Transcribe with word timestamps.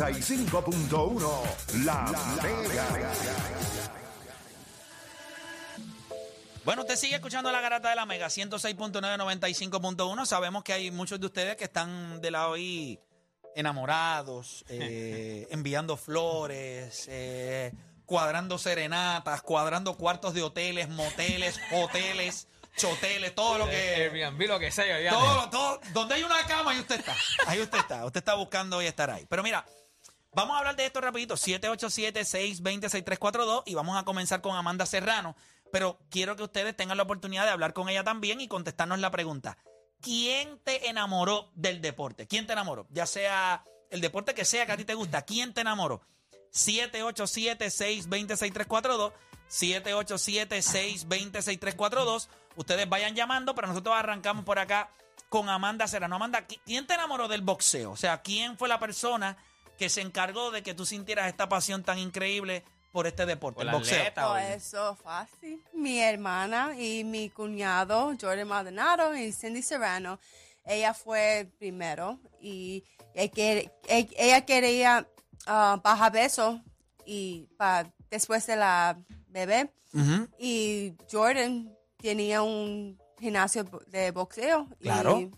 95.1 0.00 1.84
La, 1.84 2.06
Mega. 2.42 2.88
Bueno, 6.64 6.80
usted 6.82 6.96
sigue 6.96 7.16
escuchando 7.16 7.52
la 7.52 7.60
garata 7.60 7.90
de 7.90 7.96
la 7.96 8.06
Mega 8.06 8.28
106.9, 8.28 8.94
95.1. 8.98 10.24
Sabemos 10.24 10.64
que 10.64 10.72
hay 10.72 10.90
muchos 10.90 11.20
de 11.20 11.26
ustedes 11.26 11.56
que 11.56 11.64
están 11.64 12.22
de 12.22 12.30
lado 12.30 12.54
ahí 12.54 12.98
enamorados, 13.54 14.64
eh, 14.70 15.46
enviando 15.50 15.98
flores, 15.98 17.04
eh, 17.10 17.70
cuadrando 18.06 18.56
serenatas, 18.56 19.42
cuadrando 19.42 19.98
cuartos 19.98 20.32
de 20.32 20.42
hoteles, 20.42 20.88
moteles, 20.88 21.60
hoteles, 21.72 22.48
choteles, 22.74 23.34
todo 23.34 23.58
lo 23.58 23.68
que... 23.68 23.76
Airbnb, 23.76 24.48
lo 24.48 24.58
que 24.58 24.70
sea. 24.70 24.98
ya. 24.98 25.10
Todo, 25.10 25.50
todo, 25.50 25.80
donde 25.92 26.14
hay 26.14 26.22
una 26.22 26.42
cama, 26.46 26.70
ahí 26.70 26.80
usted 26.80 27.00
está. 27.00 27.14
Ahí 27.46 27.60
usted 27.60 27.80
está. 27.80 28.06
Usted 28.06 28.20
está 28.20 28.32
buscando 28.32 28.78
hoy 28.78 28.86
estar 28.86 29.10
ahí. 29.10 29.26
Pero 29.28 29.42
mira, 29.42 29.66
vamos 30.32 30.54
a 30.54 30.58
hablar 30.58 30.76
de 30.76 30.86
esto 30.86 31.00
rapidito. 31.00 31.34
787-620-6342 31.36 33.62
y 33.66 33.74
vamos 33.74 33.96
a 33.96 34.04
comenzar 34.04 34.40
con 34.40 34.56
Amanda 34.56 34.86
Serrano. 34.86 35.36
Pero 35.72 35.98
quiero 36.10 36.36
que 36.36 36.42
ustedes 36.42 36.76
tengan 36.76 36.96
la 36.96 37.04
oportunidad 37.04 37.44
de 37.44 37.50
hablar 37.50 37.72
con 37.72 37.88
ella 37.88 38.02
también 38.04 38.40
y 38.40 38.48
contestarnos 38.48 38.98
la 38.98 39.10
pregunta. 39.10 39.56
¿Quién 40.00 40.58
te 40.64 40.88
enamoró 40.88 41.50
del 41.54 41.80
deporte? 41.80 42.26
¿Quién 42.26 42.46
te 42.46 42.52
enamoró? 42.54 42.86
Ya 42.90 43.06
sea 43.06 43.64
el 43.90 44.00
deporte 44.00 44.34
que 44.34 44.44
sea 44.44 44.66
que 44.66 44.72
a 44.72 44.76
ti 44.76 44.84
te 44.84 44.94
gusta. 44.94 45.22
¿Quién 45.22 45.52
te 45.54 45.60
enamoró? 45.60 46.00
787-620-6342. 46.52 49.12
787-620-6342. 49.50 52.28
Ustedes 52.56 52.88
vayan 52.88 53.14
llamando, 53.14 53.54
pero 53.54 53.68
nosotros 53.68 53.94
arrancamos 53.96 54.44
por 54.44 54.58
acá 54.58 54.90
con 55.28 55.48
Amanda 55.48 55.86
Serrano. 55.86 56.16
Amanda, 56.16 56.46
¿qui- 56.46 56.60
¿quién 56.64 56.86
te 56.86 56.94
enamoró 56.94 57.28
del 57.28 57.42
boxeo? 57.42 57.92
O 57.92 57.96
sea, 57.96 58.20
¿quién 58.22 58.58
fue 58.58 58.68
la 58.68 58.78
persona 58.80 59.36
que 59.80 59.88
se 59.88 60.02
encargó 60.02 60.50
de 60.50 60.62
que 60.62 60.74
tú 60.74 60.84
sintieras 60.84 61.26
esta 61.28 61.48
pasión 61.48 61.82
tan 61.82 61.98
increíble 61.98 62.62
por 62.92 63.06
este 63.06 63.24
deporte, 63.24 63.56
Por 63.60 63.66
el 63.66 63.72
boxeo? 63.72 63.98
atleta. 63.98 64.52
Eso 64.54 64.94
fácil. 64.96 65.58
Mi 65.72 66.00
hermana 66.00 66.78
y 66.78 67.02
mi 67.02 67.30
cuñado, 67.30 68.12
Jordan 68.20 68.46
Maldonado 68.46 69.16
y 69.16 69.32
Cindy 69.32 69.62
Serrano, 69.62 70.18
ella 70.66 70.92
fue 70.92 71.48
primero 71.58 72.18
y 72.42 72.84
ella, 73.14 73.32
quer- 73.32 73.72
ella- 73.88 74.10
ella 74.18 74.44
quería 74.44 75.08
ah, 75.46 75.80
bajar 75.82 76.12
peso 76.12 76.60
y 77.06 77.48
pa- 77.56 77.90
después 78.10 78.46
de 78.46 78.56
la 78.56 78.98
bebé. 79.28 79.72
Y 80.38 80.92
Jordan 81.10 81.74
tenía 81.96 82.42
un 82.42 82.98
gimnasio 83.18 83.64
de 83.86 84.10
boxeo. 84.10 84.68
Claro. 84.80 85.20
Y 85.20 85.30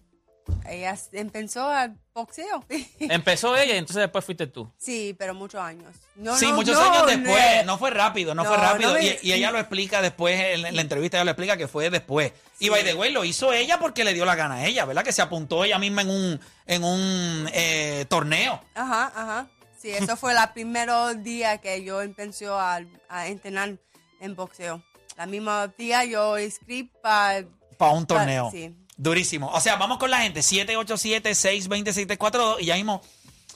ella 0.68 0.96
empezó 1.12 1.68
al 1.68 1.96
boxeo. 2.14 2.64
Empezó 3.00 3.56
ella 3.56 3.74
y 3.74 3.78
entonces 3.78 4.02
después 4.02 4.24
fuiste 4.24 4.46
tú. 4.46 4.70
sí, 4.78 5.14
pero 5.18 5.34
muchos 5.34 5.60
años. 5.60 5.94
No, 6.16 6.36
sí, 6.36 6.46
no, 6.46 6.54
muchos 6.56 6.74
no, 6.74 6.82
años 6.82 7.06
después. 7.06 7.64
No 7.66 7.78
fue 7.78 7.90
rápido, 7.90 8.34
no, 8.34 8.44
fue 8.44 8.56
rápido. 8.56 8.94
me- 8.94 9.04
y, 9.04 9.18
y 9.22 9.32
ella 9.32 9.50
lo 9.50 9.58
explica 9.58 10.02
después, 10.02 10.38
en, 10.38 10.62
la 10.74 10.80
entrevista 10.80 11.16
ella 11.16 11.24
lo 11.24 11.30
explica 11.30 11.56
que 11.56 11.68
fue 11.68 11.90
después. 11.90 12.32
Y 12.58 12.68
by 12.68 12.84
the 12.84 12.94
way, 12.94 13.12
lo 13.12 13.24
hizo 13.24 13.52
ella 13.52 13.78
porque 13.78 14.04
le 14.04 14.14
dio 14.14 14.24
la 14.24 14.34
gana 14.34 14.56
a 14.56 14.66
ella, 14.66 14.84
¿verdad? 14.84 15.04
Que 15.04 15.12
se 15.12 15.22
apuntó 15.22 15.64
ella 15.64 15.78
misma 15.78 16.02
en 16.02 16.10
un, 16.10 16.40
en 16.66 16.84
un 16.84 17.48
eh, 17.52 18.04
torneo. 18.08 18.62
Ajá, 18.74 19.12
ajá. 19.14 19.48
Sí, 19.80 19.90
eso 19.90 20.16
fue 20.16 20.32
el 20.32 20.38
primer 20.54 20.88
día 21.22 21.58
que 21.58 21.82
yo 21.82 22.02
empecé 22.02 22.46
a, 22.46 22.80
a 23.08 23.26
entrenar 23.26 23.78
en 24.20 24.36
boxeo. 24.36 24.80
La 25.16 25.26
misma 25.26 25.66
día 25.76 26.04
yo 26.04 26.38
inscribí 26.38 26.84
para... 27.02 27.44
Para 27.76 27.92
un 27.92 28.06
torneo. 28.06 28.48
sí. 28.52 28.74
Durísimo. 29.02 29.50
O 29.52 29.58
sea, 29.58 29.74
vamos 29.76 29.98
con 29.98 30.12
la 30.12 30.18
gente. 30.18 30.42
787-620-6342. 30.42 32.58
Y 32.60 32.66
ya 32.66 32.76
mismo, 32.76 33.02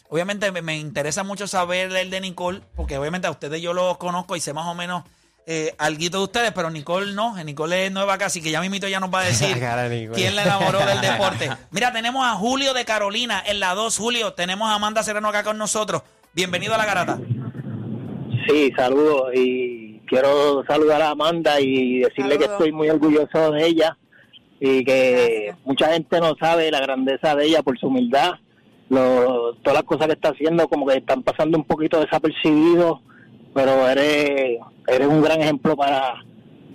obviamente 0.08 0.50
me, 0.50 0.60
me 0.60 0.76
interesa 0.76 1.22
mucho 1.22 1.46
saber 1.46 1.94
el 1.94 2.10
de 2.10 2.20
Nicole, 2.20 2.62
porque 2.74 2.98
obviamente 2.98 3.28
a 3.28 3.30
ustedes 3.30 3.62
yo 3.62 3.72
los 3.72 3.96
conozco 3.96 4.34
y 4.34 4.40
sé 4.40 4.52
más 4.52 4.66
o 4.66 4.74
menos 4.74 5.04
eh, 5.46 5.72
algo 5.78 6.00
de 6.00 6.18
ustedes, 6.18 6.50
pero 6.50 6.68
Nicole 6.68 7.12
no. 7.12 7.36
Nicole 7.44 7.86
es 7.86 7.92
nueva 7.92 8.14
acá, 8.14 8.26
así 8.26 8.42
que 8.42 8.50
ya 8.50 8.60
mismito 8.60 8.88
ya 8.88 8.98
nos 8.98 9.14
va 9.14 9.20
a 9.20 9.24
decir 9.24 9.56
Cara 9.60 9.88
quién 9.88 10.34
le 10.34 10.42
enamoró 10.42 10.84
del 10.84 11.00
deporte. 11.12 11.48
Mira, 11.70 11.92
tenemos 11.92 12.26
a 12.26 12.34
Julio 12.34 12.74
de 12.74 12.84
Carolina 12.84 13.40
en 13.46 13.60
la 13.60 13.74
2. 13.74 13.96
Julio, 13.96 14.32
tenemos 14.32 14.68
a 14.68 14.74
Amanda 14.74 15.04
Serrano 15.04 15.28
acá 15.28 15.44
con 15.44 15.58
nosotros. 15.58 16.02
Bienvenido 16.32 16.74
a 16.74 16.78
la 16.78 16.86
garata. 16.86 17.20
Sí, 18.48 18.72
saludos 18.76 19.30
y 19.32 20.00
quiero 20.08 20.64
saludar 20.66 21.02
a 21.02 21.10
Amanda 21.10 21.60
y 21.60 22.00
decirle 22.00 22.36
que 22.36 22.46
estoy 22.46 22.72
muy 22.72 22.90
orgulloso 22.90 23.52
de 23.52 23.64
ella 23.64 23.96
y 24.60 24.84
que 24.84 25.42
Gracias. 25.46 25.58
mucha 25.66 25.92
gente 25.92 26.20
no 26.20 26.34
sabe 26.40 26.70
la 26.70 26.80
grandeza 26.80 27.34
de 27.36 27.46
ella 27.46 27.62
por 27.62 27.78
su 27.78 27.88
humildad, 27.88 28.32
lo- 28.88 29.54
todas 29.56 29.74
las 29.74 29.82
cosas 29.82 30.06
que 30.06 30.12
está 30.14 30.30
haciendo 30.30 30.68
como 30.68 30.86
que 30.86 30.96
están 30.98 31.22
pasando 31.22 31.58
un 31.58 31.64
poquito 31.64 32.00
desapercibidos, 32.00 33.00
pero 33.54 33.88
eres, 33.88 34.58
eres 34.86 35.08
un 35.08 35.22
gran 35.22 35.40
ejemplo 35.40 35.76
para, 35.76 36.24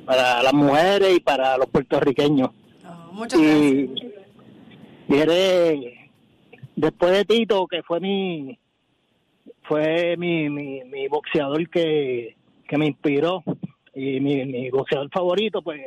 para 0.06 0.42
las 0.44 0.54
mujeres 0.54 1.16
y 1.16 1.20
para 1.20 1.58
los 1.58 1.68
puertorriqueños. 1.68 2.50
Oh, 2.86 3.14
muchas 3.14 3.40
gracias. 3.40 3.62
Y, 5.10 5.14
y 5.14 5.18
eres, 5.18 5.80
después 6.76 7.12
de 7.14 7.26
Tito, 7.26 7.66
que 7.68 7.82
fue 7.84 8.00
mi 8.00 8.58
fue 9.64 10.18
mi, 10.18 10.50
mi, 10.50 10.84
mi 10.86 11.08
boxeador 11.08 11.70
que, 11.70 12.36
que 12.68 12.78
me 12.78 12.88
inspiró 12.88 13.44
y 13.96 14.20
mi, 14.20 14.46
mi 14.46 14.70
boxeador 14.70 15.10
favorito, 15.12 15.62
pues 15.62 15.82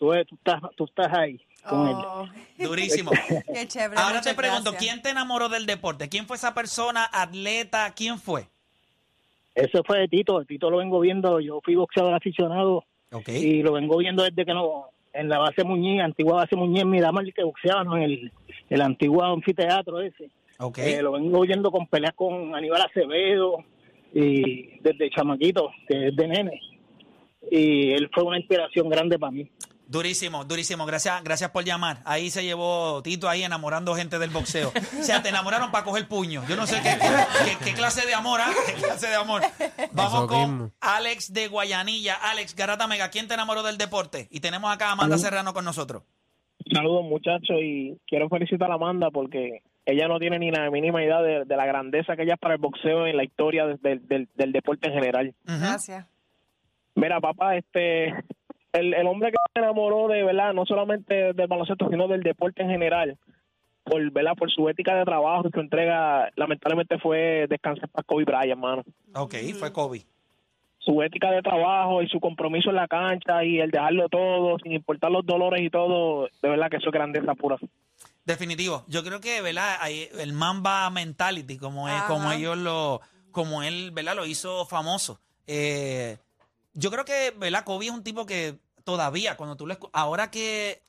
tú, 0.00 0.12
tú, 0.26 0.34
estás, 0.34 0.60
tú 0.76 0.84
estás 0.86 1.12
ahí 1.12 1.40
con 1.68 1.86
él. 1.86 1.94
Oh, 1.94 2.26
Durísimo. 2.58 3.12
qué 3.52 3.68
chévere. 3.68 4.00
Ahora 4.00 4.22
te 4.22 4.34
pregunto, 4.34 4.70
gracias. 4.72 4.82
¿quién 4.82 5.02
te 5.02 5.10
enamoró 5.10 5.48
del 5.48 5.66
deporte? 5.66 6.08
¿Quién 6.08 6.26
fue 6.26 6.36
esa 6.36 6.54
persona, 6.54 7.08
atleta? 7.12 7.92
¿Quién 7.94 8.18
fue? 8.18 8.46
Ese 9.54 9.82
fue 9.84 9.98
de 9.98 10.08
Tito, 10.08 10.42
Tito 10.44 10.70
lo 10.70 10.78
vengo 10.78 11.00
viendo, 11.00 11.38
yo 11.40 11.60
fui 11.62 11.74
boxeador 11.74 12.14
aficionado 12.14 12.84
y 13.26 13.62
lo 13.62 13.72
vengo 13.72 13.98
viendo 13.98 14.22
desde 14.22 14.46
que 14.46 14.54
no, 14.54 14.86
en 15.12 15.28
la 15.28 15.38
base 15.38 15.64
Muñiz, 15.64 16.00
antigua 16.00 16.36
base 16.36 16.56
Muñiz, 16.56 16.82
en 16.82 16.90
Miramar, 16.90 17.24
que 17.32 17.42
boxeaban 17.42 17.92
en 17.94 18.02
el, 18.02 18.32
el 18.70 18.80
antiguo 18.80 19.22
anfiteatro 19.24 20.00
ese. 20.00 20.30
Eh, 20.76 21.02
lo 21.02 21.12
vengo 21.12 21.40
viendo 21.40 21.70
con 21.70 21.86
peleas 21.86 22.14
con 22.14 22.54
Aníbal 22.54 22.82
Acevedo 22.82 23.64
y 24.14 24.78
desde 24.80 25.10
chamaquito, 25.10 25.70
que 25.88 26.08
es 26.08 26.16
de 26.16 26.28
nene. 26.28 26.60
Y 27.50 27.92
él 27.92 28.08
fue 28.12 28.24
una 28.24 28.38
inspiración 28.38 28.88
grande 28.88 29.18
para 29.18 29.32
mí. 29.32 29.50
Durísimo, 29.90 30.44
durísimo. 30.44 30.86
Gracias, 30.86 31.20
gracias 31.24 31.50
por 31.50 31.64
llamar. 31.64 31.98
Ahí 32.04 32.30
se 32.30 32.44
llevó 32.44 33.02
Tito 33.02 33.28
ahí 33.28 33.42
enamorando 33.42 33.92
gente 33.96 34.20
del 34.20 34.30
boxeo. 34.30 34.68
O 35.00 35.02
sea, 35.02 35.20
te 35.20 35.30
enamoraron 35.30 35.72
para 35.72 35.82
coger 35.82 36.06
puño. 36.06 36.44
Yo 36.48 36.54
no 36.54 36.64
sé 36.64 36.80
qué, 36.80 36.90
qué- 37.44 37.64
qué 37.64 37.74
clase 37.74 38.06
de 38.06 38.14
amor, 38.14 38.40
¿ah? 38.40 38.52
¿Qué 38.66 38.74
clase 38.74 39.08
de 39.08 39.16
amor? 39.16 39.42
Vamos 39.90 40.26
con. 40.28 40.72
Alex 40.80 41.32
de 41.32 41.48
Guayanilla. 41.48 42.14
Alex, 42.14 42.54
Garata 42.54 42.86
Mega, 42.86 43.08
¿quién 43.10 43.26
te 43.26 43.34
enamoró 43.34 43.64
del 43.64 43.78
deporte? 43.78 44.28
Y 44.30 44.38
tenemos 44.38 44.72
acá 44.72 44.90
a 44.90 44.92
Amanda 44.92 45.18
Serrano 45.18 45.52
con 45.52 45.64
nosotros. 45.64 46.04
Saludos 46.72 47.02
muchachos 47.04 47.56
y 47.60 47.98
quiero 48.06 48.28
felicitar 48.28 48.70
a 48.70 48.74
Amanda 48.74 49.10
porque 49.10 49.62
ella 49.86 50.06
no 50.06 50.20
tiene 50.20 50.38
ni 50.38 50.52
la 50.52 50.70
mínima 50.70 51.02
idea 51.02 51.20
de, 51.20 51.44
de 51.44 51.56
la 51.56 51.66
grandeza 51.66 52.14
que 52.14 52.22
ella 52.22 52.34
es 52.34 52.38
para 52.40 52.54
el 52.54 52.60
boxeo 52.60 53.08
en 53.08 53.16
la 53.16 53.24
historia 53.24 53.66
de- 53.66 53.76
del- 53.82 54.06
del- 54.06 54.28
del 54.36 54.52
deporte 54.52 54.86
en 54.88 54.94
general. 54.94 55.34
Gracias. 55.44 56.06
Mira, 56.94 57.18
papá, 57.20 57.56
este, 57.56 58.14
el, 58.72 58.94
el 58.94 59.06
hombre 59.06 59.30
que 59.30 59.38
me 59.54 59.62
enamoró 59.62 60.08
de 60.08 60.22
verdad, 60.22 60.52
no 60.52 60.64
solamente 60.66 61.32
del 61.32 61.46
baloncesto, 61.46 61.88
sino 61.88 62.08
del 62.08 62.22
deporte 62.22 62.62
en 62.62 62.70
general, 62.70 63.18
por, 63.84 64.10
¿verdad? 64.12 64.34
por 64.36 64.50
su 64.50 64.68
ética 64.68 64.94
de 64.94 65.04
trabajo 65.04 65.48
y 65.48 65.50
su 65.50 65.60
entrega, 65.60 66.30
lamentablemente 66.36 66.98
fue 66.98 67.46
descansar 67.48 67.88
para 67.88 68.04
Kobe 68.04 68.24
Bryant, 68.24 68.50
hermano. 68.50 68.84
Ok, 69.14 69.34
fue 69.58 69.72
Kobe. 69.72 70.04
Su 70.78 71.02
ética 71.02 71.30
de 71.30 71.42
trabajo 71.42 72.02
y 72.02 72.08
su 72.08 72.20
compromiso 72.20 72.70
en 72.70 72.76
la 72.76 72.88
cancha 72.88 73.44
y 73.44 73.60
el 73.60 73.70
dejarlo 73.70 74.08
todo, 74.08 74.58
sin 74.62 74.72
importar 74.72 75.10
los 75.10 75.26
dolores 75.26 75.60
y 75.62 75.68
todo, 75.68 76.28
de 76.42 76.48
verdad 76.48 76.70
que 76.70 76.78
eso 76.78 76.86
es 76.86 76.92
grandeza 76.92 77.34
pura. 77.34 77.58
Definitivo. 78.24 78.84
Yo 78.88 79.02
creo 79.02 79.20
que, 79.20 79.42
¿verdad? 79.42 79.76
Hay 79.80 80.08
el 80.18 80.32
Mamba 80.32 80.88
Mentality, 80.90 81.58
como, 81.58 81.88
es, 81.88 81.94
Ajá. 81.94 82.06
como 82.06 82.32
ellos 82.32 82.56
lo, 82.56 83.00
como 83.30 83.62
él, 83.62 83.90
¿verdad? 83.92 84.16
Lo 84.16 84.24
hizo 84.24 84.64
famoso. 84.66 85.20
Eh, 85.46 86.16
yo 86.72 86.90
creo 86.90 87.04
que, 87.04 87.32
¿verdad? 87.36 87.64
Kobe 87.64 87.86
es 87.86 87.92
un 87.92 88.02
tipo 88.04 88.26
que 88.26 88.58
todavía, 88.84 89.36
cuando 89.36 89.56
tú 89.56 89.66
lo 89.66 89.74
escu- 89.78 89.90
ahora 89.92 90.30
que 90.30 90.82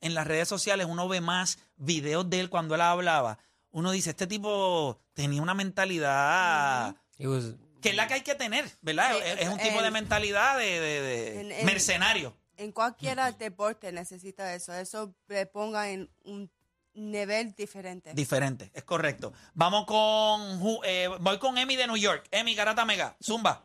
en 0.00 0.14
las 0.14 0.26
redes 0.26 0.48
sociales 0.48 0.86
uno 0.88 1.08
ve 1.08 1.20
más 1.20 1.58
videos 1.76 2.28
de 2.28 2.40
él 2.40 2.50
cuando 2.50 2.74
él 2.74 2.80
hablaba, 2.80 3.38
uno 3.70 3.90
dice, 3.90 4.10
este 4.10 4.26
tipo 4.26 5.00
tenía 5.14 5.42
una 5.42 5.54
mentalidad 5.54 6.94
was- 7.18 7.54
que 7.80 7.90
es 7.90 7.96
la 7.96 8.06
que 8.06 8.14
hay 8.14 8.20
que 8.22 8.34
tener, 8.34 8.64
¿verdad? 8.82 9.16
Es, 9.18 9.40
es 9.40 9.48
un 9.48 9.58
tipo 9.58 9.78
el- 9.78 9.84
de 9.84 9.90
mentalidad 9.90 10.58
de, 10.58 10.64
de- 10.80 11.00
de 11.02 11.40
En- 11.40 11.52
en- 11.52 11.66
mercenario. 11.66 12.34
En 12.56 12.70
cualquier 12.72 13.18
deporte 13.36 13.90
necesita 13.92 14.54
eso. 14.54 14.72
Eso 14.72 15.12
le 15.28 15.44
ponga 15.46 15.90
en 15.90 16.08
un 16.24 16.48
nivel 16.94 17.52
diferente. 17.54 18.14
Diferente, 18.14 18.70
es 18.72 18.84
correcto. 18.84 19.32
Vamos 19.54 19.86
con, 19.86 20.60
eh, 20.84 21.08
voy 21.20 21.38
con 21.40 21.58
Emi 21.58 21.74
de 21.74 21.88
New 21.88 21.96
York. 21.96 22.26
Emi, 22.30 22.54
Garata 22.54 22.84
Mega, 22.84 23.16
Zumba. 23.20 23.64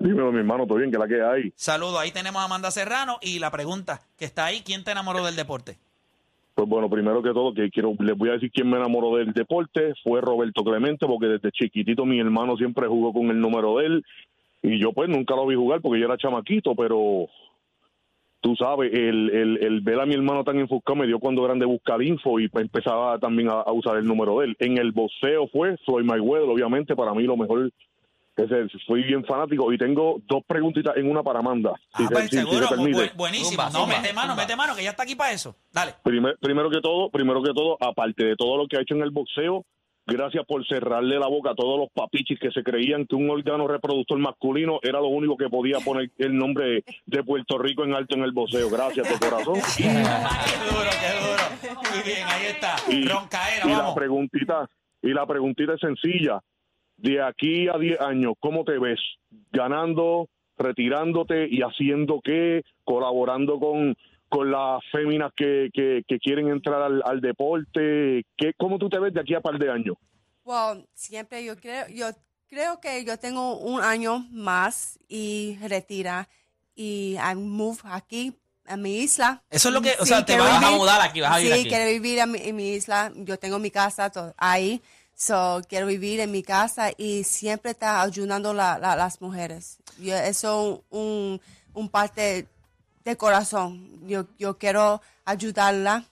Dímelo, 0.00 0.32
mi 0.32 0.38
hermano, 0.38 0.66
todo 0.66 0.78
bien, 0.78 0.90
que 0.90 0.96
la 0.96 1.06
que 1.06 1.22
hay. 1.22 1.52
Saludos, 1.56 2.00
ahí 2.00 2.10
tenemos 2.10 2.40
a 2.40 2.46
Amanda 2.46 2.70
Serrano 2.70 3.18
y 3.20 3.38
la 3.38 3.50
pregunta 3.50 4.00
que 4.18 4.24
está 4.24 4.46
ahí, 4.46 4.62
¿quién 4.64 4.82
te 4.82 4.92
enamoró 4.92 5.22
del 5.22 5.36
deporte? 5.36 5.76
Pues 6.54 6.66
bueno, 6.66 6.88
primero 6.88 7.22
que 7.22 7.34
todo, 7.34 7.52
que 7.52 7.70
quiero, 7.70 7.94
les 7.98 8.16
voy 8.16 8.30
a 8.30 8.32
decir 8.32 8.50
quién 8.50 8.68
me 8.68 8.78
enamoró 8.78 9.16
del 9.16 9.34
deporte, 9.34 9.92
fue 10.02 10.22
Roberto 10.22 10.64
Clemente, 10.64 11.06
porque 11.06 11.26
desde 11.26 11.52
chiquitito 11.52 12.06
mi 12.06 12.18
hermano 12.18 12.56
siempre 12.56 12.88
jugó 12.88 13.12
con 13.12 13.28
el 13.28 13.38
número 13.38 13.76
de 13.76 13.86
él, 13.86 14.04
y 14.62 14.80
yo 14.80 14.92
pues 14.92 15.10
nunca 15.10 15.36
lo 15.36 15.46
vi 15.46 15.54
jugar 15.54 15.82
porque 15.82 16.00
yo 16.00 16.06
era 16.06 16.16
chamaquito, 16.16 16.74
pero 16.74 17.28
tú 18.40 18.56
sabes, 18.56 18.92
el, 18.94 19.30
el, 19.30 19.62
el 19.62 19.80
ver 19.82 20.00
a 20.00 20.06
mi 20.06 20.14
hermano 20.14 20.44
tan 20.44 20.58
enfocado 20.58 20.96
me 20.96 21.06
dio 21.06 21.18
cuando 21.18 21.44
eran 21.44 21.58
de 21.58 21.66
buscar 21.66 22.02
info 22.02 22.40
y 22.40 22.48
pues, 22.48 22.64
empezaba 22.64 23.18
también 23.18 23.50
a, 23.50 23.60
a 23.60 23.72
usar 23.72 23.98
el 23.98 24.06
número 24.06 24.38
de 24.38 24.46
él. 24.46 24.56
En 24.60 24.78
el 24.78 24.92
boxeo 24.92 25.46
fue 25.48 25.76
Floyd 25.84 26.04
Mayweather, 26.04 26.48
obviamente, 26.48 26.96
para 26.96 27.12
mí 27.12 27.24
lo 27.24 27.36
mejor, 27.36 27.70
fui 28.86 29.02
bien 29.02 29.24
fanático, 29.24 29.72
y 29.72 29.78
tengo 29.78 30.20
dos 30.26 30.42
preguntitas 30.46 30.96
en 30.96 31.10
una 31.10 31.22
para 31.22 31.38
Amanda, 31.40 31.72
si, 31.96 32.02
Ah, 32.04 32.06
se- 32.08 32.12
pues, 32.14 32.24
si- 32.24 32.30
si 32.30 32.36
se 32.36 32.42
seguro, 32.42 32.66
bu- 32.66 32.70
permite. 32.70 32.98
bu- 33.12 33.16
buenísimo. 33.16 33.50
Zumba, 33.50 33.64
no, 33.66 33.70
zumba, 33.80 33.96
mete 34.00 34.12
mano, 34.12 34.28
zumba. 34.32 34.42
mete 34.42 34.56
mano, 34.56 34.76
que 34.76 34.82
ya 34.84 34.90
está 34.90 35.02
aquí 35.04 35.14
para 35.14 35.32
eso. 35.32 35.56
Dale. 35.72 35.94
Primer- 36.02 36.36
primero 36.40 36.70
que 36.70 36.80
todo, 36.80 37.10
primero 37.10 37.42
que 37.42 37.52
todo, 37.52 37.76
aparte 37.80 38.24
de 38.24 38.36
todo 38.36 38.56
lo 38.56 38.66
que 38.66 38.76
ha 38.78 38.82
hecho 38.82 38.94
en 38.94 39.02
el 39.02 39.10
boxeo, 39.10 39.64
gracias 40.06 40.44
por 40.46 40.66
cerrarle 40.66 41.18
la 41.20 41.28
boca 41.28 41.50
a 41.50 41.54
todos 41.54 41.78
los 41.78 41.88
papichis 41.94 42.38
que 42.40 42.50
se 42.50 42.62
creían 42.64 43.06
que 43.06 43.14
un 43.14 43.30
órgano 43.30 43.68
reproductor 43.68 44.18
masculino 44.18 44.80
era 44.82 44.98
lo 45.00 45.06
único 45.08 45.36
que 45.36 45.48
podía 45.48 45.78
poner 45.80 46.10
el 46.18 46.36
nombre 46.36 46.82
de 47.06 47.22
Puerto 47.22 47.58
Rico 47.58 47.84
en 47.84 47.94
alto 47.94 48.16
en 48.16 48.24
el 48.24 48.32
boxeo. 48.32 48.68
Gracias 48.70 49.08
de 49.08 49.18
corazón. 49.18 49.54
Qué 49.76 49.84
duro, 49.84 50.90
qué 51.00 51.70
duro. 51.70 51.80
Muy 51.92 52.02
bien, 52.04 52.26
ahí 52.26 52.46
está. 52.46 52.76
Y, 52.88 53.06
Roncaera, 53.06 53.66
y 53.66 53.68
la 53.70 53.94
preguntita, 53.94 54.68
y 55.02 55.08
la 55.12 55.26
preguntita 55.26 55.74
es 55.74 55.80
sencilla. 55.80 56.40
De 57.02 57.22
aquí 57.22 57.68
a 57.68 57.78
10 57.78 58.00
años, 58.00 58.34
¿cómo 58.40 58.64
te 58.64 58.78
ves? 58.78 59.00
¿Ganando, 59.52 60.28
retirándote 60.58 61.46
y 61.50 61.60
haciendo 61.62 62.20
qué? 62.22 62.62
¿Colaborando 62.84 63.58
con, 63.58 63.96
con 64.28 64.50
las 64.50 64.82
féminas 64.92 65.32
que, 65.36 65.70
que, 65.72 66.02
que 66.06 66.18
quieren 66.18 66.48
entrar 66.48 66.82
al, 66.82 67.02
al 67.04 67.20
deporte? 67.20 68.24
¿Qué, 68.36 68.52
¿Cómo 68.56 68.78
tú 68.78 68.88
te 68.88 68.98
ves 68.98 69.14
de 69.14 69.20
aquí 69.20 69.34
a 69.34 69.40
par 69.40 69.58
de 69.58 69.70
años? 69.70 69.96
Well, 70.44 70.86
siempre 70.94 71.44
yo 71.44 71.56
creo, 71.56 71.86
yo 71.88 72.06
creo 72.48 72.80
que 72.80 73.04
yo 73.04 73.18
tengo 73.18 73.56
un 73.58 73.80
año 73.82 74.26
más 74.30 74.98
y 75.08 75.56
retira 75.66 76.28
y 76.74 77.16
I 77.16 77.34
move 77.34 77.78
aquí 77.84 78.34
a 78.66 78.76
mi 78.76 78.98
isla. 78.98 79.42
Eso 79.50 79.68
es 79.68 79.74
lo 79.74 79.80
que- 79.80 79.94
o 79.98 80.02
Sí, 80.04 80.08
sea, 80.08 80.24
te 80.24 80.36
vas 80.38 80.62
a 80.62 80.66
vivir- 80.68 80.78
mudar 80.78 81.00
aquí, 81.00 81.20
vas 81.20 81.32
a 81.32 81.38
vivir 81.38 81.52
sí, 81.54 81.60
aquí. 81.60 81.68
quiero 81.68 81.90
vivir 81.90 82.18
en 82.18 82.30
mi, 82.30 82.38
en 82.40 82.56
mi 82.56 82.70
isla. 82.74 83.10
Yo 83.16 83.38
tengo 83.38 83.58
mi 83.58 83.70
casa 83.70 84.10
ahí, 84.36 84.80
so 85.20 85.60
quiero 85.68 85.86
vivir 85.86 86.18
en 86.20 86.30
mi 86.30 86.42
casa 86.42 86.92
y 86.96 87.24
siempre 87.24 87.72
está 87.72 88.00
ayudando 88.00 88.54
la, 88.54 88.78
la- 88.78 88.96
las 88.96 89.20
mujeres. 89.20 89.76
Yo, 89.98 90.16
eso 90.16 90.82
un, 90.88 91.38
un 91.74 91.88
parte 91.90 92.48
de 93.04 93.16
corazón. 93.18 94.00
Yo, 94.08 94.24
yo 94.38 94.56
quiero 94.56 95.02
ayudarla 95.26 96.04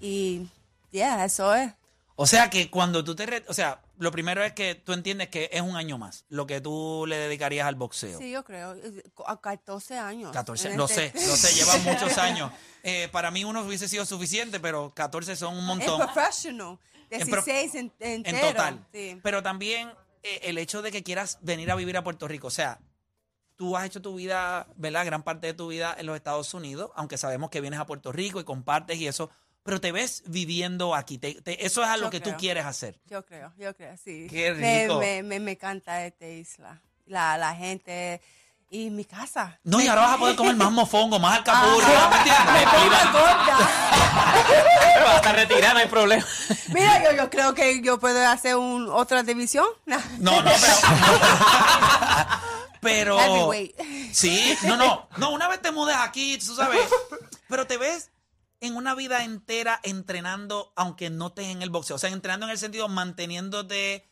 y 0.00 0.48
yeah, 0.90 1.24
eso 1.24 1.54
es. 1.54 1.72
O 2.16 2.26
sea 2.26 2.50
que 2.50 2.68
cuando 2.68 3.04
tú 3.04 3.14
te... 3.14 3.44
O 3.46 3.54
sea, 3.54 3.80
lo 3.98 4.10
primero 4.12 4.42
es 4.44 4.52
que 4.52 4.74
tú 4.74 4.92
entiendes 4.92 5.28
que 5.28 5.50
es 5.52 5.60
un 5.60 5.76
año 5.76 5.98
más 5.98 6.24
lo 6.28 6.46
que 6.46 6.60
tú 6.60 7.04
le 7.06 7.16
dedicarías 7.16 7.66
al 7.66 7.74
boxeo. 7.74 8.18
Sí, 8.18 8.30
yo 8.30 8.44
creo. 8.44 8.74
eh, 8.74 9.02
A 9.26 9.40
14 9.40 9.98
años. 9.98 10.32
14, 10.32 10.70
En 10.70 10.76
lo 10.76 10.88
sé, 10.88 11.06
este- 11.06 11.26
lo 11.26 11.36
sé, 11.36 11.52
llevan 11.54 11.82
muchos 11.84 12.16
años. 12.18 12.50
Eh, 12.82 13.08
para 13.12 13.30
mí 13.30 13.44
uno 13.44 13.62
hubiese 13.62 13.88
sido 13.88 14.06
suficiente, 14.06 14.60
pero 14.60 14.92
14 14.94 15.36
son 15.36 15.56
un 15.56 15.66
montón 15.66 15.98
professional. 15.98 16.78
En 17.10 17.28
pro- 17.28 17.42
16 17.42 17.74
en, 17.74 17.92
en 18.00 18.12
entero. 18.26 18.48
total. 18.48 18.86
Sí. 18.92 19.18
Pero 19.22 19.42
también 19.42 19.90
eh, 20.22 20.40
el 20.44 20.58
hecho 20.58 20.82
de 20.82 20.92
que 20.92 21.02
quieras 21.02 21.38
venir 21.42 21.70
a 21.70 21.74
vivir 21.74 21.96
a 21.96 22.04
Puerto 22.04 22.28
Rico, 22.28 22.48
o 22.48 22.50
sea, 22.50 22.80
tú 23.56 23.76
has 23.76 23.84
hecho 23.86 24.00
tu 24.02 24.14
vida, 24.14 24.68
¿verdad? 24.76 25.04
Gran 25.06 25.22
parte 25.22 25.46
de 25.48 25.54
tu 25.54 25.68
vida 25.68 25.96
en 25.98 26.06
los 26.06 26.14
Estados 26.16 26.52
Unidos, 26.54 26.90
aunque 26.94 27.18
sabemos 27.18 27.50
que 27.50 27.60
vienes 27.60 27.80
a 27.80 27.86
Puerto 27.86 28.12
Rico 28.12 28.38
y 28.40 28.44
compartes 28.44 28.98
y 28.98 29.06
eso, 29.08 29.30
pero 29.62 29.80
te 29.80 29.92
ves 29.92 30.22
viviendo 30.26 30.94
aquí. 30.94 31.18
Te- 31.18 31.40
te- 31.42 31.64
eso 31.66 31.82
es 31.82 31.88
algo 31.88 32.06
Yo 32.06 32.10
que 32.10 32.20
creo. 32.20 32.34
tú 32.34 32.40
quieres 32.40 32.64
hacer. 32.64 32.98
Yo 33.06 33.24
creo, 33.24 33.52
yo 33.58 33.74
creo, 33.76 33.96
sí. 33.96 34.26
Qué 34.30 34.52
Me- 34.54 34.82
rico. 34.84 34.98
Me, 34.98 35.22
me, 35.22 35.40
me 35.40 35.52
encanta 35.52 36.04
esta 36.04 36.26
isla. 36.26 36.80
La, 37.06 37.38
la 37.38 37.54
gente 37.54 38.20
y 38.70 38.90
mi 38.90 39.04
casa. 39.06 39.58
No, 39.64 39.80
y 39.80 39.86
ahora 39.86 40.02
vas 40.02 40.14
a 40.14 40.18
poder 40.18 40.36
comer 40.36 40.54
más 40.56 40.70
mofongo, 40.70 41.18
más 41.18 41.38
alcapurria, 41.38 42.08
¿me 42.10 42.66
pongo 42.66 43.12
gorda. 43.12 43.58
Va 45.06 45.16
a 45.16 45.32
retirado, 45.32 45.74
no 45.74 45.80
hay 45.80 45.86
problema. 45.88 46.26
Mira, 46.68 47.02
yo, 47.04 47.12
yo 47.16 47.30
creo 47.30 47.54
que 47.54 47.80
yo 47.80 47.98
puedo 47.98 48.26
hacer 48.26 48.56
un, 48.56 48.88
otra 48.90 49.22
división. 49.22 49.66
No, 49.86 50.42
no, 50.42 50.44
pero. 50.44 50.60
pero. 52.80 53.18
Heavyweight. 53.18 53.74
Sí, 54.12 54.54
no, 54.64 54.76
no. 54.76 55.08
No, 55.16 55.30
una 55.30 55.48
vez 55.48 55.62
te 55.62 55.70
mudes 55.70 55.96
aquí, 55.98 56.36
tú 56.38 56.54
sabes. 56.54 56.80
Pero 57.48 57.66
te 57.66 57.78
ves 57.78 58.10
en 58.60 58.76
una 58.76 58.94
vida 58.94 59.24
entera 59.24 59.80
entrenando, 59.82 60.72
aunque 60.76 61.10
no 61.10 61.28
estés 61.28 61.46
en 61.48 61.62
el 61.62 61.70
boxeo. 61.70 61.96
O 61.96 61.98
sea, 61.98 62.10
entrenando 62.10 62.46
en 62.46 62.52
el 62.52 62.58
sentido 62.58 62.88
manteniéndote 62.88 64.08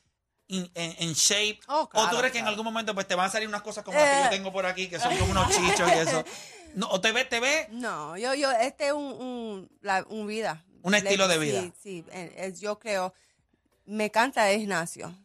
in- 0.48 0.70
en, 0.74 0.94
en 0.98 1.12
shape. 1.14 1.60
Oh, 1.68 1.88
o 1.92 2.08
tú 2.10 2.16
crees 2.18 2.32
que 2.32 2.38
en 2.38 2.44
claro. 2.44 2.50
algún 2.50 2.64
momento 2.64 2.94
pues 2.94 3.08
te 3.08 3.14
van 3.14 3.26
a 3.26 3.30
salir 3.30 3.48
unas 3.48 3.62
cosas 3.62 3.82
como 3.84 3.98
las 3.98 4.08
que 4.08 4.20
yo 4.20 4.26
Eh. 4.26 4.30
tengo 4.36 4.52
por 4.52 4.66
aquí, 4.66 4.88
que 4.88 4.98
son 5.00 5.16
como 5.18 5.32
unos 5.32 5.48
chichos 5.50 5.88
y 5.94 5.98
eso. 5.98 6.24
No, 6.74 6.88
o 6.90 7.00
te 7.00 7.10
ves, 7.10 7.26
te 7.26 7.40
ves. 7.40 7.70
No, 7.70 8.18
yo, 8.18 8.34
yo, 8.34 8.50
este 8.50 8.88
es 8.88 8.92
un, 8.92 9.02
un, 9.04 9.70
la, 9.80 10.04
un 10.10 10.26
vida. 10.26 10.62
Un 10.82 10.94
estilo 10.94 11.26
de 11.26 11.38
vida. 11.38 11.62
Sí, 11.62 11.72
sí. 11.82 12.04
eh, 12.12 12.52
yo 12.60 12.78
creo, 12.78 13.14
me 13.86 14.04
encanta 14.06 14.50
el 14.50 14.60
gimnasio. 14.60 15.16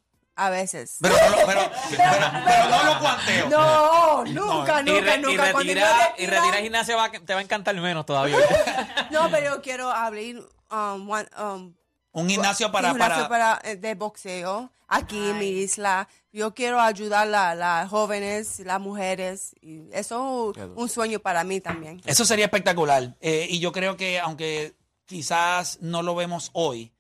A 0.44 0.50
veces. 0.50 0.98
Pero 1.02 1.14
no 1.16 1.30
lo, 1.30 1.46
pero, 1.46 1.62
pero, 1.90 2.32
pero 2.46 2.70
no 2.70 2.84
lo 2.84 3.00
cuanteo. 3.00 3.50
No, 3.50 4.24
nunca, 4.26 4.82
y, 4.82 4.86
nunca, 4.86 5.02
re- 5.02 5.16
y 5.18 5.22
nunca. 5.22 5.52
Cuando 5.52 5.74
yo 5.74 5.80
retirar 5.80 6.16
y 6.18 6.26
retira- 6.26 6.40
retirar 6.42 6.62
gimnasia 6.64 6.96
va 6.96 7.12
te 7.12 7.34
va 7.34 7.40
a 7.40 7.44
encantar 7.44 7.76
menos 7.76 8.06
todavía. 8.06 8.38
No, 9.12 9.30
pero 9.30 9.56
yo 9.56 9.62
quiero 9.62 9.92
abrir 9.92 10.38
um, 10.72 11.10
one- 11.10 11.30
um, 11.40 11.74
Un 12.14 12.30
gimnasio 12.30 12.72
para. 12.72 12.88
un 12.92 12.94
gimnasio 12.98 13.28
para, 13.30 13.60
para, 13.60 13.72
eh, 13.72 13.76
de 13.76 13.94
boxeo 13.96 14.72
aquí 14.88 15.18
en 15.30 15.38
mi 15.38 15.50
isla. 15.50 16.08
Yo 16.34 16.54
quiero 16.54 16.80
ayudar 16.82 17.34
a 17.36 17.54
las 17.56 17.90
jóvenes, 17.90 18.60
las 18.62 18.80
mujeres. 18.80 19.54
Y 19.62 19.84
eso 19.92 20.54
es 20.56 20.64
un 20.76 20.90
sueño 20.90 21.20
para 21.20 21.44
mí 21.44 21.62
también. 21.62 22.02
Eso 22.06 22.26
sería 22.26 22.46
espectacular. 22.46 23.16
Eh, 23.22 23.48
y 23.50 23.60
yo 23.60 23.72
creo 23.72 23.96
que, 23.98 24.20
aunque 24.20 24.74
quizás 25.06 25.78
no 25.82 26.02
lo 26.02 26.16
vemos 26.16 26.50
hoy, 26.54 26.94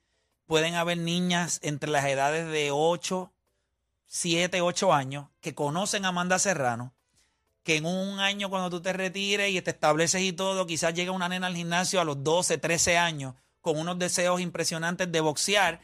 pueden 0.52 0.76
haber 0.76 0.98
niñas 0.98 1.62
entre 1.64 1.90
las 1.90 2.04
edades 2.04 2.46
de 2.52 2.72
8, 2.72 3.32
7, 4.08 4.60
8 4.60 4.94
años 4.94 5.28
que 5.40 5.56
conocen 5.56 6.04
a 6.04 6.10
Amanda 6.10 6.40
Serrano, 6.40 6.92
que 7.64 7.78
en 7.78 7.86
un 7.86 8.20
año 8.20 8.50
cuando 8.50 8.70
tú 8.70 8.82
te 8.82 8.92
retires 8.92 9.50
y 9.50 9.62
te 9.62 9.72
estableces 9.72 10.22
y 10.22 10.34
todo, 10.34 10.68
quizás 10.68 10.94
llega 10.94 11.14
una 11.14 11.30
nena 11.30 11.48
al 11.48 11.56
gimnasio 11.56 12.02
a 12.02 12.04
los 12.04 12.22
12, 12.22 12.58
13 12.58 12.98
años 12.98 13.34
con 13.62 13.78
unos 13.80 13.98
deseos 13.98 14.42
impresionantes 14.42 15.10
de 15.10 15.22
boxear. 15.22 15.80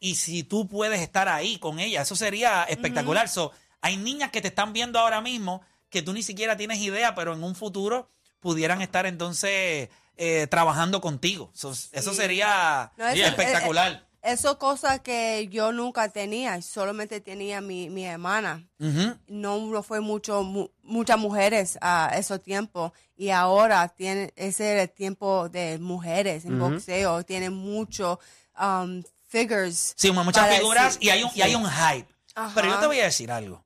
Y 0.00 0.16
si 0.16 0.42
tú 0.42 0.66
puedes 0.66 1.00
estar 1.00 1.28
ahí 1.28 1.60
con 1.60 1.78
ella, 1.78 2.02
eso 2.02 2.16
sería 2.16 2.64
espectacular. 2.64 3.28
So, 3.28 3.52
hay 3.82 3.98
niñas 3.98 4.32
que 4.32 4.40
te 4.40 4.48
están 4.48 4.72
viendo 4.72 4.98
ahora 4.98 5.20
mismo 5.20 5.62
que 5.90 6.02
tú 6.02 6.12
ni 6.12 6.24
siquiera 6.24 6.56
tienes 6.56 6.80
idea, 6.80 7.14
pero 7.14 7.34
en 7.34 7.44
un 7.44 7.54
futuro 7.54 8.10
pudieran 8.40 8.82
estar 8.82 9.06
entonces 9.06 9.90
eh, 10.16 10.48
trabajando 10.50 11.00
contigo. 11.00 11.52
So, 11.54 11.70
Eso 11.70 12.14
sería 12.14 12.90
No, 12.96 13.06
eso- 13.06 13.24
espectacular. 13.24 14.07
Eso 14.20 14.58
cosas 14.58 15.00
que 15.00 15.46
yo 15.48 15.70
nunca 15.72 16.08
tenía, 16.08 16.60
solamente 16.60 17.20
tenía 17.20 17.60
mi, 17.60 17.88
mi 17.88 18.04
hermana. 18.04 18.68
No, 18.78 19.58
no 19.66 19.82
fue 19.82 20.00
mucho, 20.00 20.42
mu- 20.42 20.68
muchas 20.82 21.18
mujeres 21.18 21.78
a 21.80 22.10
esos 22.16 22.42
tiempos 22.42 22.92
y 23.16 23.30
ahora 23.30 23.88
tiene 23.88 24.32
ese 24.34 24.74
es 24.76 24.82
el 24.82 24.90
tiempo 24.90 25.48
de 25.48 25.78
mujeres 25.78 26.44
en 26.44 26.58
boxeo. 26.58 27.24
Tienen 27.24 27.52
mucho 27.54 28.18
um, 28.60 29.02
figures. 29.28 29.94
Sí, 29.96 30.10
muchas 30.10 30.46
para 30.46 30.56
figuras 30.58 30.98
y 31.00 31.10
hay 31.10 31.22
un, 31.22 31.30
y 31.34 31.42
hay 31.42 31.54
un 31.54 31.64
hype. 31.68 32.08
Ajá. 32.34 32.52
Pero 32.54 32.68
yo 32.68 32.78
te 32.80 32.86
voy 32.86 32.98
a 33.00 33.04
decir 33.04 33.30
algo. 33.30 33.64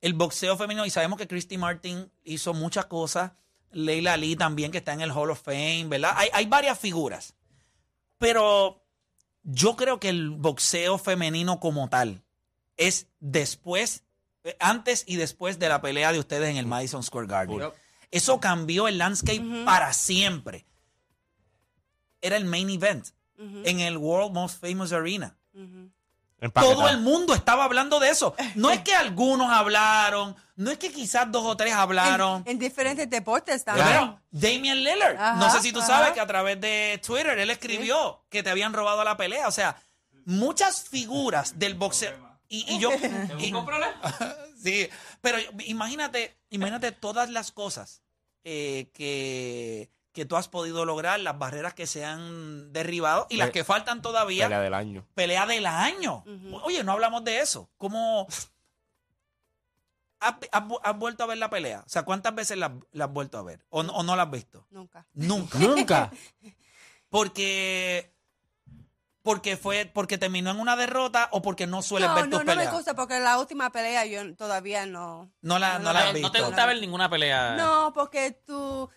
El 0.00 0.14
boxeo 0.14 0.56
femenino, 0.56 0.84
y 0.84 0.90
sabemos 0.90 1.18
que 1.18 1.28
Christy 1.28 1.56
Martin 1.56 2.10
hizo 2.24 2.52
muchas 2.52 2.86
cosas, 2.86 3.32
Leila 3.70 4.16
Lee 4.16 4.36
también, 4.36 4.70
que 4.70 4.78
está 4.78 4.92
en 4.92 5.00
el 5.00 5.10
Hall 5.12 5.30
of 5.30 5.40
Fame, 5.40 5.86
¿verdad? 5.88 6.12
Hay, 6.16 6.28
hay 6.32 6.46
varias 6.46 6.78
figuras. 6.78 7.34
Pero 8.18 8.83
yo 9.44 9.76
creo 9.76 10.00
que 10.00 10.08
el 10.08 10.30
boxeo 10.30 10.98
femenino 10.98 11.60
como 11.60 11.88
tal 11.88 12.22
es 12.76 13.06
después, 13.20 14.04
antes 14.58 15.04
y 15.06 15.16
después 15.16 15.58
de 15.58 15.68
la 15.68 15.80
pelea 15.80 16.12
de 16.12 16.18
ustedes 16.18 16.50
en 16.50 16.56
el 16.56 16.66
Madison 16.66 17.02
Square 17.02 17.28
Garden. 17.28 17.70
Eso 18.10 18.40
cambió 18.40 18.88
el 18.88 18.98
landscape 18.98 19.42
para 19.64 19.92
siempre. 19.92 20.66
Era 22.20 22.36
el 22.36 22.44
main 22.44 22.70
event 22.70 23.08
en 23.38 23.80
el 23.80 23.96
World 23.98 24.32
Most 24.32 24.60
Famous 24.60 24.92
Arena. 24.92 25.36
Todo 26.52 26.88
el 26.88 27.00
mundo 27.00 27.34
estaba 27.34 27.64
hablando 27.64 28.00
de 28.00 28.10
eso. 28.10 28.34
No 28.54 28.70
es 28.70 28.80
que 28.80 28.94
algunos 28.94 29.50
hablaron, 29.50 30.36
no 30.56 30.70
es 30.70 30.78
que 30.78 30.92
quizás 30.92 31.30
dos 31.32 31.44
o 31.44 31.56
tres 31.56 31.72
hablaron. 31.74 32.42
En, 32.46 32.52
en 32.52 32.58
diferentes 32.58 33.08
deportes 33.10 33.64
también. 33.64 33.86
Claro, 33.88 34.20
Damian 34.30 34.78
Lillard. 34.84 35.16
Ajá, 35.16 35.34
no 35.36 35.50
sé 35.50 35.60
si 35.60 35.72
tú 35.72 35.80
ajá. 35.80 35.88
sabes 35.88 36.12
que 36.12 36.20
a 36.20 36.26
través 36.26 36.60
de 36.60 37.00
Twitter 37.04 37.38
él 37.38 37.50
escribió 37.50 38.24
que 38.28 38.42
te 38.42 38.50
habían 38.50 38.72
robado 38.72 39.02
la 39.04 39.16
pelea. 39.16 39.48
O 39.48 39.52
sea, 39.52 39.76
muchas 40.24 40.88
figuras 40.88 41.58
del 41.58 41.74
boxeo. 41.74 42.16
Y, 42.48 42.64
y 42.72 42.78
yo. 42.78 42.90
y- 43.38 43.52
sí, 44.62 44.88
pero 45.20 45.38
imagínate, 45.66 46.36
imagínate 46.50 46.92
todas 46.92 47.30
las 47.30 47.50
cosas 47.52 48.02
eh, 48.44 48.90
que, 48.94 49.90
que 50.12 50.24
tú 50.24 50.36
has 50.36 50.48
podido 50.48 50.84
lograr, 50.84 51.18
las 51.20 51.38
barreras 51.38 51.74
que 51.74 51.86
se 51.86 52.04
han 52.04 52.72
derribado 52.72 53.26
y 53.30 53.36
las 53.38 53.50
que 53.50 53.64
faltan 53.64 54.02
todavía. 54.02 54.44
Pelea 54.46 54.60
del 54.60 54.74
año. 54.74 55.06
pelea 55.14 55.46
del 55.46 55.66
año. 55.66 56.24
Oye, 56.62 56.84
no 56.84 56.92
hablamos 56.92 57.24
de 57.24 57.40
eso. 57.40 57.70
¿Cómo 57.76 58.28
has, 60.24 60.34
has 60.52 60.64
vu- 60.68 60.80
has 60.82 60.96
vuelto 60.98 61.24
a 61.24 61.26
ver 61.26 61.38
la 61.38 61.50
pelea? 61.50 61.80
O 61.86 61.88
sea, 61.88 62.02
¿cuántas 62.04 62.34
veces 62.34 62.56
la, 62.58 62.72
la 62.92 63.04
has 63.06 63.12
vuelto 63.12 63.38
a 63.38 63.42
ver? 63.42 63.64
¿O, 63.70 63.82
no- 63.82 63.92
o 63.92 64.02
no 64.02 64.16
la 64.16 64.24
has 64.24 64.30
visto? 64.30 64.66
Nunca. 64.70 65.06
Nunca. 65.14 65.58
Nunca. 65.58 66.10
Porque 67.08 68.10
porque 69.22 69.56
fue 69.56 69.90
porque 69.92 70.18
terminó 70.18 70.50
en 70.50 70.60
una 70.60 70.76
derrota 70.76 71.28
o 71.32 71.40
porque 71.40 71.66
no 71.66 71.80
sueles 71.80 72.08
No, 72.10 72.14
ver 72.14 72.24
no, 72.24 72.30
tus 72.30 72.38
no 72.40 72.44
me 72.44 72.52
peleas. 72.56 72.74
gusta 72.74 72.94
porque 72.94 73.20
la 73.20 73.38
última 73.38 73.70
pelea 73.70 74.04
yo 74.04 74.34
todavía 74.36 74.84
no. 74.84 75.30
no 75.40 75.58
la, 75.58 75.78
no 75.78 75.84
no 75.86 75.92
la 75.94 76.00
has 76.00 76.06
No, 76.08 76.12
visto. 76.12 76.28
no 76.28 76.32
te 76.32 76.40
gusta 76.42 76.66
ver 76.66 76.80
ninguna 76.80 77.08
pelea. 77.08 77.54
No, 77.56 77.92
porque 77.94 78.32
tú. 78.46 78.90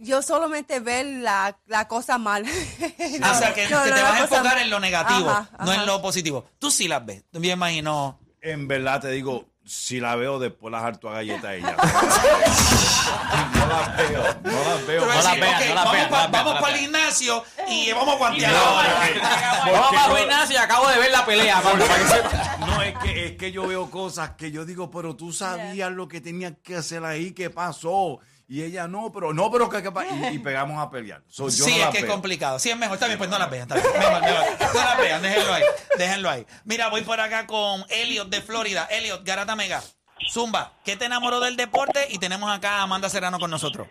Yo 0.00 0.22
solamente 0.22 0.78
ver 0.78 1.06
la, 1.06 1.58
la 1.66 1.88
cosa 1.88 2.18
mal. 2.18 2.44
O 2.46 3.34
sea, 3.34 3.52
que, 3.52 3.68
No, 3.68 3.82
que 3.82 3.90
no, 3.90 3.96
te 3.96 4.02
la 4.02 4.02
vas 4.02 4.12
a 4.12 4.22
enfocar 4.24 4.44
mal. 4.44 4.58
en 4.62 4.70
lo 4.70 4.78
negativo, 4.78 5.28
Ajá, 5.28 5.50
no 5.64 5.72
en 5.72 5.86
lo 5.86 6.00
positivo. 6.00 6.48
Tú 6.60 6.70
sí 6.70 6.86
las 6.86 7.04
ves. 7.04 7.24
Me 7.32 7.48
imagino. 7.48 8.20
En 8.40 8.68
verdad 8.68 9.00
te 9.00 9.10
digo, 9.10 9.46
si 9.68 10.00
la 10.00 10.16
veo 10.16 10.38
después 10.38 10.72
las 10.72 10.82
harto 10.82 11.08
a 11.10 11.14
galletas 11.14 11.44
a 11.44 11.54
ella. 11.54 11.76
no 13.54 13.66
las 13.68 13.96
veo, 13.96 14.22
no 14.42 14.64
las 14.64 14.86
veo. 14.86 15.00
No 15.02 15.06
la 15.08 15.14
decir, 15.14 15.40
vean, 15.40 15.54
ok, 15.62 15.68
no 15.68 15.74
la 15.74 15.84
vamos 15.84 15.92
vean, 15.92 16.08
pa- 16.10 16.16
no 16.16 16.22
la 16.22 16.28
vean, 16.28 16.32
vamos 16.32 16.60
para 16.60 16.74
el 16.74 16.80
gimnasio 16.80 17.44
y 17.68 17.92
vamos 17.92 18.14
a 18.14 18.18
guantear 18.18 18.52
Vamos 18.52 19.90
para 19.94 20.12
el 20.12 20.18
gimnasio 20.18 20.54
y 20.54 20.58
acabo 20.58 20.88
de 20.88 20.98
ver 20.98 21.10
la 21.10 21.24
pelea. 21.26 21.62
No, 22.58 22.82
es 22.82 22.98
que, 22.98 23.26
es 23.26 23.32
que 23.36 23.50
yo 23.52 23.66
veo 23.66 23.90
cosas 23.90 24.30
que 24.30 24.50
yo 24.50 24.64
digo, 24.64 24.90
pero 24.90 25.16
tú 25.16 25.32
sabías 25.32 25.90
lo 25.90 26.06
que 26.08 26.20
tenías 26.20 26.52
que 26.62 26.76
hacer 26.76 27.04
ahí, 27.04 27.32
¿qué 27.32 27.50
pasó? 27.50 28.18
Y 28.48 28.62
ella 28.62 28.88
no, 28.88 29.12
pero 29.12 29.34
no, 29.34 29.50
pero 29.50 29.68
que, 29.68 29.82
que 29.82 29.92
pa-", 29.92 30.06
y, 30.06 30.36
y 30.36 30.38
pegamos 30.38 30.80
a 30.80 30.90
pelear. 30.90 31.22
So, 31.28 31.44
yo 31.44 31.50
sí, 31.50 31.78
no 31.78 31.84
es 31.84 31.90
que 31.90 31.98
es 31.98 32.04
complicado. 32.06 32.58
Sí, 32.58 32.70
es 32.70 32.78
mejor. 32.78 32.94
Está 32.94 33.06
bien, 33.06 33.18
pues 33.18 33.28
no. 33.28 33.36
Está 33.36 33.48
bien. 33.50 33.68
Mejor, 33.68 34.22
mejor. 34.22 34.74
No 34.74 34.80
las 34.80 34.98
vean, 34.98 35.22
déjenlo 35.22 35.52
ahí. 35.52 35.62
Déjenlo 35.98 36.30
ahí. 36.30 36.46
Mira, 36.64 36.88
voy 36.88 37.02
por 37.02 37.20
acá 37.20 37.46
con 37.46 37.84
Elliot 37.90 38.28
de 38.28 38.40
Florida. 38.40 38.88
Elliot, 38.90 39.22
Garata 39.24 39.54
Mega. 39.54 39.82
Zumba, 40.30 40.72
¿qué 40.84 40.96
te 40.96 41.04
enamoró 41.04 41.40
del 41.40 41.56
deporte? 41.56 42.06
Y 42.10 42.18
tenemos 42.18 42.50
acá 42.50 42.78
a 42.78 42.82
Amanda 42.82 43.08
Serrano 43.08 43.38
con 43.38 43.50
nosotros. 43.50 43.86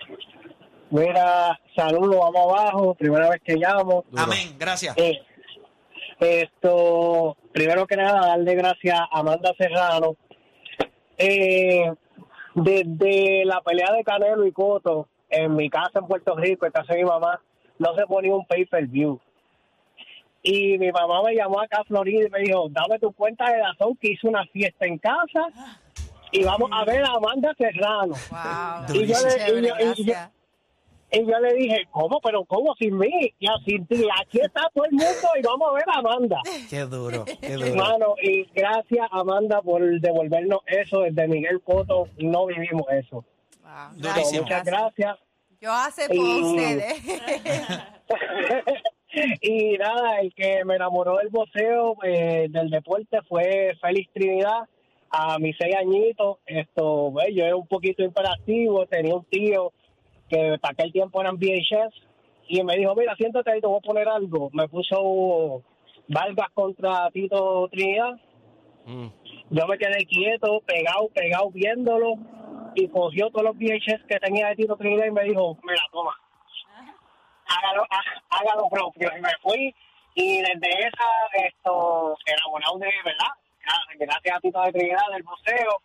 Mira, 0.90 1.60
saludos, 1.76 2.18
vamos 2.20 2.54
abajo, 2.54 2.96
primera 2.96 3.30
vez 3.30 3.42
que 3.46 3.56
llamo. 3.56 4.06
Amén, 4.16 4.56
gracias. 4.58 4.98
Eh, 4.98 5.20
esto, 6.20 7.38
primero 7.54 7.86
que 7.86 7.96
nada, 7.96 8.28
darle 8.28 8.56
gracias 8.56 8.98
a 9.00 9.20
Amanda 9.20 9.54
Serrano. 9.58 10.16
Eh, 11.18 11.92
desde 12.64 13.46
la 13.46 13.62
pelea 13.62 13.92
de 13.94 14.04
Canelo 14.04 14.46
y 14.46 14.52
Coto, 14.52 15.08
en 15.30 15.56
mi 15.56 15.70
casa 15.70 16.00
en 16.00 16.08
Puerto 16.08 16.36
Rico, 16.36 16.66
en 16.66 16.72
casa 16.72 16.94
de 16.94 17.04
mi 17.04 17.10
mamá, 17.10 17.40
no 17.80 17.94
se 17.96 18.06
ponía 18.08 18.34
un 18.34 18.46
pay-per-view. 18.46 19.20
Y 20.42 20.78
mi 20.78 20.92
mamá 20.92 21.22
me 21.24 21.36
llamó 21.36 21.60
acá 21.62 21.82
a 21.82 21.84
Florida 21.84 22.26
y 22.26 22.30
me 22.32 22.40
dijo, 22.40 22.68
dame 22.70 22.98
tu 23.00 23.12
cuenta 23.12 23.46
de 23.52 23.60
Dazón 23.60 23.96
que 23.98 24.12
hizo 24.12 24.28
una 24.28 24.46
fiesta 24.48 24.86
en 24.86 24.98
casa 24.98 25.48
y 26.32 26.44
vamos 26.44 26.70
a 26.74 26.84
ver 26.86 27.04
a 27.04 27.12
Amanda 27.12 27.54
Serrano. 27.58 28.14
Wow. 28.32 28.96
Y 28.96 29.06
yo 29.08 29.16
le- 29.22 29.46
Chévere, 29.46 29.68
y 29.68 29.86
yo- 29.86 29.94
y 29.98 30.04
yo-. 30.06 30.14
Y 31.12 31.20
yo 31.26 31.40
le 31.40 31.54
dije, 31.54 31.88
¿cómo? 31.90 32.20
¿Pero 32.22 32.44
cómo 32.46 32.76
sin 32.76 32.98
mí? 32.98 33.10
Ya 33.40 33.52
sin 33.66 33.86
ti. 33.88 34.04
Aquí 34.22 34.40
está 34.42 34.70
todo 34.74 34.84
el 34.86 34.92
mundo 34.92 35.28
y 35.40 35.42
vamos 35.42 35.70
a 35.70 35.74
ver 35.74 35.84
a 35.88 36.00
Amanda. 36.00 36.42
Qué 36.70 36.82
duro, 36.82 37.24
qué 37.40 37.54
duro. 37.54 37.66
Hermano, 37.68 38.16
y 38.22 38.44
gracias 38.54 39.08
Amanda 39.12 39.62
por 39.62 39.82
devolvernos 40.02 40.60
eso. 40.68 41.02
Desde 41.02 41.28
Miguel 41.28 41.62
Coto 41.62 42.10
no 42.18 42.46
vivimos 42.48 42.84
eso. 42.92 43.24
Wow. 43.64 43.96
Durísimo. 43.96 44.42
Muchas 44.44 44.66
gracias. 44.66 45.18
Yo 45.62 45.72
hace 45.72 46.08
por 46.08 46.16
Y- 46.18 46.42
ustedes. 46.44 46.94
y 49.42 49.78
nada, 49.78 50.20
el 50.20 50.34
que 50.34 50.64
me 50.66 50.76
enamoró 50.76 51.18
del 51.18 51.30
boxeo, 51.30 51.96
eh, 52.04 52.48
del 52.50 52.70
deporte, 52.70 53.20
fue 53.28 53.76
Félix 53.82 54.12
Trinidad. 54.14 54.68
A 55.10 55.40
mis 55.40 55.56
seis 55.58 55.74
añitos, 55.74 56.40
esto, 56.46 57.10
pues, 57.14 57.28
yo 57.34 57.46
era 57.46 57.56
un 57.56 57.66
poquito 57.66 58.04
imperactivo, 58.04 58.86
tenía 58.88 59.16
un 59.16 59.24
tío 59.24 59.72
que 60.30 60.58
para 60.62 60.74
aquel 60.74 60.92
tiempo 60.92 61.22
eran 61.22 61.38
VHS 61.38 61.94
y 62.50 62.64
me 62.64 62.76
dijo, 62.78 62.96
mira, 62.96 63.16
siéntate 63.16 63.52
ahí, 63.52 63.62
te 63.62 63.68
voy 63.68 63.78
a 63.78 63.88
poner 63.88 64.08
algo. 64.08 64.50
Me 64.54 64.68
puso 64.68 65.64
Vargas 66.08 66.50
contra 66.54 67.10
Tito 67.12 67.68
Trinidad. 67.72 68.14
Mm. 68.86 69.08
Yo 69.50 69.68
me 69.68 69.78
quedé 69.78 70.06
quieto, 70.06 70.62
pegado, 70.66 71.10
pegado 71.14 71.50
viéndolo 71.52 72.14
y 72.76 72.88
cogió 72.90 73.30
todos 73.32 73.44
los 73.46 73.58
VHS 73.58 74.04
que 74.08 74.20
tenía 74.20 74.48
de 74.50 74.56
Tito 74.56 74.76
Trinidad 74.78 75.06
y 75.08 75.12
me 75.12 75.24
dijo, 75.24 75.58
mira, 75.64 75.82
toma, 75.92 76.16
hágalo, 77.48 77.84
há- 77.90 78.38
hágalo 78.38 78.70
propio. 78.70 79.10
Y 79.18 79.22
me 79.22 79.30
fui 79.42 79.76
y 80.16 80.38
desde 80.40 80.80
esa, 80.80 81.46
esto, 81.48 82.16
enamorado 82.26 82.78
de 82.80 82.88
verdad, 83.06 83.34
gra- 83.62 83.98
gracias 84.00 84.36
a 84.38 84.40
Tito 84.40 84.62
de 84.62 84.72
Trinidad 84.72 85.08
del 85.14 85.24
boxeo. 85.24 85.78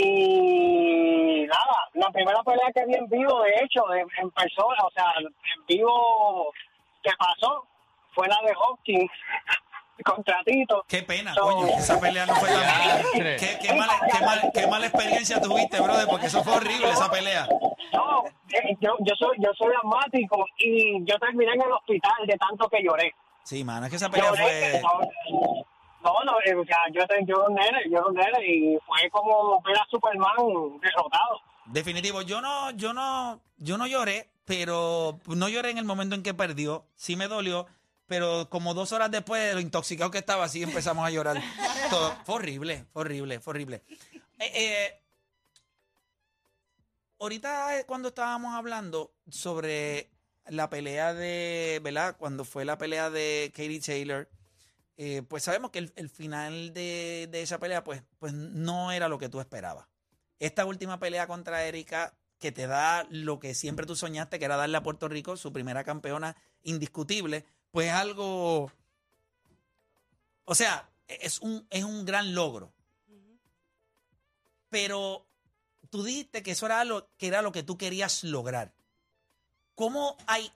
Y 0.00 1.46
nada, 1.46 1.88
la 1.94 2.10
primera 2.10 2.42
pelea 2.42 2.70
que 2.74 2.84
vi 2.86 2.94
en 2.94 3.08
vivo, 3.08 3.42
de 3.42 3.50
hecho, 3.64 3.82
en, 3.94 4.06
en 4.18 4.30
persona, 4.30 4.82
o 4.84 4.90
sea, 4.90 5.12
en 5.18 5.66
vivo 5.66 6.52
que 7.02 7.10
pasó, 7.18 7.64
fue 8.14 8.28
la 8.28 8.36
de 8.46 8.54
Hopkins 8.56 9.10
contra 10.04 10.36
Tito. 10.44 10.84
Qué 10.88 11.02
pena, 11.02 11.34
So- 11.34 11.42
coño. 11.42 11.66
Esa 11.76 11.98
pelea 12.00 12.26
no 12.26 12.34
fue 12.36 12.48
tan 12.48 12.60
Diantre. 12.82 13.36
qué, 13.36 13.58
qué, 13.60 13.74
mala, 13.74 13.92
qué, 14.12 14.24
mal- 14.24 14.50
qué 14.54 14.66
mala 14.66 14.86
experiencia 14.86 15.40
tuviste, 15.40 15.80
brother, 15.80 16.06
porque 16.08 16.26
eso 16.26 16.42
fue 16.44 16.54
horrible, 16.54 16.90
esa 16.90 17.10
pelea. 17.10 17.48
No, 17.92 18.24
eh, 18.52 18.76
yo, 18.80 18.94
yo 19.00 19.14
soy 19.18 19.36
yo 19.40 19.50
soy 19.54 19.72
asmático 19.82 20.44
y 20.58 21.04
yo 21.04 21.18
terminé 21.18 21.52
en 21.54 21.62
el 21.62 21.72
hospital 21.72 22.26
de 22.26 22.36
tanto 22.36 22.68
que 22.68 22.82
lloré. 22.82 23.12
Sí, 23.42 23.64
mano, 23.64 23.86
es 23.86 23.90
que 23.90 23.96
esa 23.96 24.10
pelea 24.10 24.30
Lloré, 24.30 24.80
fue. 24.80 24.82
no, 24.82 25.64
no, 26.24 26.32
eh, 26.44 26.54
o 26.54 26.64
sea, 26.64 26.78
yo, 26.92 27.00
yo 27.26 27.34
era 27.36 27.48
un 27.48 27.54
nene, 27.54 27.78
yo 27.90 27.98
era 27.98 28.06
un 28.06 28.14
nene 28.14 28.46
y 28.46 28.78
fue 28.86 29.10
como 29.10 29.60
ver 29.62 29.76
a 29.76 29.86
Superman 29.90 30.36
derrotado. 30.80 31.40
Definitivo, 31.66 32.22
yo 32.22 32.40
no, 32.40 32.70
yo 32.72 32.92
no, 32.92 33.40
yo 33.58 33.76
no 33.76 33.86
lloré, 33.86 34.30
pero 34.44 35.20
no 35.26 35.48
lloré 35.48 35.70
en 35.70 35.78
el 35.78 35.84
momento 35.84 36.14
en 36.14 36.22
que 36.22 36.34
perdió. 36.34 36.86
Sí 36.94 37.16
me 37.16 37.28
dolió, 37.28 37.66
pero 38.06 38.48
como 38.48 38.74
dos 38.74 38.92
horas 38.92 39.10
después 39.10 39.46
de 39.46 39.54
lo 39.54 39.60
intoxicado 39.60 40.10
que 40.10 40.18
estaba, 40.18 40.44
así 40.44 40.62
empezamos 40.62 41.06
a 41.06 41.10
llorar. 41.10 41.36
Todo. 41.90 42.12
Fue 42.24 42.36
horrible, 42.36 42.86
fue 42.92 43.02
horrible, 43.02 43.40
fue 43.40 43.50
horrible. 43.52 43.82
Eh, 44.38 44.52
eh, 44.54 45.02
ahorita 47.20 47.78
eh, 47.78 47.84
cuando 47.86 48.08
estábamos 48.08 48.54
hablando 48.54 49.12
sobre 49.28 50.10
la 50.46 50.70
pelea 50.70 51.12
de, 51.12 51.80
¿verdad? 51.82 52.16
Cuando 52.16 52.44
fue 52.44 52.64
la 52.64 52.78
pelea 52.78 53.10
de 53.10 53.52
Katie 53.54 53.80
Taylor, 53.80 54.28
eh, 54.98 55.22
pues 55.22 55.44
sabemos 55.44 55.70
que 55.70 55.78
el, 55.78 55.92
el 55.96 56.10
final 56.10 56.74
de, 56.74 57.28
de 57.30 57.40
esa 57.40 57.58
pelea, 57.58 57.82
pues, 57.82 58.02
pues 58.18 58.34
no 58.34 58.92
era 58.92 59.08
lo 59.08 59.18
que 59.18 59.30
tú 59.30 59.40
esperabas 59.40 59.86
esta 60.38 60.64
última 60.64 60.98
pelea 60.98 61.26
contra 61.26 61.64
Erika, 61.64 62.16
que 62.38 62.52
te 62.52 62.66
da 62.66 63.06
lo 63.10 63.40
que 63.40 63.54
siempre 63.54 63.86
tú 63.86 63.96
soñaste, 63.96 64.38
que 64.38 64.44
era 64.44 64.56
darle 64.56 64.76
a 64.76 64.82
Puerto 64.82 65.08
Rico 65.08 65.36
su 65.36 65.52
primera 65.52 65.84
campeona 65.84 66.36
indiscutible, 66.62 67.44
pues 67.70 67.88
es 67.88 67.92
algo. 67.92 68.70
O 70.44 70.54
sea, 70.54 70.88
es 71.08 71.40
un, 71.40 71.66
es 71.70 71.84
un 71.84 72.04
gran 72.04 72.34
logro. 72.34 72.72
Pero 74.70 75.26
tú 75.90 76.04
dijiste 76.04 76.42
que 76.42 76.52
eso 76.52 76.66
era 76.66 76.84
lo 76.84 77.10
que, 77.16 77.26
era 77.26 77.42
lo 77.42 77.52
que 77.52 77.62
tú 77.62 77.76
querías 77.76 78.22
lograr. 78.22 78.72
¿Cómo 79.74 80.16
hay. 80.26 80.52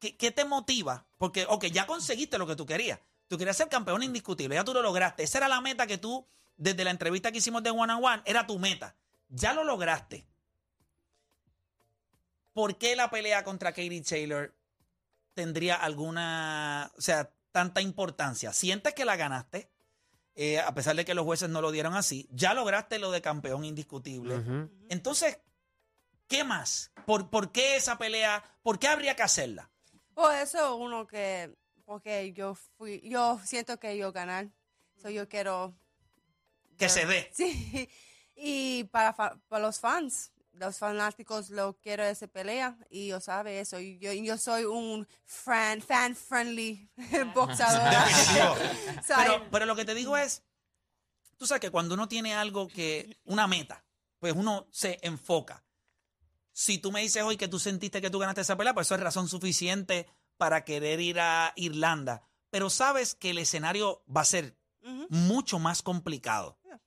¿Qué, 0.00 0.16
qué 0.16 0.30
te 0.30 0.44
motiva? 0.44 1.06
Porque, 1.16 1.46
ok, 1.48 1.66
ya 1.66 1.86
conseguiste 1.86 2.38
lo 2.38 2.46
que 2.46 2.56
tú 2.56 2.66
querías. 2.66 2.98
Tú 3.28 3.38
querías 3.38 3.56
ser 3.56 3.68
campeón 3.68 4.02
indiscutible, 4.02 4.54
ya 4.54 4.64
tú 4.64 4.72
lo 4.72 4.82
lograste. 4.82 5.22
Esa 5.22 5.38
era 5.38 5.48
la 5.48 5.60
meta 5.60 5.86
que 5.86 5.98
tú, 5.98 6.26
desde 6.56 6.84
la 6.84 6.90
entrevista 6.90 7.32
que 7.32 7.38
hicimos 7.38 7.62
de 7.62 7.70
One 7.70 7.92
on 7.92 8.04
One, 8.04 8.22
era 8.24 8.46
tu 8.46 8.58
meta. 8.58 8.94
Ya 9.28 9.52
lo 9.52 9.64
lograste. 9.64 10.26
¿Por 12.52 12.78
qué 12.78 12.96
la 12.96 13.10
pelea 13.10 13.44
contra 13.44 13.72
Katie 13.72 14.02
Taylor 14.02 14.54
tendría 15.34 15.74
alguna, 15.74 16.92
o 16.96 17.00
sea, 17.00 17.30
tanta 17.52 17.80
importancia? 17.80 18.52
¿Sientes 18.52 18.94
que 18.94 19.04
la 19.04 19.16
ganaste? 19.16 19.70
Eh, 20.34 20.60
a 20.60 20.72
pesar 20.74 20.94
de 20.94 21.04
que 21.04 21.14
los 21.14 21.24
jueces 21.24 21.48
no 21.48 21.60
lo 21.60 21.70
dieron 21.70 21.94
así, 21.94 22.28
ya 22.30 22.54
lograste 22.54 22.98
lo 22.98 23.10
de 23.10 23.22
campeón 23.22 23.64
indiscutible. 23.64 24.68
Entonces, 24.88 25.38
¿qué 26.28 26.44
más? 26.44 26.92
¿Por, 27.06 27.30
¿Por 27.30 27.52
qué 27.52 27.76
esa 27.76 27.98
pelea? 27.98 28.44
¿Por 28.62 28.78
qué 28.78 28.88
habría 28.88 29.16
que 29.16 29.22
hacerla? 29.22 29.70
Por 30.14 30.34
eso 30.34 30.76
uno 30.76 31.06
que, 31.06 31.56
porque 31.86 32.32
yo 32.34 32.54
fui, 32.54 33.00
yo 33.08 33.40
siento 33.44 33.78
que 33.78 33.96
yo 33.96 34.12
ganar, 34.12 34.50
so 35.00 35.08
yo 35.08 35.28
quiero 35.28 35.74
Que 36.76 36.90
se 36.90 37.06
dé. 37.06 37.30
Sí, 37.34 37.88
y 38.34 38.84
para, 38.84 39.14
para 39.14 39.62
los 39.62 39.78
fans, 39.78 40.32
los 40.52 40.78
fanáticos 40.78 41.50
lo 41.50 41.78
quiero 41.78 42.02
esa 42.02 42.26
pelea 42.26 42.76
y 42.90 43.08
yo 43.08 43.20
sabe 43.20 43.60
eso. 43.60 43.78
Yo, 43.78 44.12
yo 44.12 44.36
soy 44.36 44.64
un 44.64 45.06
fan, 45.24 45.80
fan 45.80 46.14
friendly 46.14 46.90
boxeador. 47.34 47.82
Pero, 49.06 49.50
pero 49.50 49.66
lo 49.66 49.76
que 49.76 49.84
te 49.84 49.94
digo 49.94 50.16
es, 50.16 50.42
tú 51.36 51.46
sabes 51.46 51.60
que 51.60 51.70
cuando 51.70 51.94
uno 51.94 52.08
tiene 52.08 52.34
algo 52.34 52.68
que, 52.68 53.18
una 53.24 53.46
meta, 53.46 53.84
pues 54.18 54.34
uno 54.34 54.66
se 54.70 54.98
enfoca. 55.02 55.62
si 56.52 56.78
tú 56.78 56.90
me 56.90 57.02
dices 57.02 57.22
hoy 57.22 57.36
que 57.36 57.48
tú 57.48 57.58
sentiste 57.58 58.00
que 58.00 58.10
tú 58.10 58.18
ganaste 58.18 58.40
esa 58.40 58.56
pelea, 58.56 58.74
pues 58.74 58.86
eso 58.86 58.96
es 58.96 59.00
razón 59.00 59.28
suficiente 59.28 60.06
para 60.36 60.64
querer 60.64 61.00
ir 61.00 61.20
a 61.20 61.52
Irlanda. 61.56 62.22
Pero 62.50 62.70
sabes 62.70 63.14
que 63.14 63.30
el 63.30 63.38
escenario 63.38 64.02
va 64.14 64.22
a 64.22 64.26
ser 64.26 64.56
mucho 65.08 65.58
más 65.58 65.82
complicado. 65.82 66.58
Yeah. 66.64 66.80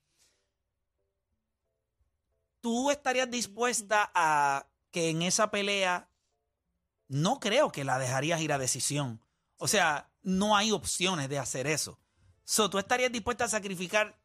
¿Tú 2.61 2.91
estarías 2.91 3.29
dispuesta 3.29 4.11
a 4.13 4.67
que 4.91 5.09
en 5.09 5.21
esa 5.21 5.51
pelea 5.51 6.09
no 7.07 7.39
creo 7.39 7.71
que 7.71 7.83
la 7.83 7.99
dejarías 7.99 8.41
ir 8.41 8.53
a 8.53 8.57
decisión? 8.57 9.21
O 9.57 9.67
sea, 9.67 10.11
no 10.21 10.55
hay 10.55 10.71
opciones 10.71 11.29
de 11.29 11.39
hacer 11.39 11.67
eso. 11.67 11.99
So, 12.43 12.69
¿Tú 12.69 12.79
estarías 12.79 13.11
dispuesta 13.11 13.45
a 13.45 13.49
sacrificar 13.49 14.19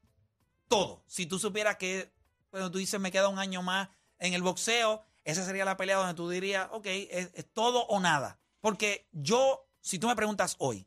todo? 0.68 1.04
Si 1.06 1.26
tú 1.26 1.38
supieras 1.38 1.76
que, 1.76 2.12
bueno, 2.50 2.70
tú 2.70 2.78
dices, 2.78 2.98
me 3.00 3.12
queda 3.12 3.28
un 3.28 3.38
año 3.38 3.62
más 3.62 3.88
en 4.18 4.34
el 4.34 4.42
boxeo, 4.42 5.04
esa 5.24 5.44
sería 5.44 5.64
la 5.64 5.76
pelea 5.76 5.96
donde 5.96 6.14
tú 6.14 6.28
dirías, 6.28 6.68
ok, 6.72 6.86
es, 6.86 7.30
es 7.34 7.52
todo 7.52 7.84
o 7.86 8.00
nada. 8.00 8.40
Porque 8.64 9.06
yo, 9.12 9.68
si 9.82 9.98
tú 9.98 10.08
me 10.08 10.16
preguntas 10.16 10.56
hoy, 10.58 10.86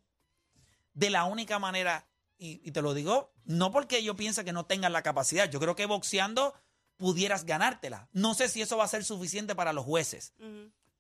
de 0.96 1.12
la 1.12 1.26
única 1.26 1.60
manera, 1.60 2.08
y, 2.40 2.60
y 2.68 2.72
te 2.72 2.82
lo 2.82 2.96
digo, 2.96 3.32
no 3.46 3.72
porque 3.72 4.04
yo 4.04 4.16
piense 4.16 4.44
que 4.44 4.52
no 4.52 4.66
tengas 4.66 4.92
la 4.92 5.04
capacidad, 5.04 5.48
yo 5.48 5.60
creo 5.60 5.76
que 5.76 5.86
boxeando 5.86 6.56
pudieras 6.96 7.46
ganártela. 7.46 8.10
No 8.14 8.34
sé 8.34 8.50
si 8.50 8.64
eso 8.64 8.78
va 8.78 8.86
a 8.86 8.88
ser 8.88 9.06
suficiente 9.06 9.54
para 9.54 9.74
los 9.74 9.86
jueces. 9.86 10.34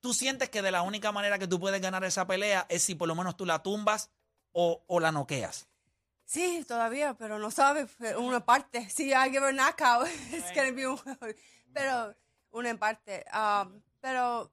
¿Tú 0.01 0.13
sientes 0.13 0.51
que 0.51 0.61
de 0.61 0.69
la 0.69 0.83
única 0.83 1.11
manera 1.11 1.39
que 1.39 1.47
tú 1.47 1.59
puedes 1.59 1.81
ganar 1.81 2.03
esa 2.03 2.27
pelea 2.27 2.67
es 2.69 2.83
si 2.83 2.93
por 2.93 3.07
lo 3.07 3.15
menos 3.15 3.35
tú 3.35 3.47
la 3.47 3.63
tumbas 3.63 4.11
o, 4.51 4.83
o 4.85 4.99
la 4.99 5.11
noqueas? 5.11 5.67
Sí, 6.25 6.63
todavía, 6.67 7.15
pero 7.15 7.39
no 7.39 7.49
sabe 7.49 7.87
pero 7.97 8.21
una 8.21 8.45
parte. 8.45 8.87
Si 8.91 9.09
I 9.09 9.31
give 9.31 9.39
her 9.39 9.45
a 9.45 9.51
knockout, 9.51 10.07
it's 10.31 10.53
gonna 10.53 10.73
be 10.73 10.85
un, 10.85 10.99
pero 11.73 12.13
una 12.51 12.77
parte. 12.77 13.25
Um, 13.33 13.81
pero, 13.99 14.51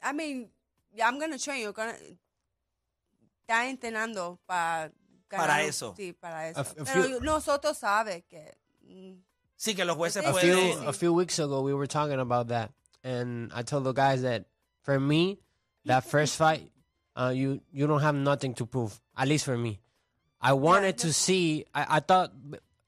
I 0.00 0.14
mean, 0.14 0.50
yeah, 0.98 1.08
I'm 1.08 1.18
gonna 1.18 1.38
train 1.38 1.62
you. 1.62 1.72
Gonna, 1.72 1.94
está 3.46 3.66
entrenando 3.68 4.38
para 4.46 4.90
Para 5.30 5.62
eso. 5.62 5.94
Sí, 5.96 6.12
para 6.14 6.48
eso. 6.48 6.60
A 6.60 6.62
f- 6.62 6.80
a 6.80 6.84
pero 6.84 7.02
few- 7.04 7.20
nosotros 7.20 7.76
sabe 7.78 8.24
que 8.28 8.54
mm, 8.82 9.14
Sí, 9.56 9.74
que 9.74 9.84
los 9.84 9.96
jueces 9.96 10.24
A 10.24 10.28
a 10.30 10.32
pueden... 10.32 10.78
few 10.78 10.88
a 10.88 10.92
few 10.92 11.12
weeks 11.12 11.38
ago 11.38 11.60
we 11.62 11.74
were 11.74 11.86
talking 11.86 12.18
about 12.20 12.48
that 12.48 12.70
and 13.04 13.50
I 13.54 13.62
told 13.62 13.84
the 13.84 13.92
guys 13.92 14.22
that 14.22 14.46
for 14.82 14.98
me 14.98 15.38
that 15.84 16.04
first 16.04 16.36
fight 16.42 16.70
uh, 17.16 17.32
you 17.34 17.60
you 17.72 17.86
don't 17.86 18.00
have 18.00 18.14
nothing 18.14 18.54
to 18.54 18.64
prove 18.66 18.98
at 19.16 19.28
least 19.28 19.44
for 19.44 19.58
me 19.58 19.80
I 20.40 20.52
wanted 20.54 20.96
to 20.98 21.12
see 21.12 21.66
I, 21.74 21.96
I 21.96 22.00
thought 22.00 22.32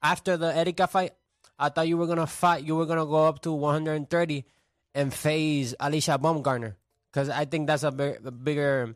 after 0.01 0.35
the 0.37 0.55
Erika 0.55 0.87
fight 0.87 1.13
I 1.59 1.69
thought 1.69 1.87
you 1.87 1.97
were 1.97 2.07
gonna 2.07 2.25
fight 2.25 2.63
you 2.63 2.75
were 2.75 2.87
gonna 2.87 3.05
go 3.05 3.27
up 3.27 3.41
to 3.43 3.51
130 3.51 4.45
and 4.95 5.13
face 5.13 5.75
Alicia 5.79 6.17
Baumgartner 6.17 6.75
because 7.11 7.29
I 7.29 7.45
think 7.45 7.67
that's 7.67 7.83
a, 7.83 7.91
big, 7.91 8.25
a 8.25 8.31
bigger 8.31 8.95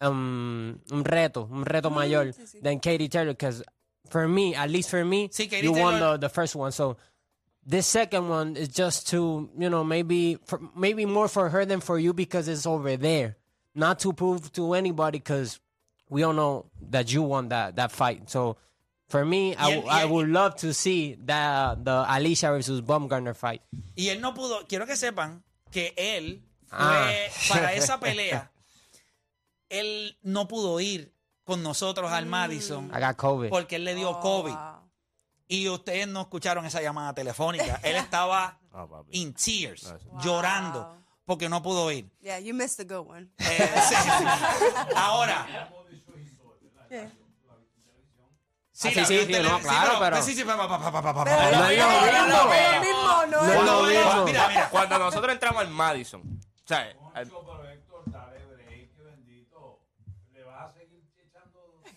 um 0.00 0.80
un 0.90 1.04
reto 1.04 1.48
un 1.50 1.64
reto 1.64 1.90
mayor 1.90 2.26
sí, 2.26 2.42
sí. 2.46 2.62
than 2.62 2.80
Katie 2.80 3.08
Taylor 3.08 3.32
because 3.32 3.62
for 4.10 4.26
me 4.28 4.54
at 4.54 4.68
least 4.70 4.90
for 4.90 5.04
me 5.04 5.28
Sí, 5.28 5.48
Katie 5.48 5.64
you 5.64 5.72
won 5.72 5.98
the, 6.00 6.16
the 6.18 6.28
first 6.28 6.54
one. 6.56 6.72
So 6.72 6.96
this 7.66 7.86
second 7.86 8.28
one 8.28 8.56
is 8.56 8.68
just 8.68 9.08
to 9.10 9.48
you 9.58 9.70
know 9.70 9.82
maybe 9.84 10.38
for, 10.44 10.60
maybe 10.76 11.06
more 11.06 11.28
for 11.28 11.48
her 11.48 11.64
than 11.64 11.80
for 11.80 11.98
you 11.98 12.12
because 12.12 12.48
it's 12.48 12.66
over 12.66 12.96
there. 12.96 13.36
Not 13.74 13.98
to 14.00 14.12
prove 14.12 14.52
to 14.52 14.74
anybody 14.74 15.18
because 15.18 15.58
we 16.10 16.22
all 16.22 16.32
know 16.34 16.66
that 16.90 17.12
you 17.12 17.22
won 17.22 17.48
that 17.48 17.76
that 17.76 17.90
fight. 17.90 18.28
So 18.30 18.56
for 19.08 19.24
me 19.24 19.54
I, 19.56 19.68
Y 19.68 19.74
el- 19.74 19.82
y 19.82 19.88
I 19.90 20.02
el- 20.02 20.08
would 20.10 20.28
love 20.28 20.56
to 20.56 20.74
see 20.74 21.16
that 21.24 21.84
the 21.84 22.04
Alicia 22.08 22.48
versus 22.48 22.80
Baumgartner 22.82 23.34
fight. 23.34 23.62
Y 23.96 24.08
él 24.10 24.20
no 24.20 24.34
pudo, 24.34 24.66
quiero 24.68 24.86
que 24.86 24.96
sepan 24.96 25.42
que 25.70 25.92
él 25.96 26.40
fue 26.53 26.53
Ah. 26.76 27.10
para 27.48 27.72
esa 27.74 27.98
pelea, 28.00 28.50
él 29.68 30.18
no 30.22 30.46
pudo 30.48 30.80
ir 30.80 31.12
con 31.44 31.62
nosotros 31.62 32.10
al 32.12 32.26
Madison 32.26 32.90
COVID 33.16 33.50
porque 33.50 33.76
él 33.76 33.84
le 33.84 33.94
dio 33.94 34.10
oh, 34.10 34.20
COVID. 34.20 34.54
Y 35.46 35.68
ustedes 35.68 36.08
no 36.08 36.22
escucharon 36.22 36.64
esa 36.64 36.80
llamada 36.80 37.12
telefónica. 37.14 37.78
Él 37.82 37.96
estaba 37.96 38.58
Ah, 38.72 38.86
in 39.10 39.34
tears, 39.34 39.94
llorando, 40.20 40.96
porque 41.24 41.48
no 41.48 41.62
pudo 41.62 41.92
ir. 41.92 42.10
Yeah, 42.20 42.40
you 42.40 42.52
missed 42.54 42.80
a 42.80 42.84
good 42.84 43.06
one. 43.08 43.28
Eh, 43.38 43.72
sí. 43.88 43.94
Ahora. 44.96 45.70
Yeah. 46.90 47.10
Sí, 48.72 48.88
Ah, 48.88 49.04
sí, 49.04 49.26
no, 49.42 49.60
claro, 49.60 49.98
pero- 50.00 50.22
Sí, 50.22 50.34
sí, 50.34 50.42
pa, 50.44 50.56
pa, 50.56 50.66
pa, 50.68 50.90
pa, 50.90 51.02
pa, 51.02 51.14
pa, 51.14 51.24
Pero 51.24 51.36
pa. 51.36 51.50
no 51.52 51.58
no 51.60 51.68
es 51.70 51.78
es 51.78 51.78
lo 51.78 51.86
lo 51.86 52.00
mismo, 52.00 52.06
mismo. 52.10 52.26
no 52.34 52.52
es 52.52 52.66
lo 52.66 52.84
mismo, 52.84 53.26
no 53.26 53.42
No 53.42 53.52
es 53.52 53.58
es 53.58 53.64
lo 53.64 53.82
lo 55.04 56.53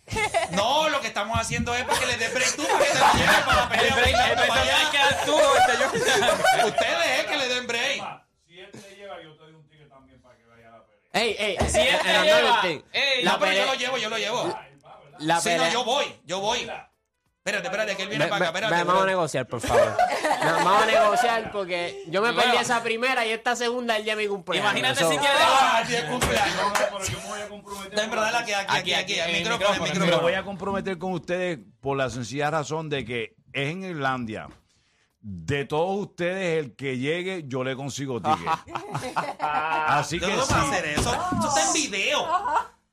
No, 0.51 0.89
lo 0.89 1.01
que 1.01 1.07
estamos 1.07 1.37
haciendo 1.37 1.75
es 1.75 1.83
porque 1.83 2.05
le 2.05 2.17
des 2.17 2.33
break 2.33 2.55
tú 2.55 2.63
para 2.65 2.79
que 2.79 2.91
te 2.91 2.99
lo 2.99 3.05
para 3.45 3.61
la 3.63 3.69
pelea. 3.69 3.87
El 3.87 3.93
break, 3.93 4.07
el 4.07 4.35
break 4.35 4.35
para 4.35 4.47
también 4.47 4.75
allá. 4.75 4.79
hay 4.79 4.91
que 4.91 4.97
dar 4.97 5.25
tú, 5.25 5.37
este, 5.57 5.73
yo- 5.81 6.67
Ustedes 6.67 7.19
es 7.19 7.25
que 7.25 7.37
le 7.37 7.47
den 7.49 7.67
break. 7.67 8.01
hey 11.13 11.35
hey 11.39 11.57
Si 11.69 11.79
él 11.79 11.99
te 12.01 12.09
and 12.09 12.25
lleva, 12.25 12.37
another 12.49 12.61
thing 12.61 12.81
ey, 12.93 13.23
la 13.23 13.31
No, 13.33 13.39
pero 13.39 13.51
yo 13.51 13.57
pelea- 13.59 13.65
lo 13.65 13.73
llevo, 13.75 13.97
yo 13.97 14.09
lo 14.09 14.17
llevo. 14.17 14.59
la 15.19 15.41
Sí, 15.41 15.49
no, 15.49 15.55
pelea- 15.55 15.71
yo 15.73 15.83
voy, 15.83 16.15
yo 16.25 16.39
voy. 16.39 16.71
Espérate, 17.47 17.67
espérate, 17.67 17.95
que 17.95 18.03
él 18.03 18.09
viene 18.09 18.27
para 18.27 18.49
acá. 18.49 18.59
Espérate, 18.59 18.83
vamos 18.83 19.03
a 19.03 19.05
negociar, 19.05 19.47
por 19.47 19.61
favor. 19.61 19.95
No, 20.43 20.51
vamos 20.65 20.83
a 20.83 20.85
negociar 20.85 21.51
porque 21.53 22.03
yo 22.07 22.21
me 22.21 22.31
Bueno. 22.31 22.51
perdí 22.51 22.57
esa 22.61 22.83
primera 22.83 23.25
y 23.25 23.29
esta 23.31 23.55
segunda 23.55 23.95
el 23.95 24.03
día 24.03 24.17
de 24.17 24.23
mi 24.23 24.27
cumpleaños. 24.27 24.69
Imagínate 24.71 24.99
si 25.05 25.17
quieres. 25.17 25.39
Ah, 25.41 25.81
día 25.87 26.01
de 26.03 26.09
cumpleaños. 26.09 26.55
En 27.91 28.09
verdad, 28.11 28.31
la 28.33 28.43
que 28.45 28.53
aquí, 28.53 28.77
aquí, 28.77 28.93
Aquí, 28.93 28.93
aquí, 28.93 29.19
aquí, 29.21 29.31
el 29.31 29.39
micrófono, 29.43 29.75
el 29.75 29.81
micrófono, 29.81 30.03
el 30.05 30.11
Me 30.11 30.17
voy 30.21 30.33
a 30.33 30.43
comprometer 30.43 30.97
con 30.97 31.13
ustedes 31.13 31.59
por 31.79 31.95
la 31.97 32.09
sencilla 32.09 32.51
razón 32.51 32.89
de 32.89 33.05
que 33.05 33.35
es 33.53 33.69
en 33.71 33.83
Irlandia. 33.85 34.49
De 35.21 35.63
todos 35.65 35.97
ustedes, 36.07 36.63
el 36.63 36.75
que 36.75 36.97
llegue, 36.97 37.43
yo 37.47 37.63
le 37.63 37.75
consigo 37.77 38.21
ticket. 38.21 38.47
Así 39.39 40.19
¿De 40.19 40.27
que 40.27 40.31
sí. 40.33 40.53
va 40.53 40.57
a 40.59 40.61
hacer 40.63 40.85
eso? 40.85 41.13
Eso 41.13 41.47
está 41.47 41.67
en 41.67 41.73
video. 41.73 42.27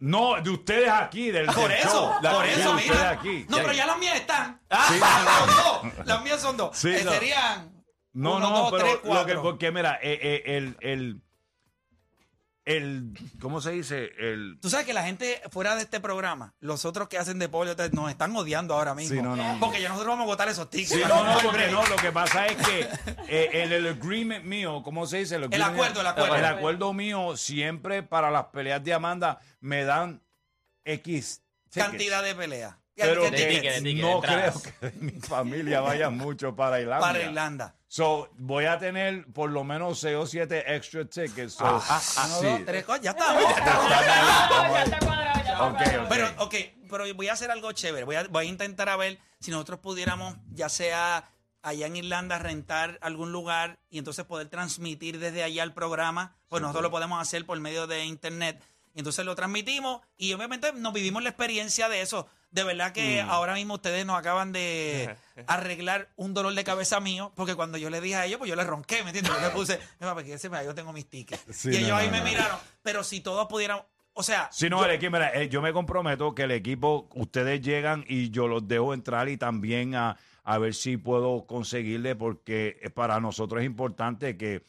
No, 0.06 0.38
de 0.40 0.50
ustedes 0.50 0.88
aquí, 0.90 1.30
del 1.30 1.46
Por 1.46 1.68
del 1.68 1.78
eso, 1.78 1.88
show. 1.90 2.12
La- 2.22 2.32
por 2.32 2.44
eso, 2.44 2.70
ustedes 2.72 2.90
mira. 2.90 3.10
aquí. 3.10 3.46
No, 3.48 3.56
pero 3.56 3.72
ya 3.72 3.86
las 3.86 3.98
mías 3.98 4.16
están. 4.16 4.60
Sí. 4.88 4.98
Son 5.00 5.56
dos. 5.96 6.06
Las 6.06 6.22
mías 6.22 6.40
son 6.42 6.56
dos. 6.58 6.76
Sí, 6.76 6.88
Eh, 6.90 7.02
no. 7.04 7.10
Serían. 7.12 7.72
No, 8.12 8.36
uno, 8.36 8.50
no, 8.50 8.56
dos, 8.58 8.70
pero 8.72 8.82
tres, 8.84 8.94
lo 8.96 9.00
que, 9.02 9.08
cuatro. 9.08 9.42
porque 9.42 9.72
mira, 9.72 9.98
eh, 10.02 10.18
eh, 10.22 10.42
el, 10.56 10.76
el, 10.80 11.22
el, 12.66 13.12
¿cómo 13.40 13.60
se 13.60 13.72
dice? 13.72 14.10
El, 14.18 14.58
Tú 14.60 14.70
sabes 14.70 14.86
que 14.86 14.94
la 14.94 15.02
gente 15.04 15.40
fuera 15.50 15.74
de 15.76 15.82
este 15.82 16.00
programa, 16.00 16.54
los 16.60 16.84
otros 16.84 17.08
que 17.08 17.18
hacen 17.18 17.38
deporte, 17.38 17.74
te- 17.74 17.94
nos 17.94 18.10
están 18.10 18.34
odiando 18.34 18.74
ahora 18.74 18.94
mismo. 18.94 19.14
Sí, 19.16 19.22
no, 19.22 19.36
no. 19.36 19.58
Porque 19.60 19.82
ya 19.82 19.88
nosotros 19.90 20.12
vamos 20.14 20.24
a 20.24 20.26
votar 20.26 20.48
esos 20.48 20.70
tickets. 20.70 20.92
Sí, 20.94 21.02
no, 21.06 21.24
no, 21.24 21.38
porque 21.42 21.66
no, 21.68 21.86
lo 21.86 21.96
que 21.96 22.10
pasa 22.10 22.46
es 22.46 22.56
que 22.66 22.88
eh, 23.28 23.50
el, 23.64 23.72
el 23.72 23.86
agreement 23.88 24.44
mío, 24.44 24.82
¿cómo 24.82 25.06
se 25.06 25.18
dice? 25.18 25.36
agreement- 25.38 25.72
acuerdo, 25.74 26.00
el 26.00 26.06
acuerdo. 26.06 26.34
El 26.36 26.44
acuerdo 26.44 26.92
mío 26.94 27.36
siempre 27.36 28.02
para 28.02 28.30
las 28.30 28.46
peleas 28.46 28.82
de 28.82 28.94
Amanda 28.94 29.40
me 29.60 29.84
dan 29.84 30.22
X 30.84 31.42
tickets. 31.70 31.86
Cantidad 31.90 32.22
de 32.22 32.34
peleas. 32.34 32.76
Pero 32.96 33.22
¿Qué 33.22 33.30
de 33.30 33.36
tickets? 33.36 33.54
tickets, 33.60 33.82
de 33.82 33.94
no 33.94 34.20
creo 34.20 34.52
que 34.80 34.92
mi 34.98 35.12
familia 35.20 35.80
vaya 35.80 36.10
mucho 36.10 36.54
para 36.54 36.80
Irlanda. 36.80 37.06
Para 37.06 37.22
Irlanda. 37.22 37.74
So, 37.88 38.30
voy 38.38 38.64
a 38.64 38.78
tener 38.78 39.24
por 39.32 39.50
lo 39.50 39.62
menos 39.64 40.00
6 40.00 40.16
o 40.16 40.26
7 40.26 40.74
extra 40.74 41.04
tickets. 41.04 41.54
So, 41.54 41.64
Uno, 41.64 41.80
sí. 41.80 42.46
dos, 42.46 42.60
tres, 42.66 42.84
cuatro, 42.84 43.04
ya 43.04 43.10
estamos. 43.10 43.42
ya 43.42 44.82
estamos. 44.84 45.14
Ok, 45.60 45.80
ok. 45.80 46.08
Pero, 46.08 46.28
ok, 46.38 46.54
pero 46.90 47.14
voy 47.14 47.28
a 47.28 47.32
hacer 47.32 47.50
algo 47.50 47.70
chévere. 47.72 48.04
Voy 48.04 48.16
a, 48.16 48.24
voy 48.24 48.46
a 48.46 48.48
intentar 48.48 48.88
a 48.88 48.96
ver 48.96 49.18
si 49.40 49.50
nosotros 49.50 49.78
pudiéramos, 49.80 50.36
ya 50.52 50.68
sea 50.68 51.28
allá 51.62 51.86
en 51.86 51.96
Irlanda, 51.96 52.38
rentar 52.38 52.98
algún 53.00 53.32
lugar 53.32 53.78
y 53.90 53.98
entonces 53.98 54.24
poder 54.24 54.48
transmitir 54.48 55.18
desde 55.18 55.42
allá 55.42 55.62
el 55.62 55.72
programa. 55.72 56.36
Pues 56.48 56.62
nosotros 56.62 56.82
lo 56.82 56.90
podemos 56.90 57.20
hacer 57.20 57.46
por 57.46 57.58
medio 57.60 57.86
de 57.86 58.04
internet. 58.04 58.62
Y 58.94 59.00
entonces 59.00 59.24
lo 59.24 59.34
transmitimos 59.34 60.00
y 60.16 60.32
obviamente 60.34 60.72
nos 60.72 60.92
vivimos 60.92 61.22
la 61.22 61.30
experiencia 61.30 61.88
de 61.88 62.00
eso. 62.00 62.28
De 62.54 62.62
verdad 62.64 62.92
que 62.92 63.22
Mm. 63.22 63.30
ahora 63.30 63.54
mismo 63.54 63.74
ustedes 63.74 64.06
nos 64.06 64.16
acaban 64.16 64.52
de 64.52 65.14
arreglar 65.48 66.08
un 66.16 66.34
dolor 66.34 66.54
de 66.54 66.62
cabeza 66.64 67.00
mío, 67.00 67.32
porque 67.34 67.54
cuando 67.56 67.78
yo 67.78 67.90
le 67.90 68.00
dije 68.00 68.14
a 68.16 68.26
ellos, 68.26 68.38
pues 68.38 68.48
yo 68.48 68.54
le 68.56 68.62
ronqué, 68.64 69.02
¿me 69.02 69.10
entiendes? 69.10 69.32
Yo 69.34 69.40
le 69.40 69.50
puse, 69.50 69.80
"Mira, 70.00 70.14
porque 70.14 70.32
ese, 70.34 70.48
mira, 70.48 70.62
yo 70.64 70.74
tengo 70.74 70.92
mis 70.92 71.08
tickets. 71.08 71.44
Sí, 71.50 71.70
y 71.72 71.76
ellos 71.76 71.88
no, 71.90 71.96
ahí 71.96 72.06
no, 72.06 72.12
me 72.12 72.18
no. 72.20 72.24
miraron. 72.24 72.58
Pero 72.82 73.02
si 73.02 73.20
todos 73.20 73.46
pudieran, 73.48 73.80
o 74.12 74.22
sea, 74.22 74.48
Si 74.52 74.70
no, 74.70 74.84
el 74.84 74.92
equipo, 74.92 75.10
mira, 75.12 75.34
eh, 75.34 75.48
yo 75.48 75.60
me 75.60 75.72
comprometo 75.72 76.32
que 76.34 76.44
el 76.44 76.52
equipo, 76.52 77.08
ustedes 77.14 77.60
llegan 77.60 78.04
y 78.08 78.30
yo 78.30 78.46
los 78.46 78.68
dejo 78.68 78.94
entrar 78.94 79.28
y 79.28 79.36
también 79.36 79.96
a, 79.96 80.16
a 80.44 80.58
ver 80.58 80.74
si 80.74 80.96
puedo 80.96 81.46
conseguirle, 81.46 82.14
porque 82.14 82.78
eh, 82.82 82.90
para 82.90 83.18
nosotros 83.18 83.60
es 83.62 83.66
importante 83.66 84.36
que 84.36 84.62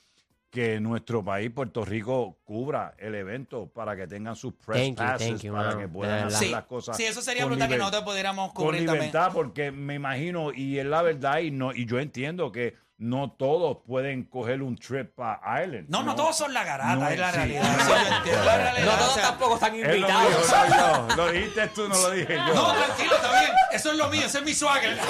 que 0.56 0.80
nuestro 0.80 1.24
país, 1.24 1.52
Puerto 1.54 1.84
Rico, 1.86 2.38
cubra 2.46 2.96
el 2.98 3.14
evento 3.14 3.68
para 3.68 3.96
que 3.96 4.08
tengan 4.08 4.36
sus 4.36 4.54
press 4.54 4.80
Thank 4.82 4.90
you, 4.92 4.96
passes, 4.96 5.28
thank 5.30 5.42
you, 5.42 5.54
para 5.54 5.78
que 5.78 5.88
puedan 5.88 6.28
hacer 6.28 6.48
Sí, 6.48 6.52
las 6.52 6.64
cosas. 6.64 6.98
sí, 6.98 7.04
eso 7.04 7.22
sería 7.22 7.44
con 7.44 7.52
brutal 7.52 7.70
que 7.70 7.78
nosotros 7.78 8.04
pudiéramos 8.04 8.54
Con 8.54 8.66
cubrir 8.66 8.86
también. 8.86 9.06
libertad, 9.08 9.32
porque 9.34 9.72
me 9.72 9.94
imagino, 9.96 10.52
y 10.54 10.80
es 10.80 10.86
la 10.86 11.02
verdad, 11.02 11.40
y, 11.40 11.52
no, 11.52 11.74
y 11.74 11.86
yo 11.86 12.00
entiendo 12.00 12.52
que 12.52 12.74
no 12.98 13.30
todos 13.32 13.80
pueden 13.86 14.24
coger 14.24 14.62
un 14.62 14.78
trip 14.78 15.14
para 15.16 15.42
Ireland. 15.62 15.90
No, 15.90 16.02
no, 16.02 16.16
todos 16.16 16.38
son 16.38 16.54
la 16.54 16.64
garata, 16.64 16.96
No, 16.96 17.10
es 17.10 17.20
la 17.20 17.30
sí. 17.32 17.36
realidad. 17.38 18.18
Entiendo 18.18 18.46
la 18.46 18.58
realidad. 18.72 18.86
No 18.86 18.94
o 18.94 18.98
todos 18.98 19.14
sea, 19.16 19.24
tampoco 19.24 19.56
están 19.56 19.76
Él 19.76 19.82
lo 19.82 20.08
invitados. 20.08 20.30
dijo, 20.32 21.08
no. 21.10 21.16
Lo 21.18 21.32
dijiste 21.34 21.68
tú, 21.76 21.90
no 21.90 21.96
lo 21.98 22.12
dije 22.12 22.36
yo. 22.36 22.54
No, 22.56 22.74
tranquilo, 22.74 23.16
está 23.16 23.40
bien. 23.42 23.52
Eso 23.74 23.92
es 23.92 23.98
lo 23.98 24.08
mío, 24.10 24.22
ese 24.26 24.38
es 24.38 24.46
mi 24.46 24.54
swagger. 24.54 24.98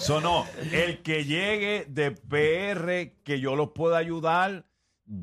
So, 0.00 0.18
no, 0.22 0.46
el 0.72 1.02
que 1.02 1.26
llegue 1.26 1.84
de 1.86 2.10
PR 2.10 3.12
que 3.22 3.38
yo 3.38 3.54
los 3.54 3.72
pueda 3.72 3.98
ayudar, 3.98 4.64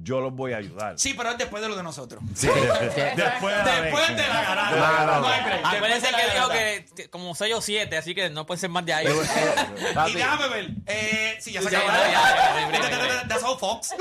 yo 0.03 0.19
los 0.19 0.33
voy 0.33 0.51
a 0.51 0.57
ayudar. 0.57 0.99
Sí, 0.99 1.13
pero 1.15 1.31
es 1.31 1.37
después 1.37 1.63
de 1.63 1.69
lo 1.69 1.75
de 1.77 1.83
nosotros. 1.83 2.21
Sí, 2.35 2.47
después 2.55 2.95
de 2.95 3.15
la 3.15 3.81
Después 3.81 4.07
de 4.17 4.27
la 4.27 4.41
garata. 4.43 4.75
De 4.75 4.79
la 4.81 4.91
garata. 4.91 5.19
No 5.21 5.27
hay 5.27 5.41
break. 5.43 5.61
Después 5.61 5.75
Acuérdense 5.75 6.07
que 6.09 6.33
dijo 6.33 6.49
que, 6.49 6.85
que 6.95 7.09
como 7.09 7.33
6 7.33 7.55
o 7.55 7.61
7, 7.61 7.97
así 7.97 8.13
que 8.13 8.29
no 8.29 8.45
pueden 8.45 8.59
ser 8.59 8.69
más 8.69 8.85
de 8.85 8.93
ahí. 8.93 9.07
Y 10.09 10.13
déjame 10.13 10.47
ver. 10.49 10.69
Eh, 10.87 11.37
sí, 11.39 11.53
ya 11.53 11.61
se 11.61 11.67
acabó. 11.69 11.87
ya, 11.87 12.11
ya, 12.11 12.71
ya, 12.71 12.89
ya, 12.89 13.07
ya. 13.07 13.27
That's 13.27 13.43
all, 13.43 13.57
folks. 13.57 13.93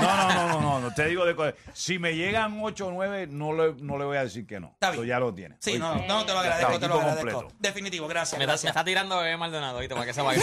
No, 0.00 0.16
no, 0.16 0.28
no, 0.34 0.48
no, 0.48 0.60
no, 0.60 0.80
no, 0.80 0.94
te 0.94 1.06
digo 1.06 1.24
de 1.24 1.34
co- 1.34 1.52
Si 1.72 1.98
me 1.98 2.14
llegan 2.14 2.60
8 2.62 2.86
o 2.86 2.90
9, 2.92 3.26
no 3.28 3.52
le, 3.52 3.74
no 3.82 3.98
le 3.98 4.04
voy 4.04 4.16
a 4.18 4.24
decir 4.24 4.46
que 4.46 4.60
no. 4.60 4.68
Está 4.68 4.90
bien. 4.90 5.02
Eso 5.02 5.04
ya 5.08 5.18
lo 5.18 5.34
tiene. 5.34 5.56
Sí, 5.60 5.78
no, 5.78 5.94
no, 6.06 6.24
te 6.24 6.32
lo 6.32 6.38
agradezco, 6.38 6.72
está, 6.72 6.80
te 6.80 6.88
lo 6.88 6.94
agradezco. 7.00 7.32
completo. 7.32 7.56
Definitivo, 7.58 8.06
gracias. 8.08 8.38
Me 8.38 8.44
está, 8.44 8.52
me 8.52 8.54
gracias. 8.54 8.70
está 8.70 8.84
tirando 8.84 9.18
bebé 9.18 9.36
Maldonado, 9.36 9.78
¿viste? 9.80 9.94
Para 9.94 10.06
que 10.06 10.14
se 10.14 10.22
vaya. 10.22 10.42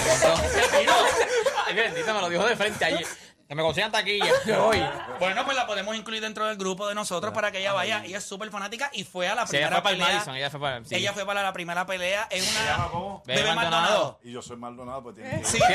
Ay, 1.68 1.76
bendito, 1.76 2.14
me 2.14 2.22
lo 2.22 2.30
dijo 2.30 2.46
de 2.46 2.56
frente 2.56 2.86
allí. 2.86 3.04
Que 3.50 3.56
me 3.56 3.64
consigan 3.64 3.92
taquilla. 3.92 4.32
Voy. 4.60 4.80
Bueno, 5.20 5.44
pues 5.44 5.58
la 5.58 5.66
podemos 5.66 5.96
incluir 5.96 6.22
dentro 6.22 6.46
del 6.46 6.56
grupo 6.56 6.88
de 6.88 6.94
nosotros 6.94 7.34
para 7.34 7.52
que 7.52 7.58
ella 7.60 7.74
vaya. 7.74 8.04
Ella 8.06 8.20
es 8.20 8.24
súper 8.24 8.52
fanática 8.52 8.92
y 8.94 9.04
fue 9.04 9.28
a 9.28 9.34
la 9.34 9.48
Sí, 9.48 9.58
ella 9.58 9.66
primera 9.70 9.76
fue 9.78 9.82
para 9.82 9.92
el 9.96 9.98
pelea. 10.00 10.14
Madison. 10.14 10.36
Ella 10.36 10.50
fue 10.52 10.60
para. 10.60 10.86
sí. 10.86 10.96
Ella 10.96 11.14
fue 11.14 11.26
para 11.26 11.42
la 11.42 11.52
primera 11.52 11.86
pelea. 11.88 12.28
Es 12.30 12.48
una. 12.52 12.66
llama 12.68 12.90
cómo? 12.92 13.24
Bebé 13.26 13.42
Bebé 13.42 13.56
Maldonado. 13.56 13.82
Maldonado. 13.88 14.20
Y 14.24 14.32
yo 14.34 14.42
soy 14.44 14.58
Maldonado, 14.58 15.02
pues 15.02 15.16
tiene 15.16 15.40
que 15.40 15.46
Sí. 15.46 15.58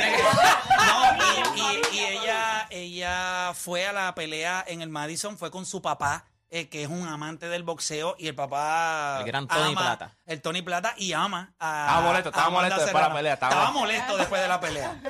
No, 0.86 1.56
y, 1.56 1.60
y- 1.60 1.96
y 1.96 2.04
ella, 2.04 2.66
ella 2.70 3.52
fue 3.54 3.88
a 3.88 3.92
la 3.92 4.14
pelea 4.14 4.64
en 4.68 4.80
el 4.80 4.88
Madison, 4.88 5.36
fue 5.36 5.50
con 5.50 5.66
su 5.66 5.82
papá, 5.82 6.26
eh, 6.50 6.68
que 6.68 6.84
es 6.84 6.88
un 6.88 7.08
amante 7.08 7.48
del 7.48 7.64
boxeo, 7.64 8.14
y 8.20 8.28
el 8.28 8.36
papá. 8.36 9.16
El 9.18 9.26
gran 9.26 9.48
Tony 9.48 9.72
ama- 9.72 9.80
Plata. 9.80 10.16
El 10.26 10.40
Tony 10.42 10.62
Plata 10.62 10.94
y 10.96 11.12
ama 11.12 11.54
a. 11.58 11.86
Estaba 11.88 12.00
molesto, 12.02 12.28
a 12.28 12.30
estaba 12.30 12.46
Amanda 12.46 12.62
molesto 12.68 12.84
después 12.84 12.92
de 12.92 12.92
la 12.92 13.00
Serrano. 13.00 13.16
pelea, 13.16 13.34
estaba 13.34 13.70
molesto 13.72 14.16
después 14.16 14.42
de 14.42 14.48
la 14.48 14.60
pelea. 14.60 15.00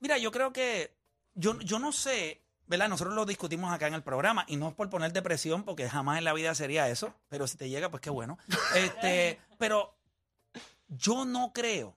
Mira, 0.00 0.18
yo 0.18 0.32
creo 0.32 0.52
que. 0.52 1.00
Yo, 1.34 1.58
yo 1.60 1.78
no 1.78 1.92
sé, 1.92 2.42
¿verdad? 2.66 2.88
Nosotros 2.88 3.14
lo 3.14 3.24
discutimos 3.24 3.72
acá 3.72 3.86
en 3.86 3.94
el 3.94 4.02
programa, 4.02 4.44
y 4.48 4.56
no 4.56 4.68
es 4.68 4.74
por 4.74 4.90
poner 4.90 5.12
depresión, 5.12 5.64
porque 5.64 5.88
jamás 5.88 6.18
en 6.18 6.24
la 6.24 6.32
vida 6.32 6.54
sería 6.54 6.88
eso, 6.88 7.14
pero 7.28 7.46
si 7.46 7.56
te 7.56 7.68
llega, 7.68 7.90
pues 7.90 8.00
qué 8.00 8.10
bueno. 8.10 8.38
Este, 8.76 9.40
pero 9.58 9.96
yo 10.88 11.24
no 11.24 11.52
creo. 11.52 11.96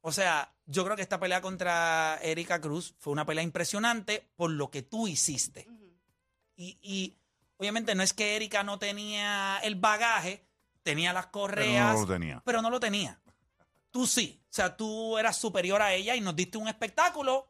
O 0.00 0.12
sea, 0.12 0.54
yo 0.66 0.84
creo 0.84 0.96
que 0.96 1.02
esta 1.02 1.18
pelea 1.18 1.40
contra 1.40 2.18
Erika 2.22 2.60
Cruz 2.60 2.94
fue 2.98 3.12
una 3.12 3.26
pelea 3.26 3.42
impresionante 3.42 4.28
por 4.36 4.50
lo 4.50 4.70
que 4.70 4.82
tú 4.82 5.08
hiciste. 5.08 5.68
Y, 6.56 6.78
y 6.82 7.16
obviamente 7.56 7.94
no 7.94 8.02
es 8.02 8.12
que 8.12 8.36
Erika 8.36 8.62
no 8.62 8.78
tenía 8.78 9.58
el 9.58 9.74
bagaje, 9.74 10.46
tenía 10.82 11.12
las 11.12 11.26
correas, 11.26 12.00
lo 12.00 12.06
tenía. 12.06 12.42
pero 12.44 12.62
no 12.62 12.70
lo 12.70 12.80
tenía. 12.80 13.20
Tú 13.90 14.06
sí. 14.06 14.40
O 14.44 14.52
sea, 14.52 14.76
tú 14.76 15.18
eras 15.18 15.36
superior 15.36 15.82
a 15.82 15.92
ella 15.94 16.16
y 16.16 16.20
nos 16.20 16.34
diste 16.34 16.58
un 16.58 16.68
espectáculo. 16.68 17.46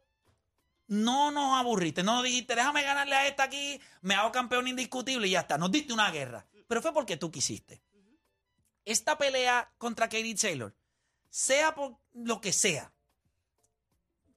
No 0.88 1.30
nos 1.30 1.58
aburriste, 1.58 2.02
no 2.02 2.22
dijiste, 2.22 2.54
déjame 2.54 2.82
ganarle 2.82 3.14
a 3.14 3.26
esta 3.26 3.44
aquí, 3.44 3.80
me 4.00 4.14
hago 4.14 4.32
campeón 4.32 4.68
indiscutible 4.68 5.28
y 5.28 5.32
ya 5.32 5.40
está. 5.40 5.56
Nos 5.58 5.70
diste 5.70 5.92
una 5.92 6.10
guerra. 6.10 6.46
Pero 6.66 6.82
fue 6.82 6.92
porque 6.92 7.16
tú 7.16 7.30
quisiste. 7.30 7.82
Esta 8.84 9.16
pelea 9.18 9.70
contra 9.78 10.08
Katie 10.08 10.34
Taylor, 10.34 10.74
sea 11.28 11.74
por 11.74 11.98
lo 12.14 12.40
que 12.40 12.52
sea, 12.54 12.90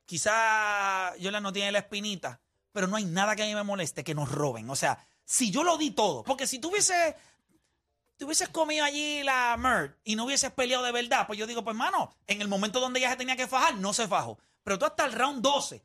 quizá 0.06 1.16
Yola 1.18 1.40
no 1.40 1.54
tiene 1.54 1.72
la 1.72 1.80
espinita, 1.80 2.42
pero 2.74 2.88
no 2.88 2.98
hay 2.98 3.06
nada 3.06 3.36
que 3.36 3.44
a 3.44 3.46
mí 3.46 3.56
me 3.56 3.64
moleste 3.64 4.04
que 4.04 4.14
nos 4.14 4.30
roben. 4.30 4.70
O 4.70 4.76
sea, 4.76 5.08
si 5.24 5.52
yo 5.52 5.64
lo 5.64 5.78
di 5.78 5.92
todo, 5.92 6.24
porque 6.24 6.48
si 6.48 6.60
te 6.60 6.68
hubieses 6.68 8.50
comido 8.50 8.84
allí 8.84 9.24
la 9.24 9.56
Merd 9.58 9.96
y 10.04 10.18
no 10.18 10.26
hubieses 10.26 10.52
peleado 10.52 10.84
de 10.84 10.92
verdad, 10.92 11.28
pues 11.28 11.40
yo 11.40 11.48
digo, 11.48 11.64
pues 11.64 11.78
mano, 11.78 12.14
en 12.28 12.42
el 12.42 12.50
momento 12.50 12.82
donde 12.82 13.00
ella 13.00 13.12
se 13.12 13.16
tenía 13.16 13.38
que 13.38 13.48
fajar, 13.48 13.76
no 13.76 13.94
se 13.94 14.10
fajó. 14.10 14.38
Pero 14.64 14.78
tú 14.78 14.86
hasta 14.86 15.06
el 15.06 15.14
round 15.14 15.42
12 15.42 15.82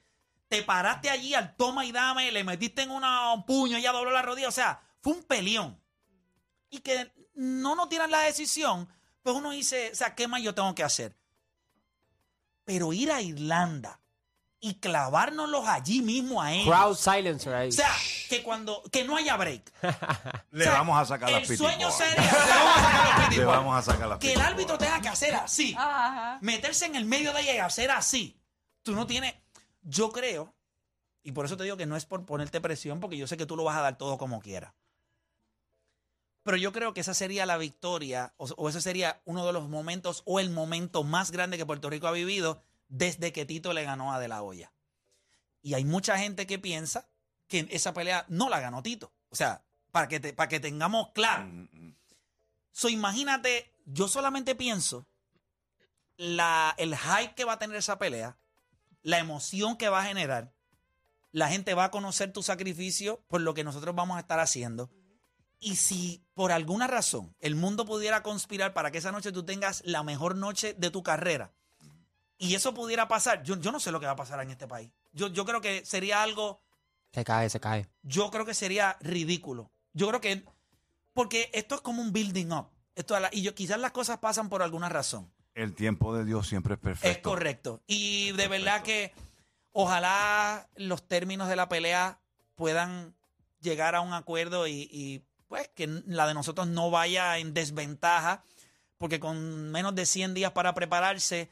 te 0.48 0.62
paraste 0.62 1.10
allí 1.10 1.34
al 1.34 1.56
toma 1.56 1.84
y 1.84 1.92
dame, 1.92 2.30
le 2.30 2.44
metiste 2.44 2.82
en 2.82 2.90
una, 2.90 3.32
un 3.32 3.44
puño, 3.46 3.76
ella 3.76 3.92
dobló 3.92 4.10
la 4.10 4.22
rodilla. 4.22 4.48
O 4.48 4.52
sea, 4.52 4.80
fue 5.02 5.12
un 5.14 5.22
peleón. 5.24 5.80
Y 6.70 6.78
que 6.80 7.12
no 7.34 7.74
nos 7.74 7.88
tiran 7.88 8.10
la 8.10 8.20
decisión, 8.20 8.88
pues 9.22 9.34
uno 9.36 9.50
dice, 9.50 9.90
o 9.92 9.94
sea, 9.94 10.14
¿qué 10.14 10.28
más 10.28 10.42
yo 10.42 10.54
tengo 10.54 10.74
que 10.74 10.82
hacer? 10.84 11.16
Pero 12.64 12.92
ir 12.92 13.12
a 13.12 13.20
Irlanda 13.22 14.00
y 14.58 14.74
clavárnoslos 14.80 15.68
allí 15.68 16.00
mismo 16.02 16.42
a 16.42 16.52
ellos. 16.52 16.66
Crowd 16.66 16.96
silencer 16.96 17.54
ahí. 17.54 17.68
O 17.68 17.72
sea, 17.72 17.92
que 18.28 18.42
cuando, 18.42 18.82
que 18.90 19.04
no 19.04 19.16
haya 19.16 19.36
break. 19.36 19.72
Le 20.50 20.62
O 20.62 20.64
sea, 20.64 20.72
vamos 20.78 20.98
a 21.00 21.04
sacar 21.04 21.30
las 21.30 21.48
El 21.48 21.56
sueño 21.58 21.88
pitipoas. 21.88 21.96
sería, 21.96 22.24
le 22.24 22.24
vamos 22.34 22.76
a 22.76 22.82
sacar 22.82 23.06
los 23.08 23.18
Le 23.20 23.28
pitipoas. 23.28 23.56
vamos 23.56 23.76
a 23.78 23.82
sacar 23.82 24.08
las 24.08 24.18
Que 24.18 24.26
el 24.28 24.32
pitipoas. 24.32 24.52
árbitro 24.52 24.78
tenga 24.78 25.00
que 25.00 25.08
hacer 25.08 25.34
así. 25.34 25.74
Ajá. 25.78 26.38
Meterse 26.40 26.86
en 26.86 26.96
el 26.96 27.04
medio 27.04 27.32
de 27.32 27.42
ella 27.42 27.54
y 27.54 27.58
hacer 27.58 27.90
así. 27.90 28.40
Tú 28.82 28.94
no 28.94 29.06
tienes. 29.06 29.34
Yo 29.88 30.10
creo, 30.10 30.52
y 31.22 31.30
por 31.32 31.44
eso 31.46 31.56
te 31.56 31.62
digo 31.64 31.76
que 31.76 31.86
no 31.86 31.96
es 31.96 32.06
por 32.06 32.26
ponerte 32.26 32.60
presión, 32.60 32.98
porque 32.98 33.16
yo 33.16 33.26
sé 33.28 33.36
que 33.36 33.46
tú 33.46 33.56
lo 33.56 33.62
vas 33.64 33.76
a 33.76 33.82
dar 33.82 33.96
todo 33.96 34.18
como 34.18 34.40
quieras. 34.40 34.74
Pero 36.42 36.56
yo 36.56 36.72
creo 36.72 36.92
que 36.94 37.00
esa 37.00 37.14
sería 37.14 37.46
la 37.46 37.56
victoria, 37.56 38.34
o, 38.36 38.46
o 38.56 38.68
ese 38.68 38.80
sería 38.80 39.20
uno 39.24 39.46
de 39.46 39.52
los 39.52 39.68
momentos, 39.68 40.22
o 40.26 40.40
el 40.40 40.50
momento 40.50 41.02
más 41.04 41.30
grande 41.30 41.56
que 41.56 41.66
Puerto 41.66 41.88
Rico 41.90 42.06
ha 42.08 42.12
vivido 42.12 42.62
desde 42.88 43.32
que 43.32 43.44
Tito 43.46 43.72
le 43.72 43.84
ganó 43.84 44.12
a 44.12 44.18
De 44.20 44.28
La 44.28 44.42
Hoya. 44.42 44.72
Y 45.62 45.74
hay 45.74 45.84
mucha 45.84 46.18
gente 46.18 46.46
que 46.46 46.58
piensa 46.58 47.08
que 47.48 47.66
esa 47.70 47.92
pelea 47.94 48.24
no 48.28 48.48
la 48.48 48.60
ganó 48.60 48.82
Tito. 48.82 49.12
O 49.28 49.36
sea, 49.36 49.64
para 49.92 50.08
que, 50.08 50.20
te- 50.20 50.32
para 50.32 50.48
que 50.48 50.60
tengamos 50.60 51.10
claro. 51.12 51.44
Mm, 51.46 51.68
mm. 51.72 51.96
So, 52.72 52.88
imagínate, 52.88 53.72
yo 53.84 54.06
solamente 54.08 54.54
pienso 54.54 55.06
la, 56.16 56.74
el 56.78 56.96
hype 56.96 57.34
que 57.34 57.44
va 57.44 57.54
a 57.54 57.58
tener 57.58 57.76
esa 57.76 57.98
pelea, 57.98 58.36
la 59.06 59.20
emoción 59.20 59.76
que 59.76 59.88
va 59.88 60.00
a 60.00 60.04
generar. 60.04 60.52
La 61.30 61.48
gente 61.48 61.74
va 61.74 61.84
a 61.84 61.90
conocer 61.92 62.32
tu 62.32 62.42
sacrificio 62.42 63.22
por 63.28 63.40
lo 63.40 63.54
que 63.54 63.62
nosotros 63.62 63.94
vamos 63.94 64.16
a 64.16 64.20
estar 64.20 64.40
haciendo. 64.40 64.90
Y 65.60 65.76
si 65.76 66.26
por 66.34 66.50
alguna 66.50 66.88
razón 66.88 67.32
el 67.38 67.54
mundo 67.54 67.86
pudiera 67.86 68.24
conspirar 68.24 68.74
para 68.74 68.90
que 68.90 68.98
esa 68.98 69.12
noche 69.12 69.30
tú 69.30 69.44
tengas 69.44 69.82
la 69.86 70.02
mejor 70.02 70.34
noche 70.34 70.74
de 70.74 70.90
tu 70.90 71.04
carrera, 71.04 71.54
y 72.36 72.56
eso 72.56 72.74
pudiera 72.74 73.06
pasar, 73.06 73.44
yo, 73.44 73.56
yo 73.60 73.70
no 73.70 73.78
sé 73.78 73.92
lo 73.92 74.00
que 74.00 74.06
va 74.06 74.12
a 74.12 74.16
pasar 74.16 74.40
en 74.40 74.50
este 74.50 74.66
país. 74.66 74.90
Yo, 75.12 75.28
yo 75.28 75.44
creo 75.44 75.60
que 75.60 75.84
sería 75.86 76.24
algo 76.24 76.60
Se 77.12 77.24
cae, 77.24 77.48
se 77.48 77.60
cae. 77.60 77.88
yo 78.02 78.32
creo 78.32 78.44
que 78.44 78.54
sería 78.54 78.96
ridículo. 79.00 79.70
Yo 79.92 80.08
creo 80.08 80.20
que. 80.20 80.44
Porque 81.14 81.48
esto 81.54 81.76
es 81.76 81.80
como 81.80 82.02
un 82.02 82.12
building 82.12 82.50
up. 82.50 82.70
Esto, 82.96 83.16
y 83.30 83.42
yo, 83.42 83.54
quizás 83.54 83.78
las 83.78 83.92
cosas 83.92 84.18
pasan 84.18 84.48
por 84.48 84.62
alguna 84.62 84.88
razón. 84.88 85.32
El 85.56 85.74
tiempo 85.74 86.14
de 86.14 86.26
Dios 86.26 86.46
siempre 86.46 86.74
es 86.74 86.80
perfecto. 86.80 87.08
Es 87.08 87.18
correcto. 87.18 87.82
Y 87.86 88.32
de 88.32 88.46
verdad 88.46 88.82
que 88.82 89.14
ojalá 89.72 90.68
los 90.76 91.08
términos 91.08 91.48
de 91.48 91.56
la 91.56 91.66
pelea 91.66 92.20
puedan 92.54 93.14
llegar 93.60 93.94
a 93.94 94.02
un 94.02 94.12
acuerdo 94.12 94.66
y, 94.66 94.86
y, 94.92 95.24
pues 95.48 95.68
que 95.74 95.86
la 96.06 96.26
de 96.26 96.34
nosotros 96.34 96.68
no 96.68 96.90
vaya 96.90 97.38
en 97.38 97.54
desventaja, 97.54 98.44
porque 98.98 99.18
con 99.18 99.70
menos 99.70 99.94
de 99.94 100.04
100 100.04 100.34
días 100.34 100.52
para 100.52 100.74
prepararse, 100.74 101.48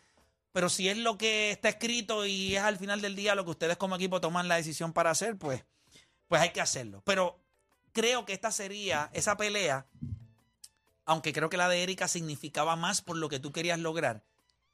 pero 0.53 0.69
si 0.69 0.90
es 0.90 0.99
lo 0.99 1.17
que 1.17 1.51
está 1.51 1.71
escrito 1.71 2.27
y 2.27 2.57
es 2.57 2.62
al 2.62 2.77
final 2.77 3.01
del 3.01 3.17
día 3.17 3.35
lo 3.35 3.47
que 3.47 3.53
ustedes 3.53 3.79
como 3.79 3.97
equipo 3.97 4.21
toman 4.21 4.49
la 4.49 4.57
decisión 4.57 4.93
para 4.93 5.12
hacer, 5.12 5.38
pues, 5.38 5.64
pues 6.29 6.43
hay 6.43 6.51
que 6.51 6.61
hacerlo. 6.61 7.03
Pero 7.07 7.40
creo 7.93 8.27
que 8.27 8.35
esta 8.35 8.53
sería 8.53 9.09
esa 9.14 9.38
pelea, 9.38 9.87
aunque 11.07 11.33
creo 11.33 11.51
que 11.51 11.57
la 11.57 11.69
de 11.69 11.83
Erika 11.83 12.09
significaba 12.09 12.77
más 12.77 13.03
por 13.03 13.17
lo 13.17 13.29
que 13.29 13.40
tú 13.40 13.53
querías 13.53 13.79
lograr, 13.79 14.25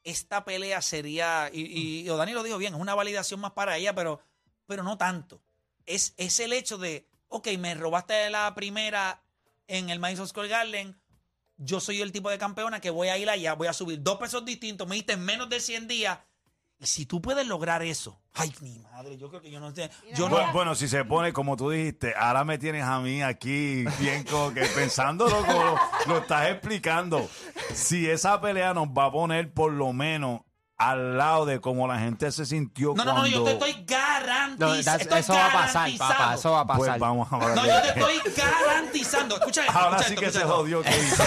esta 0.04 0.44
pelea 0.44 0.80
sería, 0.82 1.50
y, 1.52 1.60
y, 1.60 2.00
y 2.00 2.04
Dani 2.04 2.32
lo 2.32 2.42
dijo 2.42 2.58
bien, 2.58 2.74
es 2.74 2.80
una 2.80 2.94
validación 2.94 3.40
más 3.40 3.52
para 3.52 3.76
ella, 3.76 3.94
pero, 3.94 4.20
pero 4.66 4.82
no 4.82 4.96
tanto. 4.96 5.42
Es, 5.86 6.14
es 6.16 6.40
el 6.40 6.52
hecho 6.52 6.78
de, 6.78 7.08
ok, 7.28 7.48
me 7.58 7.74
robaste 7.74 8.30
la 8.30 8.54
primera 8.54 9.22
en 9.66 9.90
el 9.90 9.98
Madison 9.98 10.28
Square 10.28 10.48
Garden, 10.48 11.00
yo 11.62 11.78
soy 11.78 12.00
el 12.00 12.10
tipo 12.10 12.30
de 12.30 12.38
campeona 12.38 12.80
que 12.80 12.90
voy 12.90 13.08
a 13.08 13.18
ir 13.18 13.28
allá, 13.28 13.54
voy 13.54 13.68
a 13.68 13.74
subir 13.74 14.02
dos 14.02 14.18
pesos 14.18 14.44
distintos, 14.44 14.88
me 14.88 14.94
diste 14.94 15.12
en 15.12 15.24
menos 15.24 15.48
de 15.50 15.60
100 15.60 15.88
días. 15.88 16.18
Y 16.82 16.86
si 16.86 17.04
tú 17.04 17.20
puedes 17.20 17.46
lograr 17.46 17.82
eso, 17.82 18.18
ay, 18.32 18.50
mi 18.62 18.78
madre, 18.78 19.18
yo 19.18 19.28
creo 19.28 19.42
que 19.42 19.50
yo 19.50 19.60
no 19.60 19.70
sé. 19.74 19.90
Yo 20.14 20.30
no, 20.30 20.36
bueno, 20.36 20.52
bueno, 20.54 20.74
si 20.74 20.88
se 20.88 21.04
pone 21.04 21.30
como 21.30 21.54
tú 21.54 21.68
dijiste, 21.68 22.14
ahora 22.18 22.42
me 22.42 22.56
tienes 22.56 22.84
a 22.84 23.00
mí 23.00 23.22
aquí 23.22 23.84
bien 23.98 24.24
como 24.24 24.54
que 24.54 24.62
pensándolo 24.62 25.44
como 25.44 25.62
lo, 25.62 25.78
lo 26.06 26.18
estás 26.18 26.48
explicando. 26.48 27.28
Si 27.74 28.08
esa 28.08 28.40
pelea 28.40 28.72
nos 28.72 28.88
va 28.88 29.04
a 29.06 29.12
poner 29.12 29.52
por 29.52 29.72
lo 29.72 29.92
menos 29.92 30.40
al 30.78 31.18
lado 31.18 31.44
de 31.44 31.60
cómo 31.60 31.86
la 31.86 31.98
gente 31.98 32.32
se 32.32 32.46
sintió 32.46 32.94
no, 32.96 33.04
no, 33.04 33.12
no, 33.12 33.18
cuando... 33.20 33.28
yo 33.36 33.44
te 33.44 33.52
estoy. 33.52 33.86
No, 34.56 34.74
that's- 34.76 35.00
estoy 35.02 35.18
eso 35.20 35.34
va 35.34 35.46
a 35.48 35.52
pasar, 35.52 35.90
papá. 35.98 36.34
Eso 36.34 36.50
va 36.52 36.60
a 36.60 36.66
Pues 36.66 36.78
pasar. 36.78 36.98
vamos 36.98 37.30
a 37.30 37.34
hablar 37.36 37.56
No, 37.56 37.66
yo 37.66 37.82
te 37.82 37.88
estoy 37.88 38.42
garantizando. 38.64 39.36
Escucha 39.36 39.66
esto. 39.66 39.78
Ahora 39.78 39.98
escucha 40.00 40.08
sí 40.08 40.14
esto, 40.14 40.20
que 40.20 40.26
escucha 40.28 40.38
se 40.40 40.46
esto. 40.46 40.56
jodió. 40.56 40.82
¿qué 40.82 40.98
hizo? 40.98 41.24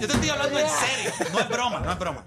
Yo 0.00 0.06
te 0.06 0.12
estoy 0.14 0.28
hablando 0.30 0.58
en 0.60 0.68
serio. 0.68 1.12
No 1.32 1.40
es 1.40 1.48
broma, 1.48 1.80
no 1.80 1.90
es 1.92 1.98
broma. 1.98 2.24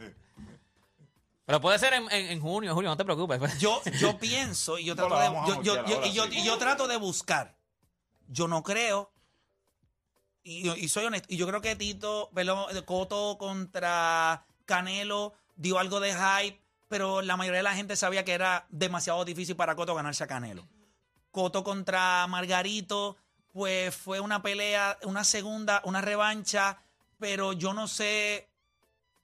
Pero 1.45 1.59
puede 1.59 1.77
ser 1.79 1.93
en, 1.93 2.03
en, 2.11 2.27
en 2.31 2.39
junio, 2.41 2.73
julio, 2.73 2.89
no 2.89 2.97
te 2.97 3.03
preocupes. 3.03 3.57
Yo, 3.59 3.81
yo 3.99 4.17
pienso 4.17 4.77
y 4.77 4.85
yo 4.85 4.95
trato 4.95 5.17
de, 5.19 5.25
yo, 5.47 5.61
yo- 5.63 5.85
yo- 5.85 6.05
y 6.05 6.13
yo- 6.13 6.25
sí. 6.27 6.39
y 6.39 6.43
yo 6.45 6.57
trato 6.57 6.87
de 6.87 6.95
buscar. 6.97 7.57
Yo 8.27 8.47
no 8.47 8.63
creo. 8.63 9.11
Y, 10.43 10.69
y 10.71 10.89
soy 10.89 11.05
honesto. 11.05 11.27
Y 11.31 11.37
yo 11.37 11.47
creo 11.47 11.61
que 11.61 11.75
Tito, 11.75 12.29
perdón, 12.33 12.65
Coto 12.85 13.37
contra 13.37 14.45
Canelo 14.65 15.33
dio 15.55 15.79
algo 15.79 15.99
de 15.99 16.13
hype, 16.13 16.61
pero 16.89 17.21
la 17.21 17.37
mayoría 17.37 17.57
de 17.59 17.63
la 17.63 17.75
gente 17.75 17.95
sabía 17.95 18.23
que 18.25 18.33
era 18.33 18.65
demasiado 18.69 19.23
difícil 19.25 19.55
para 19.55 19.75
Coto 19.75 19.95
ganarse 19.95 20.23
a 20.23 20.27
Canelo. 20.27 20.67
Coto 21.31 21.63
contra 21.63 22.25
Margarito, 22.27 23.17
pues 23.51 23.95
fue 23.95 24.19
una 24.19 24.41
pelea, 24.41 24.97
una 25.03 25.23
segunda, 25.23 25.81
una 25.85 26.01
revancha, 26.01 26.77
pero 27.19 27.53
yo 27.53 27.73
no 27.73 27.87
sé 27.87 28.49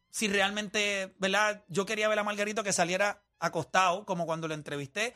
si 0.10 0.28
realmente, 0.28 1.14
¿verdad? 1.20 1.64
Yo 1.68 1.86
quería 1.86 2.08
ver 2.08 2.20
a 2.20 2.24
Margarito 2.24 2.64
que 2.64 2.74
saliera 2.74 3.22
acostado, 3.40 4.06
como 4.06 4.26
cuando 4.26 4.48
lo 4.48 4.54
entrevisté, 4.54 5.16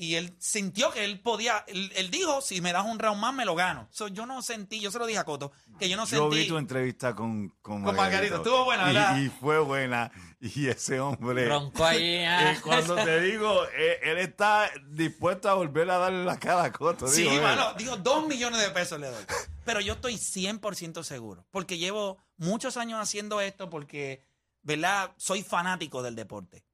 y 0.00 0.14
él 0.14 0.34
sintió 0.38 0.90
que 0.92 1.04
él 1.04 1.20
podía, 1.20 1.62
él, 1.68 1.92
él 1.94 2.10
dijo, 2.10 2.40
si 2.40 2.62
me 2.62 2.72
das 2.72 2.86
un 2.86 2.98
round 2.98 3.20
más, 3.20 3.34
me 3.34 3.44
lo 3.44 3.54
gano. 3.54 3.86
So, 3.90 4.08
yo 4.08 4.24
no 4.24 4.40
sentí, 4.40 4.80
yo 4.80 4.90
se 4.90 4.98
lo 4.98 5.04
dije 5.04 5.18
a 5.18 5.24
Coto, 5.24 5.52
que 5.78 5.90
yo 5.90 5.96
no 5.98 6.04
Yo 6.04 6.22
sentí... 6.22 6.38
vi 6.38 6.48
tu 6.48 6.56
entrevista 6.56 7.14
con, 7.14 7.50
con, 7.60 7.82
Con 7.82 7.96
Margarito. 7.96 8.36
Estuvo 8.36 8.64
buena, 8.64 8.86
¿verdad? 8.86 9.18
Y, 9.18 9.26
y 9.26 9.28
fue 9.28 9.58
buena. 9.58 10.10
Y 10.40 10.68
ese 10.68 11.00
hombre. 11.00 11.44
Bronco 11.44 11.84
ahí. 11.84 12.16
ah. 12.24 12.52
eh, 12.52 12.60
cuando 12.62 12.94
te 12.96 13.20
digo, 13.20 13.66
eh, 13.76 14.00
él 14.04 14.16
está 14.18 14.70
dispuesto 14.88 15.50
a 15.50 15.54
volver 15.54 15.90
a 15.90 15.98
darle 15.98 16.24
la 16.24 16.38
cara 16.38 16.64
a 16.64 16.72
Coto. 16.72 17.06
Sí, 17.06 17.24
digo, 17.24 17.34
eh. 17.34 17.40
mano, 17.42 17.74
digo, 17.74 17.96
dos 17.98 18.26
millones 18.26 18.62
de 18.62 18.70
pesos 18.70 18.98
le 18.98 19.08
doy. 19.08 19.24
Pero 19.66 19.80
yo 19.80 19.92
estoy 19.92 20.14
100% 20.14 21.02
seguro, 21.02 21.44
porque 21.50 21.76
llevo 21.76 22.16
muchos 22.38 22.78
años 22.78 22.98
haciendo 23.00 23.42
esto, 23.42 23.68
porque, 23.68 24.24
¿verdad? 24.62 25.12
Soy 25.16 25.42
fanático 25.42 26.02
del 26.02 26.14
deporte. 26.16 26.64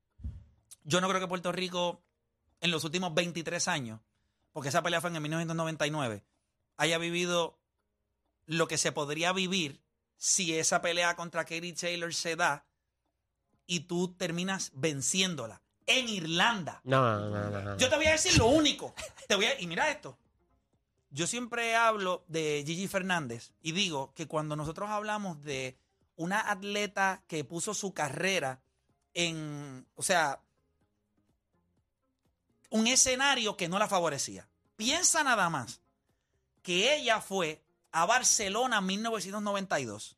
Yo 0.85 1.01
no 1.01 1.09
creo 1.09 1.21
que 1.21 1.29
Puerto 1.29 1.53
Rico, 1.53 2.03
en 2.61 2.71
los 2.71 2.85
últimos 2.85 3.13
23 3.15 3.69
años, 3.69 4.01
porque 4.53 4.69
esa 4.71 4.83
pelea 4.83 5.01
fue 5.01 5.11
en 5.11 5.17
el 5.17 5.23
1999, 5.23 6.25
haya 6.77 6.99
vivido 6.99 7.59
lo 8.47 8.69
que 8.69 8.79
se 8.79 8.93
podría 8.93 9.33
vivir 9.33 9.83
si 10.17 10.57
esa 10.57 10.81
pelea 10.81 11.17
contra 11.17 11.45
Katie 11.45 11.75
Taylor 11.75 12.15
se 12.15 12.37
da 12.37 12.67
y 13.67 13.81
tú 13.81 14.15
terminas 14.15 14.71
venciéndola 14.75 15.63
en 15.87 16.09
Irlanda. 16.09 16.81
No, 16.85 17.29
no, 17.29 17.51
no, 17.51 17.61
no. 17.61 17.77
Yo 17.77 17.89
te 17.91 17.97
voy 17.97 18.07
a 18.07 18.13
decir 18.13 18.37
lo 18.39 18.47
único. 18.47 18.95
Te 19.29 19.35
voy 19.35 19.45
a- 19.47 19.61
y 19.61 19.67
mira 19.67 19.91
esto. 19.91 20.17
Yo 21.11 21.27
siempre 21.27 21.75
hablo 21.77 22.25
de 22.29 22.63
Gigi 22.67 22.89
Fernández 22.89 23.53
y 23.61 23.73
digo 23.73 24.13
que 24.15 24.27
cuando 24.27 24.55
nosotros 24.57 24.89
hablamos 24.91 25.43
de 25.43 25.79
una 26.17 26.51
atleta 26.51 27.23
que 27.27 27.45
puso 27.45 27.75
su 27.75 27.93
carrera 27.93 28.61
en, 29.15 29.87
o 29.95 30.03
sea, 30.03 30.41
un 32.71 32.87
escenario 32.87 33.57
que 33.57 33.69
no 33.69 33.79
la 33.79 33.89
favorecía. 33.89 34.49
Piensa 34.77 35.23
nada 35.23 35.49
más 35.49 35.81
que 36.63 36.97
ella 36.97 37.21
fue 37.21 37.63
a 37.93 38.05
Barcelona 38.07 38.79
en 38.79 38.87
1992 38.87 40.17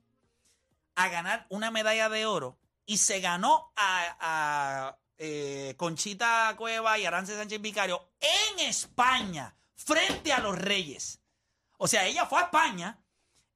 a 0.95 1.09
ganar 1.09 1.47
una 1.49 1.71
medalla 1.71 2.09
de 2.09 2.27
oro 2.27 2.59
y 2.87 2.99
se 2.99 3.21
ganó 3.21 3.73
a, 3.77 4.17
a, 4.19 4.99
eh, 5.19 5.75
Conchita 5.77 6.55
Cueva 6.57 6.99
y 6.99 7.05
Arance 7.05 7.37
Sánchez 7.37 7.61
Vicario 7.61 8.09
en 8.21 8.67
España, 8.67 9.55
frente 9.77 10.33
a 10.33 10.41
los 10.41 10.59
Reyes. 10.59 11.21
O 11.77 11.87
sea, 11.87 12.07
ella 12.07 12.27
fue 12.27 12.41
a 12.41 12.45
España 12.45 12.99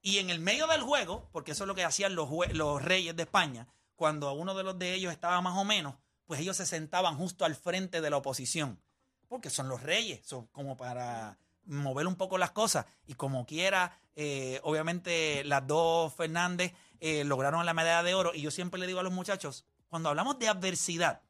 y 0.03 0.19
en 0.19 0.31
el 0.31 0.41
medio 0.41 0.67
del 0.67 0.83
juego, 0.83 1.29
porque 1.33 1.53
eso 1.53 1.65
es 1.65 1.69
lo 1.69 1.77
que 1.77 1.85
hacían 1.85 2.17
los, 2.17 2.29
los 2.53 2.83
Reyes 2.83 3.17
de 3.17 3.23
España, 3.23 3.69
cuando 3.95 4.33
uno 4.33 4.55
de 4.55 4.65
los 4.65 4.79
de 4.79 4.95
ellos 4.95 5.13
estaba 5.13 5.41
más 5.41 5.57
o 5.57 5.65
menos, 5.65 5.95
pues 6.27 6.41
ellos 6.41 6.57
se 6.57 6.67
sentaban 6.67 7.17
justo 7.17 7.45
al 7.45 7.55
frente 7.55 8.01
de 8.01 8.11
la 8.11 8.17
oposición, 8.17 8.83
porque 9.29 9.49
son 9.49 9.69
los 9.69 9.83
Reyes, 9.83 10.27
son 10.27 10.49
como 10.49 10.77
para 10.77 11.39
mover 11.65 12.09
un 12.09 12.17
poco 12.17 12.37
las 12.37 12.51
cosas 12.51 12.87
y 13.07 13.15
como 13.15 13.47
quiera, 13.47 13.97
eh, 14.17 14.61
obviamente 14.65 15.45
las 15.45 15.65
dos 15.67 16.13
Fernández 16.15 16.75
eh, 16.99 17.23
lograron 17.23 17.65
la 17.65 17.75
medalla 17.75 18.03
de 18.03 18.15
oro 18.15 18.35
y 18.35 18.43
yo 18.43 18.51
siempre 18.51 18.81
le 18.81 18.89
digo 18.89 18.99
a 18.99 19.05
los 19.05 19.13
muchachos, 19.13 19.65
cuando 19.89 20.09
hablamos 20.09 20.37
de 20.41 20.49
adversidad, 20.49 21.23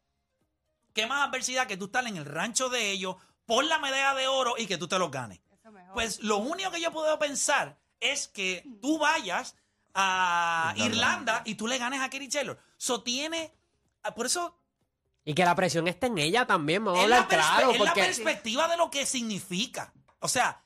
¿qué 0.94 1.06
más 1.06 1.28
adversidad 1.28 1.66
que 1.66 1.76
tú 1.76 1.86
estar 1.86 2.06
en 2.06 2.16
el 2.16 2.24
rancho 2.24 2.70
de 2.70 2.90
ellos 2.90 3.16
por 3.44 3.64
la 3.66 3.78
medalla 3.78 4.14
de 4.14 4.28
oro 4.28 4.54
y 4.56 4.66
que 4.66 4.78
tú 4.78 4.88
te 4.88 4.98
los 4.98 5.10
ganes? 5.10 5.40
Eso 5.50 5.70
mejor. 5.70 5.92
Pues 5.92 6.20
lo 6.20 6.38
único 6.38 6.70
que 6.70 6.80
yo 6.80 6.90
puedo 6.90 7.18
pensar 7.18 7.81
es 8.02 8.28
que 8.28 8.64
tú 8.80 8.98
vayas 8.98 9.56
a 9.94 10.74
Irlanda 10.76 11.42
y 11.44 11.54
tú 11.54 11.66
le 11.66 11.78
ganes 11.78 12.00
a 12.00 12.10
Kerry 12.10 12.28
Taylor. 12.28 12.58
So 12.76 13.02
tiene, 13.02 13.54
ah, 14.02 14.14
por 14.14 14.26
eso 14.26 14.58
Y 15.24 15.34
que 15.34 15.44
la 15.44 15.54
presión 15.54 15.86
esté 15.88 16.08
en 16.08 16.18
ella 16.18 16.46
también, 16.46 16.84
vamos 16.84 17.04
a 17.04 17.06
la, 17.06 17.22
hablar 17.22 17.28
claro, 17.28 17.70
es 17.70 17.78
la 17.78 17.84
porque 17.84 18.02
perspectiva 18.02 18.68
de 18.68 18.76
lo 18.76 18.90
que 18.90 19.06
significa. 19.06 19.92
O 20.18 20.28
sea, 20.28 20.62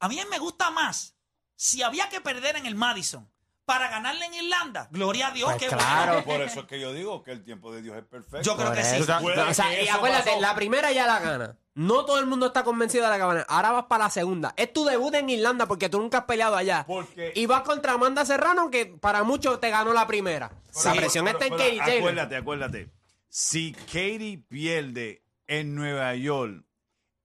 a 0.00 0.08
mí 0.08 0.18
me 0.30 0.38
gusta 0.38 0.70
más 0.70 1.14
si 1.56 1.82
había 1.82 2.08
que 2.08 2.20
perder 2.20 2.56
en 2.56 2.66
el 2.66 2.74
Madison 2.74 3.28
para 3.68 3.90
ganarle 3.90 4.24
en 4.24 4.32
Irlanda. 4.34 4.88
Gloria 4.90 5.28
a 5.28 5.30
Dios, 5.32 5.50
Pues 5.52 5.62
que 5.62 5.68
claro. 5.68 6.24
Por 6.24 6.40
eso 6.40 6.60
es 6.60 6.66
que 6.66 6.80
yo 6.80 6.94
digo 6.94 7.22
que 7.22 7.32
el 7.32 7.44
tiempo 7.44 7.70
de 7.70 7.82
Dios 7.82 7.98
es 7.98 8.04
perfecto. 8.04 8.40
Yo 8.40 8.56
creo 8.56 8.68
Por 8.68 8.76
que 8.78 8.82
sí. 8.82 8.96
eso. 8.96 9.18
Puede 9.20 9.38
o 9.42 9.52
sea, 9.52 9.68
que 9.68 9.84
y 9.84 9.88
acuérdate, 9.88 10.30
pasó. 10.30 10.40
la 10.40 10.54
primera 10.54 10.90
ya 10.90 11.06
la 11.06 11.20
gana. 11.20 11.56
No 11.74 12.06
todo 12.06 12.18
el 12.18 12.24
mundo 12.24 12.46
está 12.46 12.64
convencido 12.64 13.04
de 13.04 13.10
la 13.10 13.16
que 13.18 13.22
va 13.24 13.30
a 13.30 13.34
ganar. 13.34 13.46
Ahora 13.50 13.72
vas 13.72 13.84
para 13.84 14.04
la 14.04 14.10
segunda. 14.10 14.54
Es 14.56 14.72
tu 14.72 14.86
debut 14.86 15.14
en 15.14 15.28
Irlanda 15.28 15.66
porque 15.66 15.90
tú 15.90 15.98
nunca 16.00 16.18
has 16.18 16.24
peleado 16.24 16.56
allá. 16.56 16.84
Porque- 16.86 17.32
Y 17.36 17.44
vas 17.44 17.60
contra 17.60 17.92
Amanda 17.92 18.24
Serrano, 18.24 18.70
que 18.70 18.86
para 18.86 19.22
muchos 19.22 19.60
te 19.60 19.68
ganó 19.70 19.92
la 19.92 20.06
primera. 20.06 20.50
la 20.84 20.94
presión 20.94 21.26
Pero- 21.26 21.38
está 21.38 21.44
en 21.46 21.52
pero 21.52 21.62
Katie 21.64 21.78
Taylor. 21.80 21.98
Acuérdate, 21.98 22.36
acuérdate. 22.36 22.90
Si 23.28 23.72
Katie 23.72 24.38
pierde 24.48 25.22
en 25.46 25.74
Nueva 25.74 26.14
York, 26.14 26.64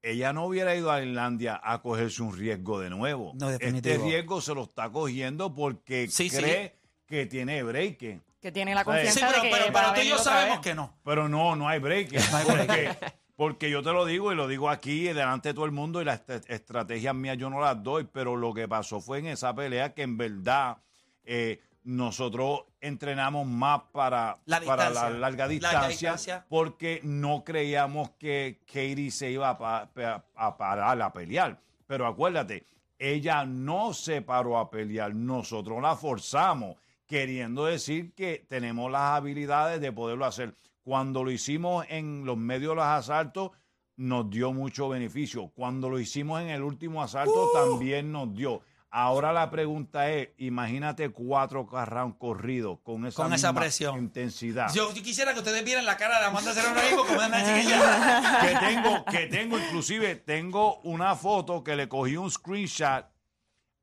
ella 0.04 0.34
no 0.34 0.46
hubiera 0.46 0.76
ido 0.76 0.92
a 0.92 1.02
Irlandia 1.02 1.60
a 1.64 1.82
cogerse 1.82 2.22
un 2.22 2.38
riesgo 2.38 2.80
de 2.80 2.90
nuevo. 2.92 3.32
No, 3.40 3.50
este 3.50 3.98
riesgo 3.98 4.42
se 4.42 4.54
lo 4.54 4.64
está 4.64 4.90
cogiendo 4.92 5.56
porque 5.56 6.08
Sí, 6.10 6.30
sí. 6.30 6.38
cree 6.38 6.76
que 7.08 7.26
tiene 7.26 7.64
break. 7.64 8.22
Que 8.42 8.52
tiene 8.52 8.76
la 8.76 8.84
confianza 8.84 9.14
Sí, 9.14 9.22
de 9.22 9.28
pero, 9.32 9.42
que 9.42 9.50
pero, 9.50 9.66
pero 9.74 9.88
a 9.88 9.94
tú 9.94 10.02
y 10.02 10.10
yo 10.10 10.18
sabemos 10.18 10.60
que 10.60 10.76
no. 10.76 10.94
Pero 11.04 11.30
no, 11.30 11.56
no 11.56 11.68
hay 11.70 11.80
break. 11.80 12.10
hay 12.34 12.46
break. 12.46 12.68
Porque, 12.68 13.14
porque 13.36 13.70
yo 13.72 13.82
te 13.82 13.92
lo 13.94 14.06
digo 14.06 14.32
y 14.34 14.36
lo 14.36 14.48
digo 14.50 14.70
aquí 14.70 15.04
delante 15.06 15.50
de 15.50 15.54
todo 15.54 15.66
el 15.66 15.72
mundo 15.72 16.02
y 16.02 16.06
las 16.06 16.22
est- 16.30 16.50
estrategias 16.50 17.16
mías 17.16 17.38
yo 17.38 17.50
no 17.50 17.62
las 17.62 17.82
doy, 17.82 18.06
pero 18.12 18.36
lo 18.36 18.54
que 18.54 18.68
pasó 18.68 19.00
fue 19.00 19.20
en 19.20 19.28
esa 19.28 19.56
pelea 19.56 19.94
que 19.94 20.02
en 20.04 20.18
verdad 20.18 20.78
eh, 21.24 21.62
nosotros 21.84 22.62
entrenamos 22.82 23.46
más 23.48 23.82
para, 23.92 24.40
La 24.46 24.62
para 24.62 24.86
la 24.86 24.90
distancia. 24.90 25.20
larga 25.20 25.48
distancia, 25.48 26.12
porque 26.50 27.00
no 27.04 27.44
creíamos 27.44 28.12
que 28.12 28.62
Katie 28.66 29.12
se 29.12 29.32
iba 29.32 29.50
a, 29.50 29.58
pa- 29.58 29.90
pa- 29.94 30.26
a 30.36 30.58
parar 30.58 31.02
a 31.02 31.12
pelear. 31.14 31.60
Pero 31.88 32.08
acuérdate, 32.08 32.66
ella 32.98 33.46
no 33.46 33.94
se 33.94 34.22
paró 34.22 34.58
a 34.58 34.70
pelear, 34.70 35.14
nosotros 35.14 35.82
la 35.82 35.96
forzamos, 35.96 36.78
queriendo 37.06 37.66
decir 37.66 38.14
que 38.14 38.46
tenemos 38.48 38.90
las 38.90 39.02
habilidades 39.18 39.82
de 39.82 39.92
poderlo 39.92 40.26
hacer. 40.26 40.56
Cuando 40.84 41.24
lo 41.24 41.32
hicimos 41.32 41.86
en 41.90 42.26
los 42.26 42.38
medios 42.38 42.72
de 42.72 42.76
los 42.78 42.86
asaltos, 42.86 43.52
nos 43.96 44.30
dio 44.30 44.52
mucho 44.54 44.90
beneficio. 44.90 45.50
Cuando 45.50 45.90
lo 45.90 46.00
hicimos 46.00 46.42
en 46.42 46.50
el 46.50 46.64
último 46.64 47.04
asalto, 47.04 47.52
también 47.54 48.12
nos 48.12 48.34
dio. 48.34 48.62
Ahora 48.96 49.34
la 49.34 49.50
pregunta 49.50 50.08
es, 50.12 50.30
imagínate 50.38 51.10
cuatro 51.10 51.68
rounds 51.68 52.16
corridos 52.20 52.78
con 52.84 53.08
esa, 53.08 53.24
Con 53.24 53.34
esa 53.34 53.48
misma 53.48 53.62
presión. 53.62 53.98
intensidad. 53.98 54.72
Yo, 54.72 54.94
yo 54.94 55.02
quisiera 55.02 55.34
que 55.34 55.40
ustedes 55.40 55.64
vieran 55.66 55.84
la 55.84 55.98
cara 55.98 56.20
de 56.20 56.26
Amanda 56.28 56.54
Serrano 56.54 56.80
mismo 56.80 57.04
como 57.04 57.18
una 57.18 57.44
chiquilla. 57.44 58.40
que 58.42 58.56
tengo, 58.68 59.06
que 59.06 59.26
tengo, 59.26 59.58
inclusive, 59.58 60.16
tengo 60.18 60.80
una 60.82 61.16
foto 61.16 61.64
que 61.64 61.76
le 61.76 61.90
cogí 61.90 62.18
un 62.18 62.30
screenshot 62.30 63.08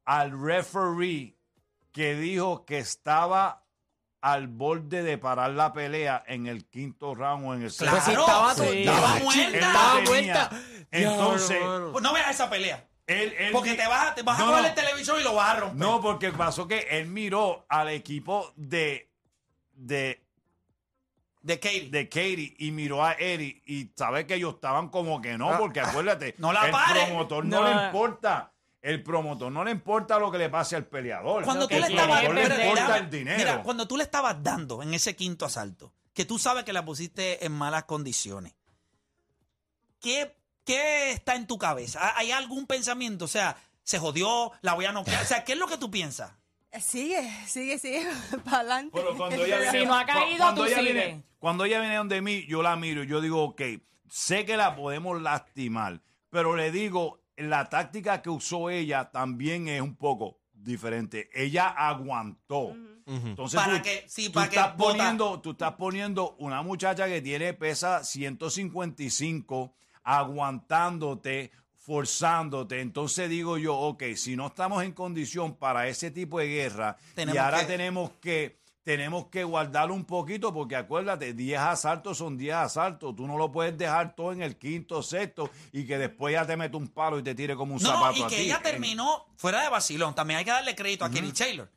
al 0.04 0.30
referee 0.40 1.36
que 1.90 2.14
dijo 2.14 2.64
que 2.64 2.78
estaba 2.78 3.64
al 4.20 4.46
borde 4.46 5.02
de 5.02 5.18
parar 5.18 5.50
la 5.50 5.72
pelea 5.72 6.22
en 6.28 6.46
el 6.46 6.68
quinto 6.68 7.16
round 7.16 7.46
o 7.48 7.54
en 7.54 7.62
el 7.62 7.72
Claro, 7.72 8.00
sexto. 8.00 8.24
Pues 8.26 8.28
estaba, 8.28 8.54
Sí. 8.54 8.78
Estaba 8.84 9.14
muerta. 9.18 9.56
Estaba 9.58 10.00
muerta. 10.02 10.50
Entonces. 10.92 11.58
Pues 11.90 12.02
no 12.02 12.12
veas 12.12 12.30
esa 12.30 12.48
pelea. 12.48 12.86
Él- 13.10 13.34
él 13.38 13.52
Porque 13.52 13.74
te 13.74 13.86
vas, 13.86 14.08
a- 14.08 14.14
te 14.14 14.22
vas 14.22 14.38
No, 14.38 14.46
a 14.46 14.48
coger 14.50 14.66
el 14.66 14.74
televisor 14.74 15.20
y 15.20 15.24
lo 15.24 15.34
vas 15.34 15.56
a 15.56 15.60
romper. 15.60 15.78
No, 15.78 16.00
porque 16.00 16.32
pasó 16.32 16.66
que 16.68 16.86
él 16.90 17.06
miró 17.08 17.64
al 17.68 17.88
equipo 17.88 18.52
de, 18.56 19.10
de, 19.72 20.22
De 21.42 21.58
Katie. 21.58 21.90
de 21.90 22.08
Katie 22.08 22.54
y 22.58 22.70
miró 22.70 23.04
a 23.04 23.12
Eddie 23.14 23.62
y 23.66 23.90
sabe 23.96 24.26
que 24.26 24.34
ellos 24.34 24.54
estaban 24.54 24.88
como 24.90 25.20
que 25.22 25.36
no, 25.38 25.56
porque 25.58 25.80
acuérdate, 25.80 26.30
Ah, 26.30 26.34
No 26.38 26.52
la 26.52 26.66
el 26.66 26.70
pare. 26.70 27.06
promotor 27.06 27.44
no, 27.44 27.60
No. 27.62 27.68
le 27.80 27.86
importa. 27.86 28.52
El 28.82 29.02
promotor 29.02 29.52
no 29.52 29.62
le 29.62 29.72
importa 29.72 30.18
lo 30.18 30.30
que 30.30 30.38
le 30.38 30.48
pase 30.48 30.74
al 30.74 30.86
peleador. 30.86 31.44
Cuando 31.44 31.68
tú 31.68 31.74
le 31.78 31.86
estabas 31.86 32.22
le 32.22 32.30
Mira, 32.30 32.96
el 32.96 33.10
dinero. 33.10 33.36
Mira, 33.38 33.62
cuando 33.62 33.86
tú 33.86 33.96
le 33.98 34.04
estabas 34.04 34.42
dando 34.42 34.82
en 34.82 34.94
ese 34.94 35.14
quinto 35.14 35.44
asalto, 35.44 35.92
que 36.14 36.24
tú 36.24 36.38
sabes 36.38 36.64
que 36.64 36.72
la 36.72 36.82
pusiste 36.84 37.44
en 37.44 37.52
malas 37.52 37.84
condiciones. 37.84 38.54
¿qué, 40.00 40.34
¿qué 40.64 41.12
está 41.12 41.34
en 41.34 41.46
tu 41.46 41.58
cabeza? 41.58 42.16
¿Hay 42.16 42.30
algún 42.32 42.66
pensamiento? 42.66 43.24
O 43.24 43.28
sea, 43.28 43.56
se 43.82 43.98
jodió, 43.98 44.52
la 44.62 44.74
voy 44.74 44.84
a 44.84 44.92
noquear. 44.92 45.22
O 45.22 45.26
sea, 45.26 45.44
¿qué 45.44 45.52
es 45.52 45.58
lo 45.58 45.66
que 45.66 45.78
tú 45.78 45.90
piensas? 45.90 46.32
Sigue, 46.80 47.28
sigue, 47.48 47.78
sigue, 47.78 48.06
para 48.44 48.58
adelante. 48.58 48.92
Pero 48.94 49.16
cuando 49.16 49.44
ella 49.44 49.58
viene, 49.60 49.80
Si 49.80 49.86
no 49.86 49.94
ha 49.98 50.06
caído, 50.06 50.38
cuando 50.38 50.62
tú 50.62 50.66
ella 50.68 50.78
sigue. 50.78 50.92
viene- 50.92 51.22
cuando 51.40 51.64
ella 51.64 51.80
viene 51.80 51.96
donde 51.96 52.20
mí, 52.22 52.44
yo 52.46 52.62
la 52.62 52.76
miro, 52.76 53.02
yo 53.02 53.20
digo, 53.20 53.42
ok, 53.42 53.62
sé 54.08 54.44
que 54.44 54.56
la 54.58 54.76
podemos 54.76 55.20
lastimar, 55.22 56.02
pero 56.28 56.54
le 56.54 56.70
digo, 56.70 57.22
la 57.36 57.68
táctica 57.70 58.20
que 58.20 58.28
usó 58.28 58.68
ella 58.70 59.10
también 59.10 59.66
es 59.66 59.80
un 59.80 59.96
poco 59.96 60.38
diferente. 60.52 61.30
Ella 61.32 61.68
aguantó. 61.68 62.76
Entonces, 63.06 63.58
Para 63.58 63.78
tú, 63.78 63.82
que- 63.82 64.04
sí, 64.06 64.26
tú 64.26 64.32
para 64.34 64.50
que 64.50 64.56
estás 64.56 64.76
bota- 64.76 64.92
poniendo, 64.98 65.40
tú 65.40 65.50
estás 65.52 65.72
poniendo 65.72 66.36
una 66.38 66.62
muchacha 66.62 67.06
que 67.06 67.22
tiene 67.22 67.54
pesa 67.54 68.04
155 68.04 69.74
aguantándote, 70.04 71.50
forzándote. 71.76 72.80
Entonces 72.80 73.28
digo 73.30 73.58
yo, 73.58 73.76
ok, 73.76 74.02
si 74.16 74.36
no 74.36 74.48
estamos 74.48 74.82
en 74.84 74.92
condición 74.92 75.54
para 75.56 75.88
ese 75.88 76.10
tipo 76.10 76.38
de 76.38 76.48
guerra 76.48 76.96
Tenemos 77.14 77.34
y 77.34 77.38
ahora 77.38 77.60
que- 77.60 77.66
tenemos 77.66 78.10
que 78.20 78.60
tenemos 78.82 79.26
que 79.26 79.44
guardarlo 79.44 79.94
un 79.94 80.04
poquito 80.06 80.52
porque 80.54 80.74
acuérdate, 80.74 81.34
10 81.34 81.60
asaltos 81.60 82.16
son 82.18 82.36
10 82.38 82.54
asaltos. 82.56 83.14
Tú 83.14 83.26
no 83.26 83.36
lo 83.36 83.52
puedes 83.52 83.76
dejar 83.76 84.16
todo 84.16 84.32
en 84.32 84.42
el 84.42 84.56
quinto, 84.56 85.02
sexto 85.02 85.50
y 85.70 85.86
que 85.86 85.98
después 85.98 86.32
ya 86.32 86.46
te 86.46 86.56
mete 86.56 86.76
un 86.76 86.88
palo 86.88 87.18
y 87.18 87.22
te 87.22 87.34
tire 87.34 87.54
como 87.54 87.74
un 87.74 87.82
No, 87.82 87.88
zapato 87.90 88.16
y 88.18 88.22
a 88.22 88.26
que 88.28 88.36
ti. 88.36 88.42
ella 88.42 88.60
terminó 88.62 89.26
fuera 89.36 89.62
de 89.62 89.68
vacilón. 89.68 90.14
También 90.14 90.38
hay 90.38 90.44
que 90.46 90.50
darle 90.50 90.74
crédito 90.74 91.04
a 91.04 91.10
Kenny 91.10 91.30
Taylor. 91.30 91.70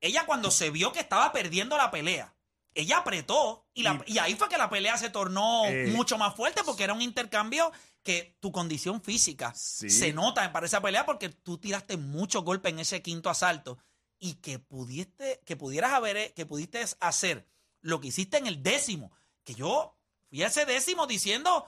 Ella 0.00 0.24
cuando 0.24 0.50
se 0.50 0.70
vio 0.70 0.92
que 0.92 1.00
estaba 1.00 1.30
perdiendo 1.30 1.76
la 1.76 1.90
pelea, 1.90 2.32
ella 2.74 2.98
apretó 2.98 3.66
y, 3.74 3.82
la- 3.82 4.02
y 4.06 4.18
ahí 4.18 4.34
fue 4.34 4.48
que 4.48 4.58
la 4.58 4.70
pelea 4.70 4.96
se 4.96 5.10
tornó 5.10 5.64
Eh. 5.66 5.88
mucho 5.88 6.16
más 6.18 6.34
fuerte 6.36 6.62
porque 6.64 6.84
era 6.84 6.92
un 6.94 7.02
intercambio 7.02 7.70
que 8.02 8.36
tu 8.40 8.50
condición 8.52 9.02
física 9.02 9.52
Sí. 9.54 9.90
se 9.90 10.12
nota 10.12 10.50
para 10.52 10.66
esa 10.66 10.80
pelea 10.80 11.04
porque 11.04 11.28
tú 11.28 11.58
tiraste 11.58 11.96
muchos 11.96 12.44
golpes 12.44 12.72
en 12.72 12.78
ese 12.80 13.02
quinto 13.02 13.28
asalto 13.28 13.78
y 14.18 14.34
que 14.34 14.58
pudiste, 14.58 15.40
que 15.44 15.56
pudieras 15.56 15.92
haber, 15.92 16.32
que 16.34 16.46
pudiste 16.46 16.84
hacer 17.00 17.46
lo 17.80 18.00
que 18.00 18.08
hiciste 18.08 18.36
en 18.38 18.46
el 18.46 18.62
décimo, 18.62 19.12
que 19.44 19.54
yo 19.54 19.96
fui 20.28 20.42
a 20.42 20.46
ese 20.48 20.64
décimo 20.66 21.06
diciendo, 21.06 21.66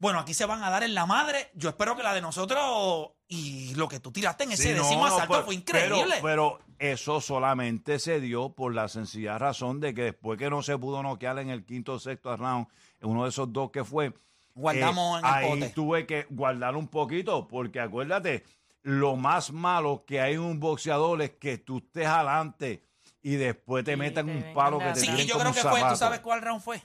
bueno, 0.00 0.18
aquí 0.18 0.34
se 0.34 0.44
van 0.46 0.64
a 0.64 0.70
dar 0.70 0.82
en 0.82 0.94
la 0.94 1.06
madre. 1.06 1.50
Yo 1.54 1.68
espero 1.68 1.94
que 1.96 2.02
la 2.02 2.12
de 2.12 2.20
nosotros 2.20 3.10
y 3.28 3.74
lo 3.76 3.86
que 3.88 4.00
tú 4.00 4.10
tiraste 4.10 4.42
en 4.44 4.52
ese 4.52 4.62
Sí, 4.64 4.68
no, 4.70 4.82
décimo 4.82 5.06
no, 5.06 5.14
asalto 5.14 5.32
pero- 5.34 5.44
fue 5.44 5.54
increíble. 5.54 6.16
Pero, 6.20 6.22
pero 6.22 6.58
eso 6.78 7.20
solamente 7.20 7.98
se 8.00 8.18
dio 8.20 8.48
por 8.54 8.74
la 8.74 8.88
sencilla 8.88 9.38
razón 9.38 9.78
de 9.78 9.94
que 9.94 10.02
después 10.02 10.38
que 10.38 10.50
no 10.50 10.62
se 10.62 10.76
pudo 10.78 11.02
noquear 11.02 11.38
en 11.38 11.50
el 11.50 11.64
quinto 11.64 11.92
o 11.92 11.98
sexto 12.00 12.36
round, 12.36 12.66
en 13.00 13.08
uno 13.10 13.22
de 13.24 13.28
esos 13.28 13.52
dos 13.52 13.70
que 13.70 13.84
fue, 13.84 14.12
Guardamos 14.54 15.16
eh, 15.16 15.20
en 15.20 15.26
el 15.26 15.32
ahí 15.34 15.48
pote. 15.60 15.68
tuve 15.74 16.06
que 16.06 16.26
guardar 16.30 16.74
un 16.76 16.88
poquito, 16.88 17.46
porque 17.46 17.78
acuérdate, 17.80 18.42
lo 18.82 19.14
más 19.16 19.52
malo 19.52 20.04
que 20.06 20.20
hay 20.20 20.34
en 20.34 20.40
un 20.40 20.58
boxeador 20.58 21.20
es 21.22 21.32
que 21.32 21.58
tú 21.58 21.78
estés 21.78 22.06
adelante 22.06 22.82
y 23.22 23.36
después 23.36 23.84
te 23.84 23.92
Y 23.92 23.96
metan 23.96 24.26
te 24.26 24.32
un 24.32 24.54
palo 24.54 24.78
que 24.78 24.86
te 24.92 25.00
sí, 25.00 25.10
y 25.14 25.26
yo 25.26 25.38
creo 25.38 25.52
que 25.52 25.60
fue, 25.60 25.82
¿tú 25.88 25.96
sabes 25.96 26.20
cuál 26.20 26.40
round 26.42 26.62
fue? 26.62 26.82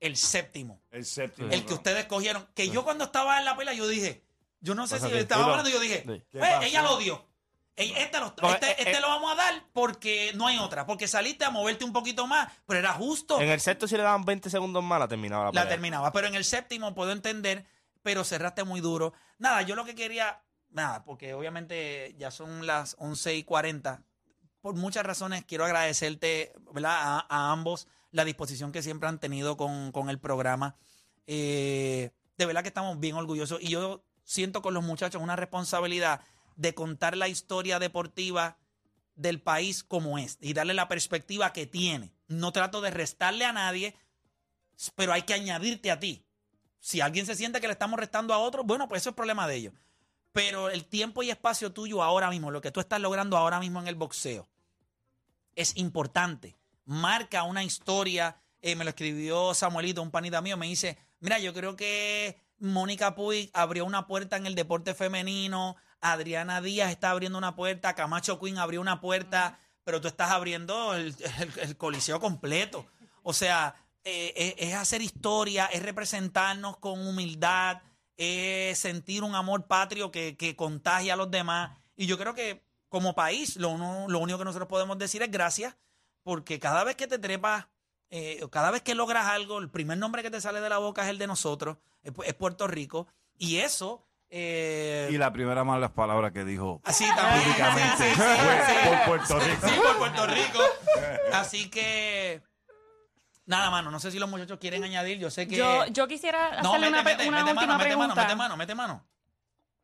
El 0.00 0.16
séptimo. 0.16 0.80
El 0.90 1.04
séptimo. 1.04 1.48
El 1.50 1.64
que 1.64 1.74
ustedes 1.74 2.06
cogieron. 2.06 2.46
Que 2.54 2.68
yo 2.70 2.84
cuando 2.84 3.04
estaba 3.04 3.38
en 3.38 3.44
la 3.44 3.56
pelea, 3.56 3.74
yo 3.74 3.86
dije, 3.88 4.22
yo 4.60 4.74
no 4.74 4.86
sé 4.86 4.96
Pasa 4.96 5.06
si 5.08 5.12
que 5.12 5.20
estaba 5.20 5.42
tú 5.42 5.46
lo- 5.48 5.54
hablando, 5.54 5.70
yo 5.70 5.80
dije, 5.80 6.02
Sí. 6.06 6.22
¿Qué 6.30 6.38
"Pues, 6.38 6.50
pasó? 6.50 6.62
ella 6.62 6.82
lo 6.82 6.96
dio. 6.98 7.26
Ey, 7.76 7.92
Este, 7.96 8.18
lo, 8.18 8.34
No, 8.42 8.50
este, 8.52 8.70
eh, 8.72 8.74
este 8.78 8.90
eh. 8.96 9.00
lo 9.00 9.06
vamos 9.08 9.30
a 9.32 9.36
dar 9.36 9.64
porque 9.72 10.32
no 10.34 10.48
hay 10.48 10.58
otra. 10.58 10.84
Porque 10.84 11.06
saliste 11.06 11.44
a 11.44 11.50
moverte 11.50 11.84
un 11.84 11.92
poquito 11.92 12.26
más, 12.26 12.52
pero 12.66 12.80
era 12.80 12.92
justo. 12.92 13.40
En 13.40 13.48
el 13.50 13.60
sexto, 13.60 13.86
si 13.86 13.96
le 13.96 14.02
daban 14.02 14.24
20 14.24 14.50
segundos 14.50 14.82
más, 14.82 14.98
la 14.98 15.06
terminaba 15.06 15.44
la 15.44 15.50
la 15.52 15.52
pelea. 15.62 15.68
terminaba. 15.68 16.12
Pero 16.12 16.26
en 16.26 16.34
el 16.34 16.44
séptimo 16.44 16.92
puedo 16.94 17.12
entender, 17.12 17.64
pero 18.02 18.24
cerraste 18.24 18.64
muy 18.64 18.80
duro. 18.80 19.12
Nada, 19.38 19.62
yo 19.62 19.76
lo 19.76 19.84
que 19.84 19.94
quería, 19.94 20.42
nada, 20.70 21.04
porque 21.04 21.34
obviamente 21.34 22.16
ya 22.18 22.32
son 22.32 22.66
las 22.66 22.96
11 22.98 23.36
y 23.36 23.44
40. 23.44 24.02
Por 24.60 24.74
muchas 24.74 25.04
razones 25.04 25.44
quiero 25.44 25.64
agradecerte, 25.64 26.52
a 26.84 27.52
ambos 27.52 27.86
la 28.10 28.24
disposición 28.24 28.72
que 28.72 28.82
siempre 28.82 29.08
han 29.08 29.20
tenido 29.20 29.56
con, 29.56 29.92
con 29.92 30.10
el 30.10 30.18
programa. 30.18 30.76
Eh, 31.26 32.10
de 32.36 32.46
verdad 32.46 32.62
que 32.62 32.68
estamos 32.68 32.98
bien 32.98 33.16
orgullosos 33.16 33.60
y 33.60 33.68
yo 33.68 34.04
siento 34.24 34.62
con 34.62 34.74
los 34.74 34.84
muchachos 34.84 35.22
una 35.22 35.36
responsabilidad 35.36 36.22
de 36.56 36.74
contar 36.74 37.16
la 37.16 37.28
historia 37.28 37.78
deportiva 37.78 38.58
del 39.14 39.40
país 39.40 39.84
como 39.84 40.18
es 40.18 40.38
y 40.40 40.54
darle 40.54 40.74
la 40.74 40.88
perspectiva 40.88 41.52
que 41.52 41.66
tiene. 41.66 42.14
No 42.28 42.52
trato 42.52 42.80
de 42.80 42.90
restarle 42.90 43.44
a 43.44 43.52
nadie, 43.52 43.96
pero 44.94 45.12
hay 45.12 45.22
que 45.22 45.34
añadirte 45.34 45.90
a 45.90 45.98
ti. 45.98 46.24
Si 46.78 47.00
alguien 47.00 47.26
se 47.26 47.34
siente 47.34 47.60
que 47.60 47.66
le 47.66 47.72
estamos 47.72 47.98
restando 47.98 48.32
a 48.32 48.38
otro, 48.38 48.64
bueno, 48.64 48.88
pues 48.88 49.02
eso 49.02 49.10
es 49.10 49.16
problema 49.16 49.48
de 49.48 49.56
ellos. 49.56 49.74
Pero 50.38 50.70
el 50.70 50.84
tiempo 50.84 51.22
y 51.22 51.30
espacio 51.30 51.72
tuyo 51.72 52.02
ahora 52.02 52.30
mismo, 52.30 52.50
lo 52.50 52.60
que 52.60 52.70
tú 52.70 52.80
estás 52.80 53.00
logrando 53.00 53.36
ahora 53.36 53.58
mismo 53.60 53.80
en 53.80 53.88
el 53.88 53.94
boxeo, 53.96 54.48
es 55.56 55.76
importante. 55.76 56.56
Marca 56.84 57.42
una 57.42 57.64
historia. 57.64 58.36
eh, 58.62 58.74
me 58.76 58.84
lo 58.84 58.90
escribió 58.90 59.54
Samuelito, 59.54 60.02
un 60.02 60.10
panita 60.10 60.40
mío, 60.40 60.56
me 60.56 60.66
dice, 60.66 60.98
mira, 61.20 61.38
yo 61.38 61.52
creo 61.54 61.76
que 61.76 62.40
Mónica 62.58 63.14
Puig 63.14 63.50
abrió 63.52 63.84
una 63.84 64.06
puerta 64.06 64.36
en 64.36 64.46
el 64.46 64.54
deporte 64.54 64.94
femenino, 64.94 65.76
Adriana 66.00 66.60
Díaz 66.60 66.90
está 66.90 67.10
abriendo 67.10 67.38
una 67.38 67.54
puerta, 67.54 67.94
Camacho 67.94 68.38
Quinn 68.40 68.58
abrió 68.58 68.80
una 68.80 69.00
puerta, 69.00 69.58
pero 69.84 70.00
tú 70.00 70.08
estás 70.08 70.30
abriendo 70.30 70.94
el, 70.94 71.14
el- 71.38 71.58
el 71.60 71.76
coliseo 71.76 72.18
completo. 72.20 72.86
O 73.22 73.32
sea, 73.32 73.74
eh, 74.04 74.32
eh, 74.36 74.54
es 74.58 74.74
hacer 74.74 75.02
historia, 75.02 75.66
es 75.66 75.82
representarnos 75.82 76.76
con 76.78 77.06
humildad, 77.06 77.80
es 78.18 78.78
sentir 78.78 79.22
un 79.22 79.34
amor 79.34 79.66
patrio 79.66 80.10
que, 80.10 80.36
que 80.36 80.54
contagia 80.56 81.14
a 81.14 81.16
los 81.16 81.30
demás. 81.30 81.70
Y 81.96 82.06
yo 82.06 82.18
creo 82.18 82.34
que 82.34 82.62
como 82.90 83.14
país, 83.14 83.56
lo, 83.56 83.70
uno- 83.70 84.06
lo 84.08 84.18
único 84.18 84.38
que 84.38 84.44
nosotros 84.44 84.68
podemos 84.68 84.98
decir 84.98 85.22
es 85.22 85.30
gracias, 85.30 85.76
porque 86.24 86.58
cada 86.58 86.84
vez 86.84 86.96
que 86.96 87.06
te 87.06 87.18
trepas, 87.18 87.66
eh, 88.10 88.40
cada 88.50 88.70
vez 88.70 88.82
que 88.82 88.94
logras 88.94 89.26
algo, 89.26 89.58
el 89.58 89.70
primer 89.70 89.96
nombre 89.98 90.22
que 90.22 90.30
te 90.30 90.40
sale 90.40 90.60
de 90.60 90.68
la 90.68 90.78
boca 90.78 91.02
es 91.04 91.08
el 91.08 91.18
de 91.18 91.26
nosotros, 91.26 91.78
es, 92.02 92.12
pu- 92.12 92.24
es 92.26 92.34
Puerto 92.34 92.66
Rico. 92.66 93.06
Y 93.38 93.58
eso... 93.58 94.04
eh, 94.30 95.08
Y 95.12 95.16
la 95.18 95.32
primera 95.32 95.62
malas 95.64 95.92
palabras 95.92 96.32
que 96.32 96.44
dijo 96.44 96.80
Así 96.84 97.04
también. 97.14 97.44
públicamente 97.44 97.96
Sí, 97.96 98.14
sí, 98.14 98.20
sí, 98.20 98.42
fue 98.42 98.66
sí. 98.66 98.88
por 98.88 99.04
Puerto 99.06 99.38
Rico. 99.40 99.68
Sí, 99.68 99.74
por 99.80 99.96
Puerto 99.98 100.26
Rico. 100.26 100.58
Así 101.32 101.70
que. 101.70 102.42
Nada, 103.48 103.70
mano. 103.70 103.90
No 103.90 103.98
sé 103.98 104.10
si 104.10 104.18
los 104.18 104.28
muchachos 104.28 104.58
quieren 104.58 104.84
añadir. 104.84 105.18
Yo 105.18 105.30
sé 105.30 105.48
que. 105.48 105.56
Yo, 105.56 105.86
yo 105.86 106.06
quisiera 106.06 106.60
no, 106.62 106.68
hacerle 106.68 106.90
mete, 106.90 107.00
una, 107.00 107.02
mete, 107.02 107.28
una 107.28 107.38
mete 107.38 107.50
última 107.50 107.66
mano, 107.66 107.78
mete 107.78 107.96
mano, 107.96 107.98
pregunta. 107.98 108.22
mete 108.22 108.36
mano, 108.36 108.56
mete 108.56 108.74
mano. 108.74 109.04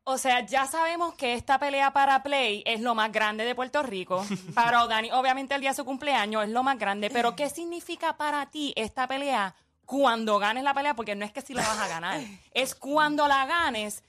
O 0.03 0.19
sea, 0.19 0.45
ya 0.45 0.67
sabemos 0.67 1.15
que 1.15 1.33
esta 1.33 1.57
pelea 1.57 1.91
para 1.91 2.21
Play 2.21 2.61
es 2.67 2.79
lo 2.79 2.93
más 2.93 3.11
grande 3.11 3.43
de 3.43 3.55
Puerto 3.55 3.81
Rico. 3.81 4.23
Para 4.53 4.85
Dani, 4.85 5.11
obviamente 5.11 5.55
el 5.55 5.61
día 5.61 5.71
de 5.71 5.75
su 5.75 5.83
cumpleaños 5.83 6.43
es 6.43 6.49
lo 6.51 6.61
más 6.61 6.77
grande. 6.77 7.09
Pero 7.09 7.35
¿qué 7.35 7.49
significa 7.49 8.15
para 8.15 8.45
ti 8.51 8.71
esta 8.75 9.07
pelea 9.07 9.55
cuando 9.83 10.37
ganes 10.37 10.63
la 10.63 10.75
pelea? 10.75 10.95
Porque 10.95 11.15
no 11.15 11.25
es 11.25 11.33
que 11.33 11.41
si 11.41 11.55
la 11.55 11.63
vas 11.63 11.79
a 11.79 11.87
ganar, 11.87 12.21
es 12.53 12.75
cuando 12.75 13.27
la 13.27 13.47
ganes. 13.47 14.03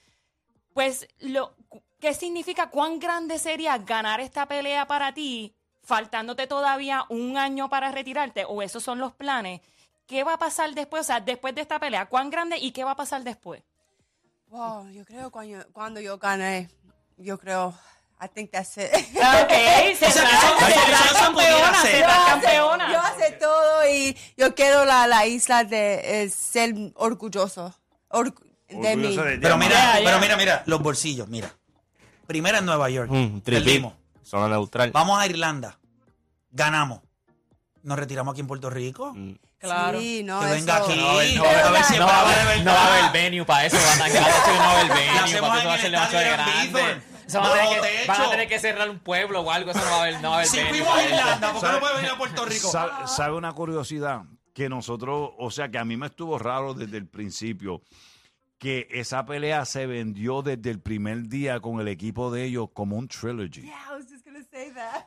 Pues, 0.75 1.07
lo, 1.17 1.55
¿qué 1.99 2.13
significa? 2.13 2.69
¿Cuán 2.69 2.99
grande 2.99 3.39
sería 3.39 3.79
ganar 3.79 4.19
esta 4.19 4.47
pelea 4.47 4.85
para 4.85 5.15
ti, 5.15 5.56
faltándote 5.87 6.47
todavía 6.47 7.05
un 7.09 7.37
año 7.37 7.69
para 7.69 7.91
retirarte? 7.91 8.43
¿O 8.45 8.61
esos 8.61 8.83
son 8.83 8.99
los 8.99 9.13
planes? 9.13 9.61
¿Qué 10.05 10.23
va 10.23 10.33
a 10.33 10.37
pasar 10.37 10.73
después? 10.73 11.01
O 11.01 11.03
sea, 11.05 11.19
después 11.21 11.55
de 11.55 11.61
esta 11.61 11.79
pelea, 11.79 12.05
¿cuán 12.07 12.29
grande 12.29 12.57
y 12.57 12.71
qué 12.71 12.83
va 12.83 12.91
a 12.91 12.95
pasar 12.95 13.23
después? 13.23 13.63
Wow, 14.49 14.89
yo 14.89 15.03
creo 15.05 15.31
cuando, 15.31 15.65
cuando 15.73 15.99
yo 15.99 16.17
gané, 16.17 16.69
yo 17.17 17.37
creo, 17.37 17.73
I 18.21 18.27
think 18.33 18.51
that's 18.51 18.77
it. 18.77 18.85
Ok, 18.93 18.93
O 19.13 19.21
sea, 19.21 19.47
que 19.47 19.91
eso- 19.91 20.05
eso- 20.05 20.21
eso 20.21 20.21
se 21.81 21.87
será 21.87 22.17
Yo 22.17 22.25
campeona. 22.25 23.01
hace 23.01 23.31
todo 23.33 23.87
y 23.89 24.17
yo 24.37 24.55
quiero 24.55 24.85
la, 24.85 25.07
la 25.07 25.25
isla 25.25 25.63
de 25.63 26.23
eh, 26.23 26.29
ser 26.29 26.73
orgulloso 26.95 27.73
or- 28.09 28.33
de 28.69 28.95
mí. 28.95 29.07
Orgulloso 29.07 29.23
de 29.23 29.35
ti. 29.35 29.39
Pero 29.41 29.57
mira, 29.57 29.93
pero 30.03 30.19
mira, 30.19 30.37
mira. 30.37 30.63
Los 30.65 30.81
bolsillos, 30.81 31.27
mira. 31.27 31.49
Primera 32.25 32.59
en 32.59 32.65
Nueva 32.65 32.89
York. 32.89 33.09
Mm. 33.11 33.39
Perdimos. 33.39 33.93
Zona 34.27 34.47
neutral. 34.49 34.91
Vamos 34.91 35.19
a 35.19 35.25
Irlanda. 35.25 35.79
Ganamos. 36.51 37.01
Nos 37.83 37.97
retiramos 37.97 38.33
aquí 38.33 38.41
en 38.41 38.47
Puerto 38.47 38.69
Rico. 38.69 39.13
Mm. 39.15 39.33
Claro. 39.59 39.99
Sí, 39.99 40.21
no, 40.23 40.39
que 40.41 40.45
eso. 40.47 40.53
venga 40.55 40.77
aquí. 40.77 40.95
No 40.95 41.05
va 41.05 41.11
a 41.11 41.15
haber- 41.15 41.35
no 41.37 41.43
a 41.43 41.45
va 41.45 41.49
a 41.49 41.55
ver 41.55 41.65
haber- 41.65 41.83
si 41.85 41.97
no 41.97 42.05
va 42.05 42.11
a 42.19 42.23
va 42.23 42.29
a 42.29 42.31
haber- 42.33 42.39
haber 42.47 42.63
no 42.65 42.71
va 42.73 42.77
a 42.83 42.97
haber 43.07 43.11
venue 43.23 43.45
para 43.45 43.65
eso. 43.65 43.77
Van 43.77 44.01
a 44.01 44.05
tener 44.05 44.11
que 44.11 44.19
no 44.19 44.57
va 44.59 44.65
a 44.71 44.79
haber 44.79 44.87
venue. 44.93 45.07
Para 45.07 45.25
eso 45.25 45.41
va 45.41 45.53
a 45.53 45.75
el 45.75 45.81
ser 45.81 45.91
demasiado 45.91 46.05
estadio 46.05 46.27
en 46.27 46.33
grande. 46.33 46.67
Bithorn. 46.67 47.03
Eso 47.27 47.39
van 47.39 47.47
a 47.47 47.53
tener 47.53 47.69
que- 47.69 48.07
van 48.07 48.17
a 48.17 48.19
techo. 48.19 48.29
tener 48.29 48.47
que 48.49 48.59
cerrar 48.59 48.89
un 48.89 48.99
pueblo 48.99 49.41
o 49.41 49.51
algo. 49.51 49.71
Eso 49.71 49.79
no 49.79 49.85
va 49.85 49.91
a 49.97 50.01
haber, 50.01 50.21
no 50.21 50.29
va 50.29 50.35
a 50.35 50.37
haber 50.39 50.47
Si 50.49 50.57
venue 50.57 50.71
fuimos 50.73 50.95
a. 50.97 51.03
Irlanda, 51.05 51.33
¿por 51.39 51.47
qué 51.47 51.53
no 51.53 51.59
¿Sabe- 51.61 51.79
puede 51.79 51.95
venir 51.95 52.11
a 52.11 52.17
Puerto 52.17 52.45
Rico? 52.45 52.67
¿Sabe, 52.69 52.91
sabe 53.07 53.35
una 53.35 53.53
curiosidad? 53.53 54.21
Que 54.53 54.69
nosotros, 54.69 55.31
o 55.37 55.51
sea, 55.51 55.69
que 55.69 55.77
a 55.77 55.85
mí 55.85 55.97
me 55.97 56.07
estuvo 56.07 56.37
raro 56.37 56.73
desde 56.73 56.97
el 56.97 57.07
principio 57.07 57.81
que 58.59 58.87
esa 58.91 59.25
pelea 59.25 59.65
se 59.65 59.85
vendió 59.85 60.41
desde 60.41 60.71
el 60.71 60.79
primer 60.81 61.27
día 61.27 61.59
con 61.59 61.79
el 61.79 61.87
equipo 61.87 62.31
de 62.31 62.43
ellos 62.45 62.69
como 62.73 62.95
un 62.95 63.07
trilogy. 63.07 63.61
Yeah, 63.61 63.75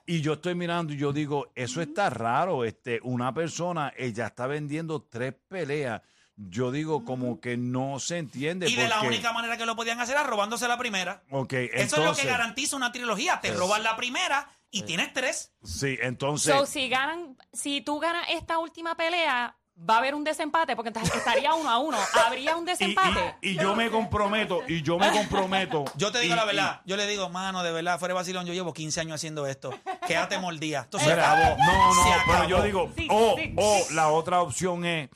Y 0.06 0.20
yo 0.20 0.34
estoy 0.34 0.54
mirando 0.54 0.92
y 0.92 0.96
yo 0.96 1.12
digo, 1.12 1.50
eso 1.54 1.80
está 1.82 2.10
raro. 2.10 2.64
Este, 2.64 3.00
una 3.02 3.32
persona, 3.34 3.92
ella 3.96 4.26
está 4.28 4.46
vendiendo 4.46 5.02
tres 5.02 5.34
peleas. 5.48 6.02
yo 6.42 6.70
digo 6.72 7.04
como 7.04 7.38
que 7.38 7.58
no 7.58 7.98
se 8.00 8.16
entiende. 8.16 8.66
Y 8.66 8.74
de 8.74 8.88
la 8.88 8.96
porque- 9.00 9.08
única 9.08 9.30
manera 9.34 9.58
que 9.58 9.66
lo 9.66 9.76
podían 9.76 10.00
hacer 10.00 10.14
era 10.16 10.24
robándose 10.24 10.66
la 10.66 10.78
primera. 10.78 11.22
Ok, 11.30 11.52
Eso 11.52 11.70
es 11.74 11.90
lo 11.92 11.98
entonces- 11.98 12.24
que 12.24 12.30
garantiza 12.30 12.76
una 12.76 12.92
trilogía. 12.92 13.40
Te 13.42 13.52
roban 13.52 13.82
la 13.82 13.94
primera 13.94 14.48
y 14.70 14.82
tienes 14.84 15.12
tres. 15.12 15.52
Sí, 15.62 15.98
entonces. 16.00 16.54
So, 16.54 16.64
si 16.64 16.88
ganan, 16.88 17.36
si 17.52 17.82
tú 17.82 17.98
ganas 18.00 18.24
esta 18.30 18.58
última 18.58 18.96
pelea, 18.96 19.54
va 19.88 19.94
a 19.94 19.98
haber 19.98 20.14
un 20.14 20.24
desempate, 20.24 20.76
porque 20.76 20.88
entonces 20.88 21.14
estaría 21.16 21.54
uno 21.54 21.70
a 21.70 21.78
uno. 21.78 21.96
Habría 22.26 22.56
un 22.56 22.64
desempate. 22.64 23.36
y- 23.40 23.50
y 23.50 23.54
yo 23.56 23.74
me 23.74 23.90
comprometo, 23.90 24.60
y 24.68 24.82
yo 24.82 24.98
me 24.98 25.10
comprometo. 25.10 25.84
Yo 25.96 26.12
te 26.12 26.20
digo 26.20 26.34
y- 26.34 26.36
la 26.36 26.44
verdad. 26.44 26.80
Yo 26.84 26.96
le 26.96 27.06
digo, 27.06 27.28
mano, 27.30 27.62
de 27.62 27.72
verdad, 27.72 27.98
fuera 27.98 28.12
de 28.14 28.20
vacilón, 28.20 28.44
yo 28.46 28.52
llevo 28.52 28.72
15 28.72 29.00
años 29.00 29.14
haciendo 29.16 29.46
esto. 29.46 29.70
Quédate 30.06 30.38
mordida. 30.38 30.80
Esto 30.82 30.98
y- 30.98 31.00
se 31.00 31.10
Mira, 31.10 31.32
acabó. 31.32 31.56
no, 31.64 31.94
no, 31.94 32.10
pero 32.26 32.48
yo 32.48 32.62
digo, 32.62 32.90
Sí, 32.96 33.08
o 33.10 33.34
sí. 33.36 33.54
o 33.56 33.78
la 33.94 34.08
otra 34.08 34.42
opción 34.42 34.84
es, 34.84 35.08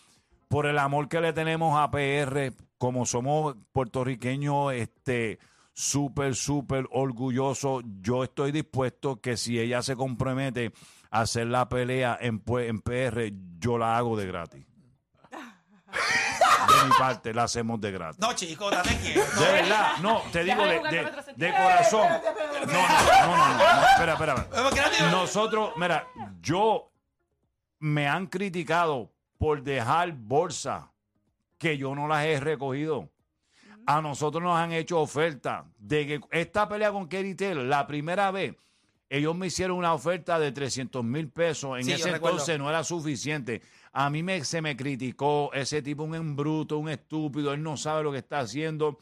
por 0.48 0.66
el 0.66 0.78
amor 0.78 1.08
que 1.08 1.20
le 1.20 1.32
tenemos 1.32 1.78
a 1.78 1.90
PR, 1.90 2.52
como 2.78 3.06
somos 3.06 3.56
puertorriqueños, 3.72 4.72
este 4.74 5.38
súper, 5.72 6.34
súper 6.36 6.86
orgullosos, 6.92 7.82
yo 8.00 8.22
estoy 8.24 8.52
dispuesto 8.52 9.20
que 9.20 9.36
si 9.36 9.58
ella 9.58 9.82
se 9.82 9.96
compromete 9.96 10.72
hacer 11.14 11.46
la 11.46 11.68
pelea 11.68 12.18
en, 12.20 12.40
PR, 12.40 13.30
yo 13.58 13.78
la 13.78 13.96
hago 13.96 14.16
de 14.16 14.26
gratis. 14.26 14.66
De 15.86 16.84
mi 16.86 16.90
parte, 16.98 17.32
la 17.32 17.44
hacemos 17.44 17.80
de 17.80 17.92
gratis. 17.92 18.18
No, 18.18 18.32
chico, 18.34 18.68
date 18.68 18.96
quieto. 18.98 19.20
De 19.40 19.52
verdad, 19.52 19.92
no, 20.02 20.22
te 20.32 20.42
digo 20.42 20.64
de 20.66 21.52
corazón. 21.52 22.08
No, 22.08 22.72
no, 22.72 23.26
no, 23.26 23.36
no, 23.36 23.36
no, 23.36 23.56
no, 23.58 23.86
espera, 23.92 24.12
espera. 24.14 24.34
espera. 24.34 24.62
¿Por 24.64 24.74
qué 24.74 24.80
no 24.80 24.90
te- 24.90 25.10
Nosotros, 25.12 25.70
mira, 25.76 26.08
yo 26.40 26.90
me 27.78 28.08
han 28.08 28.26
criticado 28.26 29.12
por 29.38 29.62
dejar 29.62 30.12
bolsas 30.12 30.84
que 31.58 31.78
yo 31.78 31.94
no 31.94 32.08
las 32.08 32.24
he 32.24 32.40
recogido. 32.40 33.08
A 33.86 34.00
nosotros 34.00 34.42
nos 34.42 34.58
han 34.58 34.72
hecho 34.72 34.98
oferta 35.00 35.66
de 35.78 36.06
que 36.06 36.20
esta 36.32 36.68
pelea 36.68 36.90
con 36.90 37.06
Kerry 37.08 37.34
Taylor, 37.36 37.64
la 37.64 37.86
primera 37.86 38.30
vez, 38.32 38.56
ellos 39.16 39.36
me 39.36 39.46
hicieron 39.46 39.78
una 39.78 39.94
oferta 39.94 40.38
de 40.38 40.50
300 40.50 41.04
mil 41.04 41.28
pesos. 41.28 41.78
En 41.78 41.84
Sí, 41.84 41.92
ese 41.92 42.10
entonces 42.10 42.58
no 42.58 42.68
era 42.68 42.82
suficiente. 42.82 43.62
A 43.92 44.10
mí 44.10 44.22
me, 44.22 44.44
se 44.44 44.60
me 44.60 44.76
criticó 44.76 45.52
ese 45.52 45.82
tipo, 45.82 46.02
un 46.02 46.14
embruto, 46.14 46.78
un 46.78 46.88
estúpido, 46.88 47.52
él 47.52 47.62
no 47.62 47.76
sabe 47.76 48.02
lo 48.02 48.10
que 48.12 48.18
está 48.18 48.40
haciendo 48.40 48.98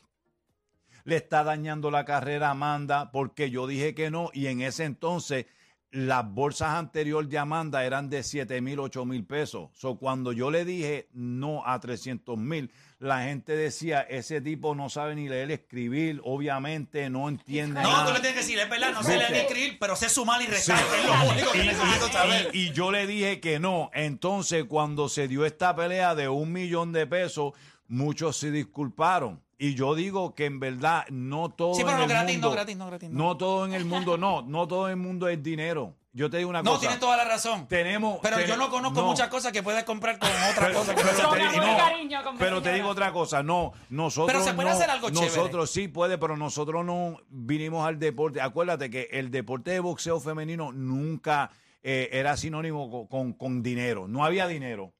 le 1.05 1.17
está 1.17 1.43
dañando 1.43 1.91
la 1.91 2.05
carrera 2.05 2.49
a 2.49 2.51
Amanda 2.53 3.11
porque 3.11 3.51
yo 3.51 3.67
dije 3.67 3.95
que 3.95 4.11
no 4.11 4.31
y 4.33 4.47
en 4.47 4.63
ese 4.63 4.85
entonces 4.85 5.47
las 5.93 6.27
bolsas 6.29 6.71
anteriores 6.71 7.29
de 7.31 7.39
Amanda 7.39 7.85
eran 7.85 8.09
de 8.09 8.23
7 8.23 8.61
mil, 8.63 8.81
8 8.81 9.05
mil 9.05 9.25
pesos. 9.25 9.69
So, 9.75 9.97
cuando 9.97 10.33
yo 10.33 10.51
le 10.51 10.65
dije 10.65 11.09
no 11.13 11.67
a 11.67 11.79
300 11.79 12.39
mil, 12.39 12.71
la 12.99 13.25
gente 13.25 13.55
decía, 13.55 14.01
ese 14.01 14.41
tipo 14.41 14.75
no 14.75 14.89
sabe 14.89 15.15
ni 15.15 15.29
leer, 15.29 15.51
escribir, 15.51 16.21
obviamente 16.25 17.11
no 17.11 17.29
entiende 17.29 17.83
No, 17.83 17.91
nada. 17.91 18.07
tú 18.07 18.13
le 18.15 18.21
tienes 18.21 18.35
que 18.35 18.41
decir, 18.41 18.59
es 18.59 18.71
verdad, 18.71 18.93
no 18.93 19.03
sé 19.03 19.17
leer 19.19 19.33
ni 19.33 19.39
escribir, 19.39 19.77
pero 19.79 19.95
sé 19.95 20.09
sumar 20.09 20.41
y 20.41 20.47
restar. 20.47 20.79
Sí. 20.79 20.85
Es 20.99 21.05
lo 21.07 21.31
único 21.31 21.53
que 21.53 21.65
necesito 21.65 22.09
saber. 22.09 22.51
Y, 22.55 22.59
y 22.69 22.73
yo 22.73 22.91
le 22.91 23.07
dije 23.07 23.41
que 23.41 23.59
no. 23.59 23.91
Entonces, 23.93 24.65
cuando 24.65 25.09
se 25.11 25.29
dio 25.29 25.45
esta 25.45 25.77
pelea 25.77 26.15
de 26.15 26.29
un 26.29 26.53
millón 26.53 26.93
de 26.93 27.07
pesos, 27.07 27.53
muchos 27.89 28.37
se 28.37 28.51
disculparon. 28.51 29.43
Y 29.59 29.75
yo 29.75 29.95
digo 29.95 30.35
que 30.35 30.47
en 30.47 30.59
verdad 30.59 31.05
no 31.11 31.51
todo 31.51 31.75
Sí, 31.75 31.83
pero 31.85 31.93
en 31.93 31.99
no 31.99 32.03
el 32.05 32.09
gratis, 32.11 32.33
mundo, 32.35 32.49
no 32.49 32.53
gratis, 32.55 32.77
no 32.77 32.87
gratis. 32.87 33.11
No, 33.11 33.19
no 33.25 33.37
todo 33.37 33.65
en 33.67 33.75
el 33.75 33.85
mundo, 33.85 34.19
no, 34.19 34.43
no 34.43 34.67
todo 34.67 34.87
en 34.87 34.93
el 34.93 34.97
mundo 34.97 35.29
es 35.29 35.41
dinero. 35.43 35.95
Yo 36.15 36.29
te 36.29 36.37
digo 36.37 36.51
una 36.51 36.63
no 36.63 36.73
cosa. 36.73 36.81
tienes 36.81 36.99
toda 36.99 37.17
la 37.17 37.25
razón. 37.25 37.67
Tenemos, 37.69 38.19
Pero 38.23 38.39
yo 38.41 38.57
no 38.57 38.69
conozco 38.71 39.01
no. 39.01 39.07
muchas 39.07 39.29
cosas 39.29 39.51
que 39.53 39.63
puedes 39.63 39.83
comprar 39.85 40.19
con 40.19 40.29
otra 40.29 40.67
Pero, 40.67 40.79
cosa. 40.81 40.95
pero 40.95 41.07
no 41.11 41.31
te, 41.33 41.57
no, 41.57 41.77
cariño, 41.79 42.21
pero 42.39 42.61
digo 42.61 42.89
otra 42.89 43.13
cosa, 43.13 43.43
no, 43.43 43.73
nosotros 43.89 44.31
Pero 44.31 44.45
se 44.45 44.53
puede 44.53 44.69
no- 44.69 44.75
hacer 44.75 44.91
algo 44.91 45.09
chévere. 45.09 45.27
Nosotros 45.37 45.71
sí 45.71 45.89
puede, 45.89 46.19
pero 46.19 46.37
nosotros 46.37 46.85
no 46.85 47.17
vinimos 47.31 47.87
al 47.87 47.99
deporte. 47.99 48.43
Acuérdate 48.43 48.91
que 48.91 49.09
el 49.13 49.31
deporte 49.31 49.71
de 49.71 49.81
boxeo 49.81 50.21
femenino 50.21 50.71
nunca 50.73 51.51
eh, 51.85 52.09
era 52.13 52.37
sinónimo 52.37 52.89
co- 52.91 53.09
con, 53.09 53.33
con 53.33 53.63
dinero. 53.63 54.07
No 54.07 54.25
había 54.25 54.47
dinero. 54.47 54.93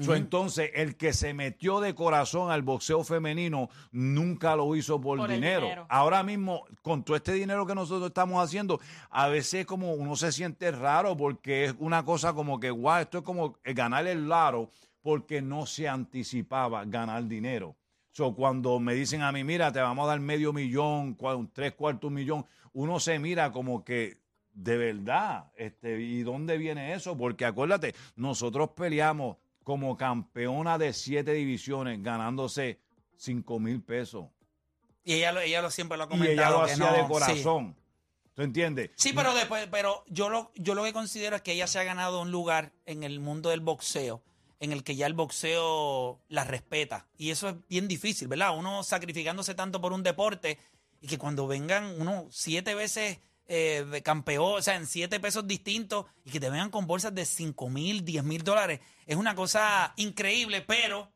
So, 0.00 0.14
Entonces, 0.14 0.70
el 0.74 0.96
que 0.96 1.12
se 1.12 1.34
metió 1.34 1.80
de 1.80 1.94
corazón 1.94 2.50
al 2.50 2.62
boxeo 2.62 3.04
femenino 3.04 3.68
nunca 3.92 4.56
lo 4.56 4.74
hizo 4.74 5.00
por, 5.00 5.18
dinero. 5.28 5.62
dinero. 5.62 5.86
Ahora 5.90 6.22
mismo, 6.22 6.64
con 6.82 7.04
todo 7.04 7.16
este 7.16 7.32
dinero 7.34 7.66
que 7.66 7.74
nosotros 7.74 8.08
estamos 8.08 8.42
haciendo, 8.42 8.80
a 9.10 9.28
veces 9.28 9.66
como 9.66 9.92
uno 9.92 10.16
se 10.16 10.32
siente 10.32 10.70
raro 10.70 11.16
porque 11.16 11.64
es 11.66 11.74
una 11.78 12.04
cosa 12.04 12.32
como 12.32 12.58
que, 12.58 12.70
guau, 12.70 13.02
esto 13.02 13.18
es 13.18 13.24
como 13.24 13.58
ganar 13.64 14.06
el 14.06 14.28
laro 14.28 14.70
porque 15.02 15.42
no 15.42 15.66
se 15.66 15.88
anticipaba 15.88 16.84
ganar 16.84 17.26
dinero. 17.26 17.76
So, 18.12 18.34
cuando 18.34 18.80
me 18.80 18.94
dicen 18.94 19.22
a 19.22 19.30
mí, 19.32 19.44
mira, 19.44 19.72
te 19.72 19.80
vamos 19.80 20.04
a 20.04 20.08
dar 20.08 20.20
medio 20.20 20.52
millón, 20.52 21.16
tres 21.52 21.72
cuartos 21.74 22.10
millón, 22.10 22.44
uno 22.72 22.98
se 22.98 23.18
mira 23.18 23.52
como 23.52 23.84
que, 23.84 24.18
de 24.52 24.76
verdad, 24.76 25.50
este, 25.56 26.00
¿y 26.00 26.22
dónde 26.22 26.58
viene 26.58 26.94
eso? 26.94 27.16
Porque 27.16 27.44
acuérdate, 27.44 27.94
nosotros 28.16 28.70
peleamos 28.76 29.36
como 29.64 29.96
campeona 29.96 30.78
de 30.78 30.92
siete 30.92 31.32
divisiones 31.32 32.02
ganándose 32.02 32.80
cinco 33.16 33.58
mil 33.60 33.82
pesos. 33.82 34.26
Y 35.04 35.14
ella, 35.14 35.32
lo- 35.32 35.40
ella 35.40 35.62
lo 35.62 35.70
siempre 35.70 35.96
lo 35.96 36.04
ha 36.04 36.06
Y 36.06 36.10
comentado. 36.10 36.32
ella 36.34 36.50
lo 36.50 36.62
hacía 36.62 36.86
no, 36.86 36.92
de 36.92 37.02
sí. 37.02 37.08
corazón. 37.08 37.76
¿Tú 38.34 38.42
entiendes? 38.42 38.90
Sí, 38.94 39.12
pero 39.14 39.34
después, 39.34 39.66
pero 39.70 40.04
yo 40.08 40.28
lo, 40.30 40.50
yo 40.54 40.74
lo 40.74 40.84
que 40.84 40.92
considero 40.92 41.36
es 41.36 41.42
que 41.42 41.52
ella 41.52 41.66
se 41.66 41.78
ha 41.78 41.84
ganado 41.84 42.22
un 42.22 42.30
lugar 42.30 42.72
en 42.86 43.02
el 43.02 43.20
mundo 43.20 43.50
del 43.50 43.60
boxeo, 43.60 44.22
en 44.60 44.72
el 44.72 44.82
que 44.84 44.96
ya 44.96 45.06
el 45.06 45.14
boxeo 45.14 46.20
la 46.28 46.44
respeta. 46.44 47.06
Y 47.18 47.30
eso 47.30 47.48
es 47.50 47.56
bien 47.68 47.86
difícil, 47.88 48.28
¿verdad? 48.28 48.56
Uno 48.56 48.82
sacrificándose 48.82 49.54
tanto 49.54 49.80
por 49.80 49.92
un 49.92 50.02
deporte 50.02 50.58
y 51.00 51.06
que 51.06 51.18
cuando 51.18 51.46
vengan 51.46 52.00
uno 52.00 52.26
siete 52.30 52.74
veces 52.74 53.18
eh, 53.52 53.84
de 53.84 54.00
campeón, 54.00 54.58
o 54.58 54.62
sea, 54.62 54.76
en 54.76 54.86
siete 54.86 55.18
pesos 55.18 55.44
distintos 55.44 56.06
y 56.24 56.30
que 56.30 56.38
te 56.38 56.50
vengan 56.50 56.70
con 56.70 56.86
bolsas 56.86 57.12
de 57.12 57.24
5 57.24 57.68
mil, 57.68 58.04
10 58.04 58.22
mil 58.22 58.44
dólares, 58.44 58.78
es 59.06 59.16
una 59.16 59.34
cosa 59.34 59.92
increíble, 59.96 60.60
pero 60.60 61.12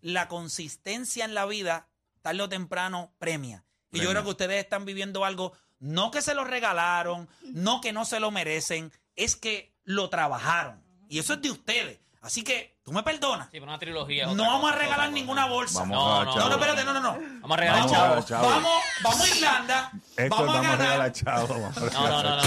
la 0.00 0.26
consistencia 0.26 1.24
en 1.24 1.32
la 1.32 1.46
vida, 1.46 1.88
tarde 2.22 2.42
o 2.42 2.48
temprano, 2.48 3.14
premia. 3.20 3.64
Y 3.92 4.00
yo 4.00 4.10
creo 4.10 4.24
que 4.24 4.30
ustedes 4.30 4.64
están 4.64 4.84
viviendo 4.84 5.24
algo, 5.24 5.52
no 5.78 6.10
que 6.10 6.22
se 6.22 6.34
lo 6.34 6.42
regalaron, 6.42 7.28
no 7.52 7.80
que 7.80 7.92
no 7.92 8.04
se 8.04 8.18
lo 8.18 8.32
merecen, 8.32 8.90
es 9.14 9.36
que 9.36 9.72
lo 9.84 10.10
trabajaron. 10.10 10.82
Y 11.08 11.20
eso 11.20 11.34
es 11.34 11.42
de 11.42 11.52
ustedes. 11.52 12.00
Así 12.20 12.42
que, 12.42 12.75
tú 12.86 12.92
me 12.92 13.02
perdonas. 13.02 13.46
Sí, 13.46 13.58
pero 13.58 13.64
una 13.64 13.78
trilogía. 13.80 14.26
No 14.26 14.44
vamos 14.44 14.72
a 14.72 14.76
regalar 14.76 15.10
ninguna 15.10 15.46
bolsa. 15.46 15.80
Vamos 15.80 15.96
No, 15.96 16.20
a 16.20 16.24
no, 16.24 16.48
No, 16.48 16.54
espérate, 16.54 16.84
no, 16.84 16.92
no, 16.94 17.00
no. 17.00 17.18
Vamos 17.40 17.58
a 17.58 17.60
regalar 17.60 17.80
Vamos 17.82 17.96
chavo. 17.96 18.14
a 18.14 18.24
chavo. 18.24 18.48
Vamos, 18.48 18.72
vamos 19.02 19.20
a 19.20 19.28
Irlanda. 19.36 19.90
Esto 20.16 20.36
vamos 20.36 20.38
a 20.38 20.52
vamos 20.52 20.56
a 20.56 20.62
ganar. 20.62 20.78
regalar 20.78 21.12
chavo, 21.12 21.48
vamos 21.48 21.76
a 21.76 21.80
No, 21.80 21.90
no, 21.90 22.22
no, 22.22 22.36
no, 22.36 22.42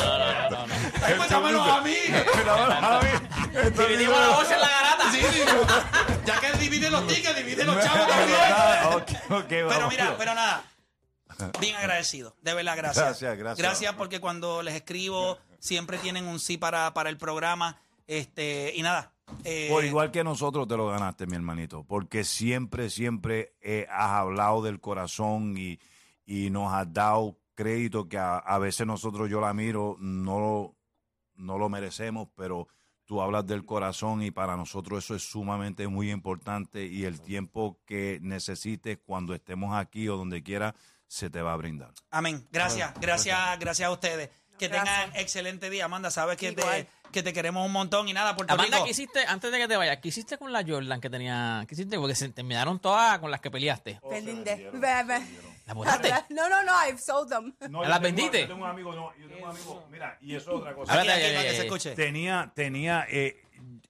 no, 0.49 1.51
no, 1.51 1.51
no, 1.51 1.73
a 1.75 1.81
mí. 1.81 3.09
Dividimos 3.77 4.19
la 4.19 4.29
bolsa 4.35 4.55
en 4.55 4.61
la 4.61 4.69
garata. 4.69 5.11
Sí, 5.11 5.19
sí. 5.19 5.41
Ya 6.25 6.39
que 6.39 6.51
divide 6.57 6.89
los 6.89 7.05
tickets, 7.07 7.35
divide 7.35 7.65
los 7.65 7.83
chavos 7.83 8.07
también. 8.07 8.39
Ok, 8.93 9.11
ok, 9.31 9.47
Pero 9.47 9.87
mira, 9.89 10.15
pero 10.17 10.33
nada. 10.35 10.63
Bien 11.59 11.75
agradecido, 11.75 12.35
de 12.41 12.53
verdad, 12.53 12.75
gracias. 12.77 13.05
Gracias, 13.05 13.37
gracias. 13.37 13.57
Gracias 13.67 13.93
porque 13.95 14.19
cuando 14.19 14.61
les 14.61 14.75
escribo 14.75 15.37
siempre 15.59 15.97
tienen 15.97 16.27
un 16.27 16.39
sí 16.39 16.57
para, 16.57 16.93
para 16.93 17.09
el 17.09 17.17
programa. 17.17 17.77
Este, 18.07 18.73
y 18.75 18.81
nada. 18.81 19.11
Eh, 19.43 19.67
Por 19.69 19.83
igual 19.85 20.11
que 20.11 20.23
nosotros 20.23 20.67
te 20.67 20.75
lo 20.77 20.87
ganaste, 20.87 21.25
mi 21.27 21.35
hermanito, 21.35 21.83
porque 21.83 22.23
siempre, 22.23 22.89
siempre 22.89 23.55
eh, 23.61 23.85
has 23.89 24.11
hablado 24.11 24.61
del 24.61 24.79
corazón 24.79 25.55
y, 25.57 25.79
y 26.25 26.49
nos 26.49 26.73
has 26.73 26.91
dado 26.93 27.37
crédito 27.55 28.07
que 28.07 28.17
a, 28.17 28.37
a 28.37 28.57
veces 28.57 28.85
nosotros, 28.87 29.29
yo 29.29 29.41
la 29.41 29.53
miro, 29.53 29.95
no, 29.99 30.39
lo- 30.39 30.75
no 31.35 31.57
lo 31.57 31.69
merecemos, 31.69 32.27
pero 32.35 32.67
tú 33.05 33.21
hablas 33.21 33.45
del 33.47 33.65
corazón 33.65 34.21
y 34.21 34.29
para 34.31 34.55
nosotros 34.55 35.03
eso 35.03 35.15
es 35.15 35.23
sumamente 35.23 35.87
muy 35.87 36.11
importante 36.11 36.85
y 36.85 37.05
el 37.05 37.19
tiempo 37.21 37.79
que 37.85 38.19
necesites 38.21 38.99
cuando 39.03 39.33
estemos 39.33 39.75
aquí 39.75 40.07
o 40.09 40.15
donde 40.17 40.43
quiera 40.43 40.75
se 41.07 41.29
te 41.31 41.41
va 41.41 41.53
a 41.53 41.57
brindar. 41.57 41.91
Amén. 42.11 42.45
Gracias, 42.51 42.93
gracias, 43.01 43.57
gracias 43.59 43.87
a 43.87 43.91
ustedes. 43.91 44.29
Que 44.59 44.69
tengan 44.69 45.11
excelente 45.15 45.69
día. 45.69 45.85
Amanda, 45.85 46.11
sabes 46.11 46.37
que 46.37 46.51
te, 46.51 46.87
que 47.11 47.23
te 47.23 47.33
queremos 47.33 47.65
un 47.65 47.71
montón 47.71 48.07
y 48.07 48.13
nada, 48.13 48.35
Puerto 48.35 48.53
Amanda, 48.53 48.77
Rico. 48.77 48.85
¿qué 48.85 48.91
hiciste, 48.91 49.25
antes 49.25 49.51
de 49.51 49.57
que 49.57 49.67
te 49.67 49.77
vayas, 49.77 49.97
qué 49.97 50.09
hiciste 50.09 50.37
con 50.37 50.51
la 50.53 50.63
Jordan 50.65 50.99
que 51.01 51.09
tenía? 51.09 51.63
¿Qué 51.67 51.75
hiciste? 51.75 51.97
Porque 51.97 52.13
se 52.15 52.29
terminaron 52.29 52.79
todas 52.79 53.17
con 53.19 53.31
las 53.31 53.39
que 53.41 53.49
peleaste. 53.49 53.99
Ve- 54.73 55.21
¿La 55.65 55.73
botaste? 55.73 56.13
No, 56.29 56.49
no, 56.49 56.63
no, 56.63 56.71
I've 56.87 56.97
sold 56.99 57.29
them. 57.29 57.53
No, 57.69 57.83
¿Las 57.83 58.01
vendiste? 58.01 58.41
Yo 58.41 58.47
tengo 58.47 58.63
un 58.63 58.69
amigo, 58.69 58.93
no, 58.93 59.13
yo 59.17 59.27
tengo 59.27 59.45
un 59.45 59.51
amigo, 59.51 59.87
mira, 59.91 60.17
y 60.21 60.35
eso 60.35 60.51
es 60.51 60.57
otra 60.61 60.73
cosa. 60.73 60.91
Aquí, 60.93 61.01
Háblate, 61.01 61.25
aquí, 61.25 61.35
para 61.35 61.49
que 61.49 61.55
se 61.55 61.61
escuche. 61.65 61.95
Tenía, 61.95 62.51
tenía, 62.55 63.05
eh, 63.09 63.41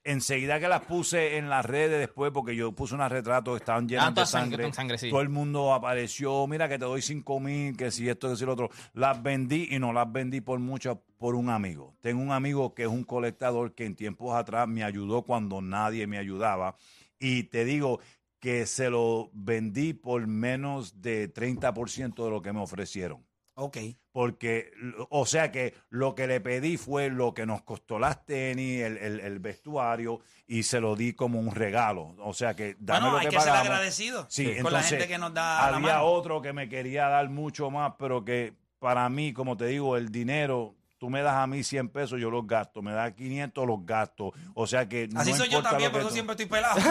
enseguida 0.03 0.59
que 0.59 0.67
las 0.67 0.81
puse 0.83 1.37
en 1.37 1.49
las 1.49 1.65
redes 1.65 1.99
después, 1.99 2.31
porque 2.31 2.55
yo 2.55 2.71
puse 2.71 2.95
unos 2.95 3.11
retratos 3.11 3.57
estaban 3.59 3.87
llenos 3.87 4.05
Ah, 4.07 4.11
de 4.11 4.25
sangre, 4.25 4.27
sangre. 4.49 4.63
con 4.63 4.73
sangre, 4.73 4.97
sí. 4.97 5.09
Todo 5.09 5.21
el 5.21 5.29
mundo 5.29 5.73
apareció, 5.73 6.47
mira 6.47 6.67
que 6.69 6.79
te 6.79 6.85
doy 6.85 7.01
cinco 7.01 7.39
mil, 7.39 7.75
que 7.75 7.91
si 7.91 8.07
esto, 8.09 8.29
que 8.29 8.35
si 8.35 8.45
lo 8.45 8.53
otro. 8.53 8.69
Las 8.93 9.21
vendí 9.21 9.67
y 9.71 9.79
no 9.79 9.91
las 9.93 10.11
vendí 10.11 10.41
por 10.41 10.59
mucho, 10.59 11.03
por 11.17 11.35
un 11.35 11.49
amigo. 11.49 11.95
Tengo 12.01 12.21
un 12.21 12.31
amigo 12.31 12.73
que 12.73 12.83
es 12.83 12.89
un 12.89 13.03
colectador 13.03 13.73
que 13.75 13.85
en 13.85 13.95
tiempos 13.95 14.35
atrás 14.35 14.67
me 14.67 14.83
ayudó 14.83 15.23
cuando 15.23 15.61
nadie 15.61 16.07
me 16.07 16.17
ayudaba. 16.17 16.75
Y 17.19 17.43
te 17.43 17.65
digo, 17.65 17.99
que 18.39 18.65
se 18.65 18.89
lo 18.89 19.29
vendí 19.33 19.91
por 19.93 20.25
menos 20.25 21.01
de 21.01 21.27
30% 21.33 22.23
de 22.23 22.29
lo 22.29 22.41
que 22.41 22.53
me 22.53 22.61
ofrecieron. 22.61 23.25
Ok. 23.61 23.77
Porque, 24.11 24.71
o 25.09 25.25
sea 25.25 25.51
que 25.51 25.73
lo 25.89 26.15
que 26.15 26.27
le 26.27 26.41
pedí 26.41 26.77
fue 26.77 27.09
lo 27.09 27.33
que 27.33 27.45
nos 27.45 27.61
costó 27.61 27.99
las 27.99 28.25
tenis, 28.25 28.81
el, 28.81 28.97
el- 28.97 29.19
el 29.19 29.39
vestuario, 29.39 30.19
y 30.47 30.63
se 30.63 30.79
lo 30.79 30.95
di 30.95 31.13
como 31.13 31.39
un 31.39 31.53
regalo. 31.53 32.15
O 32.19 32.33
sea 32.33 32.55
que 32.55 32.75
dame 32.79 33.01
Bueno, 33.01 33.11
lo 33.11 33.17
hay 33.19 33.27
que 33.27 33.35
que 33.35 33.41
ser 33.41 33.51
agradecido 33.51 34.25
Sí, 34.29 34.45
con 34.45 34.53
la 34.53 34.57
entonces, 34.59 34.89
gente 34.89 35.07
que 35.07 35.17
nos 35.17 35.33
da 35.33 35.69
la 35.71 35.77
Había 35.77 35.93
mano. 35.95 36.03
otro 36.05 36.41
que 36.41 36.53
me 36.53 36.67
quería 36.69 37.07
dar 37.07 37.29
mucho 37.29 37.69
más, 37.69 37.93
pero 37.99 38.23
que 38.25 38.53
para 38.79 39.07
mí, 39.09 39.33
como 39.33 39.57
te 39.57 39.65
digo, 39.67 39.95
el 39.97 40.09
dinero, 40.11 40.75
tú 40.97 41.09
me 41.09 41.21
das 41.21 41.35
a 41.35 41.47
mí 41.47 41.63
100 41.63 41.89
pesos, 41.89 42.19
yo 42.19 42.29
los 42.31 42.47
gasto. 42.47 42.81
Me 42.81 42.91
das 42.93 43.13
500, 43.13 43.67
los 43.67 43.85
gasto. 43.85 44.33
O 44.53 44.65
sea 44.67 44.87
que. 44.89 45.07
Así 45.15 45.31
no 45.31 45.37
soy 45.37 45.49
yo 45.49 45.61
también, 45.61 45.91
por 45.91 45.99
eso 46.01 46.09
tú- 46.09 46.13
siempre 46.13 46.33
estoy 46.33 46.45
pelado. 46.47 46.79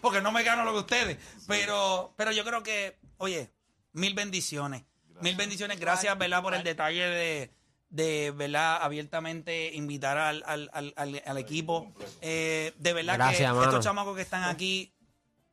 Porque 0.00 0.20
no 0.20 0.32
me 0.32 0.42
gano 0.42 0.64
lo 0.64 0.72
que 0.72 0.78
ustedes. 0.78 1.18
Pero, 1.46 2.14
pero 2.16 2.32
yo 2.32 2.44
creo 2.44 2.62
que, 2.62 2.98
oye, 3.18 3.50
mil 3.96 4.14
bendiciones. 4.14 4.84
Mil 5.20 5.34
bendiciones. 5.36 5.80
Gracias, 5.80 6.16
¿verdad? 6.18 6.42
Por 6.42 6.54
el 6.54 6.62
detalle 6.62 7.02
de, 7.08 7.50
de 7.88 8.30
¿verdad? 8.36 8.78
Abiertamente 8.82 9.74
invitar 9.74 10.18
al, 10.18 10.42
al, 10.46 10.70
al, 10.72 10.94
al- 10.96 11.38
equipo. 11.38 11.92
Eh, 12.20 12.72
de 12.78 12.92
verdad 12.92 13.14
Gracias, 13.14 13.40
que 13.50 13.54
mano. 13.54 13.64
estos 13.64 13.84
chamacos 13.84 14.14
que 14.14 14.22
están 14.22 14.44
aquí, 14.44 14.92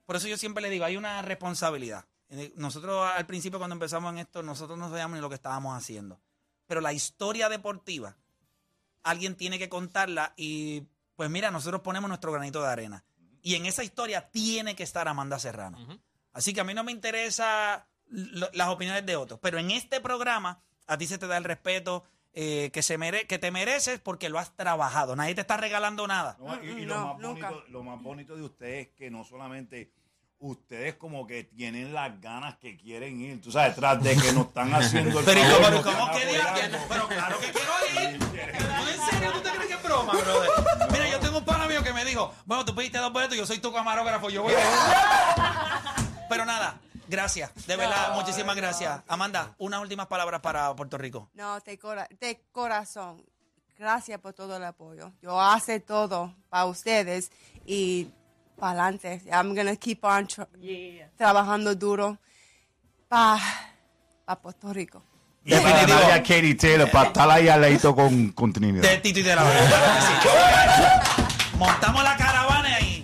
por 0.06 0.18
eso 0.18 0.28
yo 0.28 0.38
siempre 0.38 0.62
les 0.62 0.70
digo, 0.72 0.86
hay 0.86 0.98
una 0.98 1.22
responsabilidad. 1.22 2.06
Eh, 2.30 2.52
Nosotros 2.58 3.10
al 3.16 3.26
principio 3.26 3.58
cuando 3.60 3.74
empezamos 3.76 4.12
en 4.12 4.20
esto, 4.20 4.44
nosotros 4.44 4.78
no 4.78 4.90
sabíamos 4.90 5.16
ni 5.16 5.22
lo 5.22 5.30
que 5.30 5.36
estábamos 5.36 5.78
haciendo. 5.78 6.20
Pero 6.68 6.82
la 6.82 6.92
historia 6.92 7.48
deportiva, 7.50 8.18
alguien 9.04 9.36
tiene 9.36 9.58
que 9.60 9.70
contarla 9.70 10.34
y 10.36 10.84
pues 11.16 11.30
mira, 11.30 11.52
nosotros 11.52 11.82
ponemos 11.82 12.08
nuestro 12.10 12.32
granito 12.32 12.62
de 12.62 12.68
arena. 12.70 13.06
Y 13.42 13.56
en 13.56 13.66
esa 13.66 13.84
historia 13.84 14.30
tiene 14.32 14.76
que 14.76 14.84
estar 14.84 15.08
Amanda 15.08 15.38
Serrano. 15.40 15.78
Así 16.34 16.54
que 16.54 16.62
a 16.62 16.64
mí 16.64 16.74
no 16.74 16.84
me 16.84 16.92
interesa 16.92 17.88
lo- 18.14 18.50
las 18.54 18.70
opiniones 18.70 19.06
de 19.06 19.16
otros, 19.16 19.40
pero 19.42 19.58
en 19.60 19.72
este 19.72 20.00
programa 20.00 20.62
a 20.88 20.98
ti 20.98 21.08
se 21.08 21.18
te 21.18 21.28
da 21.28 21.38
el 21.38 21.44
respeto 21.44 22.04
eh, 22.36 22.72
que, 22.74 22.82
se 22.82 22.98
mere 22.98 23.28
que 23.28 23.38
te 23.38 23.52
mereces 23.52 24.00
porque 24.00 24.30
lo 24.30 24.40
has 24.40 24.56
trabajado. 24.56 25.16
Nadie 25.16 25.36
te 25.36 25.42
está 25.42 25.56
regalando 25.58 26.08
nada. 26.08 26.36
No, 26.40 26.64
y, 26.64 26.68
y 26.70 26.86
lo, 26.86 26.96
No, 26.96 27.06
más 27.14 27.22
bonito, 27.22 27.64
lo 27.70 27.84
más 27.84 28.02
bonito 28.02 28.36
de 28.36 28.42
ustedes 28.44 28.88
es 28.88 28.94
que 28.96 29.12
no 29.12 29.24
solamente 29.24 29.92
ustedes 30.40 30.96
como 30.96 31.26
que 31.28 31.44
tienen 31.46 31.94
las 31.94 32.20
ganas 32.20 32.58
que 32.58 32.76
quieren 32.76 33.22
ir, 33.22 33.40
tú 33.42 33.52
sabes, 33.52 33.76
tras 33.76 34.02
de 34.04 34.16
que 34.18 34.34
nos 34.34 34.48
están 34.48 34.74
haciendo 34.74 35.20
el 35.20 35.26
Pero, 35.26 35.40
¿y 35.40 35.44
favor, 35.44 35.84
cómo, 35.84 35.98
cómo 36.00 36.12
que. 36.12 36.26
Pero 36.90 37.08
claro 37.08 37.40
que 37.40 37.52
quiero 37.52 38.12
ir. 38.12 38.20
¿Tú 38.20 38.26
en 38.36 39.10
serio 39.10 39.32
tú 39.32 39.40
te 39.42 39.50
crees 39.52 39.68
que 39.68 39.74
es 39.76 39.84
broma, 39.84 40.14
brother? 40.14 40.50
Mira, 40.92 41.08
yo 41.10 41.20
tengo 41.20 41.38
un 41.38 41.46
pana 41.46 41.68
mío 41.68 41.82
que 41.84 41.94
me 41.94 42.04
dijo, 42.04 42.34
bueno, 42.46 42.66
tú 42.66 42.74
pediste 42.76 42.98
dos 42.98 43.14
boletos, 43.14 43.38
yo 43.38 43.46
soy 43.46 43.60
tu 43.60 43.72
camarógrafo, 43.72 44.30
yo 44.30 44.44
voy 44.44 44.54
a 44.54 45.96
Pero 46.30 46.46
nada, 46.46 46.80
gracias, 47.08 47.52
de 47.68 47.76
verdad, 47.76 48.10
No, 48.10 48.16
muchísimas 48.22 48.56
no. 48.56 48.62
gracias. 48.62 49.02
Amanda, 49.08 49.54
unas 49.58 49.82
últimas 49.82 50.08
palabras 50.08 50.42
para 50.42 50.76
Puerto 50.76 50.98
Rico. 50.98 51.30
No, 51.34 51.60
de, 51.60 51.78
cora- 51.80 52.08
de 52.20 52.42
corazón. 52.52 53.24
Gracias 53.78 54.20
por 54.20 54.34
todo 54.34 54.58
el 54.58 54.64
apoyo. 54.64 55.12
Yo 55.22 55.40
hace 55.42 55.80
todo 55.80 56.34
para 56.50 56.66
ustedes 56.66 57.32
y 57.66 58.08
para 58.58 58.84
adelante. 58.84 59.22
I'm 59.32 59.56
gonna 59.56 59.76
keep 59.76 60.04
on 60.04 60.28
tra- 60.28 60.48
trabajando 61.18 61.74
duro 61.76 62.18
para 63.08 63.40
Puerto 64.42 64.72
Rico. 64.72 65.04
Y 65.46 65.54
para 65.56 65.86
darle 65.86 66.14
a 66.14 66.22
Katie 66.24 66.56
Taylor, 66.56 66.90
para 66.90 67.08
estar 67.08 67.30
ahí 67.30 67.50
al 67.50 67.60
ladito 67.62 67.94
con, 67.94 68.32
con 68.32 68.54
Trinidad. 68.54 68.82
De 68.90 68.98
Tito 69.00 69.20
y 69.20 69.24
de 69.24 69.36
la 69.36 69.44
Verdad. 69.44 71.04
Montamos 71.58 72.04
la. 72.04 72.23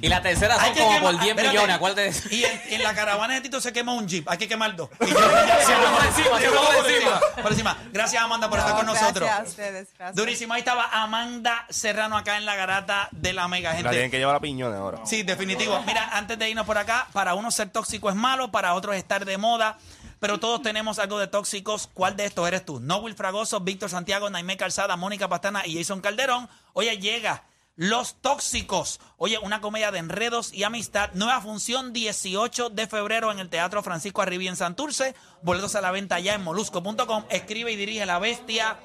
Y 0.02 0.08
la 0.08 0.22
tercera 0.22 0.56
son 0.56 0.64
Hay 0.66 0.74
que 0.74 0.80
como 0.80 0.91
quemar- 0.93 1.02
por 1.02 1.12
10 1.20 1.28
espérate. 1.30 1.50
millones, 1.56 1.76
acuérdate 1.76 2.02
de 2.02 2.08
eso. 2.10 2.30
Y 2.32 2.43
en, 2.45 2.62
en 2.70 2.84
la 2.84 2.93
caravana 2.95 3.34
de 3.36 3.41
Tito 3.41 3.60
se 3.62 3.74
quema 3.74 3.93
un 3.93 4.08
jeep. 4.08 4.30
Hay 4.30 4.38
que 4.38 4.47
quemar 4.47 4.76
dos. 4.76 4.89
Y 5.02 5.06
yo- 5.08 5.18
Siempre 5.20 5.88
por 5.89 6.06
encima, 6.06 6.39
siempre 6.39 6.60
por 6.60 6.86
encima. 6.89 7.20
Por 7.41 7.52
encima. 7.52 7.78
Gracias, 7.91 8.22
Amanda, 8.24 8.50
por 8.50 8.60
estar 8.60 8.76
con 8.76 8.86
nosotros. 8.86 9.20
Gracias 9.28 9.39
a 9.39 9.50
ustedes. 9.50 9.88
Gracias. 9.97 10.16
Durísimo. 10.16 10.54
Ahí 10.54 10.60
estaba 10.60 10.89
Amanda 10.91 11.66
Serrano 11.70 12.18
acá 12.18 12.38
en 12.38 12.45
la 12.45 12.56
garata 12.56 13.10
de 13.12 13.34
la 13.34 13.47
Mega, 13.47 13.70
La 13.72 13.76
tienen 13.78 13.93
gente. 13.93 14.12
que 14.12 14.18
llevar 14.20 14.36
a 14.36 14.39
piñones 14.39 14.78
ahora. 14.80 15.00
Sí, 15.06 15.24
definitivo. 15.24 15.82
Mira, 15.86 16.10
antes 16.18 16.38
de 16.39 16.50
irnos 16.50 16.66
por 16.66 16.78
acá, 16.78 17.08
para 17.14 17.34
unos 17.34 17.56
ser 17.56 17.70
tóxico 17.70 18.10
es 18.10 18.16
malo, 18.16 18.52
para 18.52 18.74
otros 18.76 18.95
estar 18.95 19.26
de 19.26 19.38
moda. 19.38 19.78
Pero 20.20 20.38
todos 20.38 20.62
tenemos 20.62 21.00
algo 21.00 21.18
de 21.18 21.28
tóxicos. 21.28 21.89
¿Cuál 21.93 22.18
de 22.18 22.26
estos 22.26 22.45
eres 22.45 22.66
tú? 22.66 22.82
Noel 22.82 23.16
Fragoso, 23.16 23.62
Víctor 23.62 23.89
Santiago, 23.89 24.30
Naimé 24.30 24.58
Calzada, 24.58 24.97
Mónica 24.97 25.30
Pastana 25.30 25.66
y 25.66 25.78
Jason 25.78 26.02
Calderón. 26.02 26.50
Oye, 26.74 26.97
llega 26.97 27.43
Los 27.80 28.16
Tóxicos. 28.20 29.00
Oye, 29.16 29.40
una 29.40 29.62
comedia 29.62 29.90
de 29.90 30.00
enredos 30.00 30.54
y 30.54 30.64
amistad. 30.64 31.12
Nueva 31.14 31.40
función 31.40 31.94
18 31.94 32.72
de 32.72 32.88
febrero 32.88 33.32
en 33.32 33.40
el 33.40 33.48
Teatro 33.48 33.82
Francisco 33.82 34.22
Arribí 34.22 34.50
en 34.50 34.58
Santurce. 34.58 35.16
Boletos 35.44 35.76
a 35.76 35.82
la 35.82 35.90
venta 35.92 36.20
ya 36.20 36.34
en 36.34 36.44
molusco.com. 36.44 37.24
Escribe 37.30 37.72
y 37.72 37.78
dirige 37.78 38.06
La 38.06 38.20
Bestia. 38.20 38.78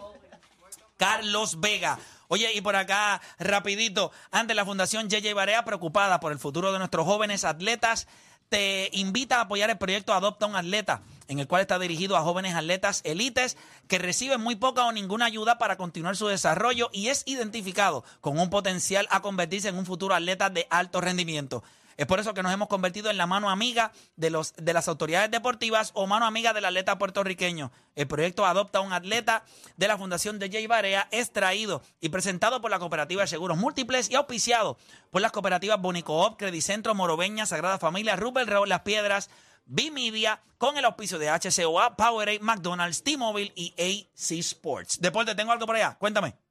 Carlos 0.96 1.58
Vega. 1.58 1.98
Oye, 2.28 2.52
y 2.54 2.60
por 2.60 2.76
acá, 2.76 3.20
rapidito, 3.40 4.12
ante 4.30 4.54
la 4.54 4.64
Fundación 4.64 5.08
JJ 5.08 5.34
Barea, 5.34 5.64
preocupada 5.64 6.20
por 6.20 6.30
el 6.30 6.38
futuro 6.38 6.70
de 6.70 6.78
nuestros 6.78 7.04
jóvenes 7.04 7.42
atletas, 7.42 8.06
te 8.48 8.90
invita 8.92 9.38
a 9.38 9.40
apoyar 9.40 9.70
el 9.70 9.78
proyecto 9.78 10.14
Adopta 10.14 10.46
un 10.46 10.54
Atleta, 10.54 11.02
en 11.28 11.38
el 11.38 11.46
cual 11.46 11.62
está 11.62 11.78
dirigido 11.78 12.16
a 12.16 12.22
jóvenes 12.22 12.54
atletas 12.54 13.00
élites 13.04 13.56
que 13.88 13.98
reciben 13.98 14.40
muy 14.40 14.56
poca 14.56 14.84
o 14.84 14.92
ninguna 14.92 15.26
ayuda 15.26 15.58
para 15.58 15.76
continuar 15.76 16.16
su 16.16 16.26
desarrollo 16.26 16.90
y 16.92 17.08
es 17.08 17.22
identificado 17.26 18.04
con 18.20 18.38
un 18.38 18.50
potencial 18.50 19.06
a 19.10 19.22
convertirse 19.22 19.68
en 19.68 19.76
un 19.76 19.86
futuro 19.86 20.14
atleta 20.14 20.50
de 20.50 20.66
alto 20.70 21.00
rendimiento. 21.00 21.62
Es 21.96 22.06
por 22.06 22.18
eso 22.18 22.34
que 22.34 22.42
nos 22.42 22.52
hemos 22.52 22.68
convertido 22.68 23.10
en 23.10 23.16
la 23.16 23.26
mano 23.26 23.50
amiga 23.50 23.92
de, 24.16 24.30
los, 24.30 24.54
de 24.56 24.72
las 24.72 24.88
autoridades 24.88 25.30
deportivas 25.30 25.90
o 25.94 26.06
mano 26.06 26.26
amiga 26.26 26.52
del 26.52 26.64
atleta 26.64 26.98
puertorriqueño. 26.98 27.70
El 27.94 28.08
proyecto 28.08 28.44
Adopta 28.44 28.80
a 28.80 28.82
un 28.82 28.92
Atleta 28.92 29.44
de 29.76 29.88
la 29.88 29.96
Fundación 29.96 30.38
de 30.38 30.50
Jay 30.50 30.66
Barea 30.66 31.08
es 31.12 31.32
traído 31.32 31.82
y 32.00 32.08
presentado 32.08 32.60
por 32.60 32.70
la 32.70 32.78
Cooperativa 32.78 33.22
de 33.22 33.28
Seguros 33.28 33.58
Múltiples 33.58 34.10
y 34.10 34.16
auspiciado 34.16 34.76
por 35.10 35.22
las 35.22 35.32
cooperativas 35.32 35.80
Bonicoop, 35.80 36.36
Credicentro, 36.36 36.94
Moroveña, 36.94 37.46
Sagrada 37.46 37.78
Familia, 37.78 38.16
Rubel 38.16 38.48
Raúl 38.48 38.68
Las 38.68 38.80
Piedras, 38.80 39.30
B-Media, 39.66 40.40
con 40.58 40.76
el 40.78 40.84
auspicio 40.84 41.18
de 41.18 41.28
HCOA, 41.28 41.96
Powerade, 41.96 42.40
McDonald's, 42.40 43.02
T-Mobile 43.02 43.52
y 43.54 43.74
AC 43.78 44.38
Sports. 44.38 45.00
Deporte, 45.00 45.34
¿tengo 45.34 45.52
algo 45.52 45.66
por 45.66 45.76
allá? 45.76 45.96
Cuéntame. 45.98 46.43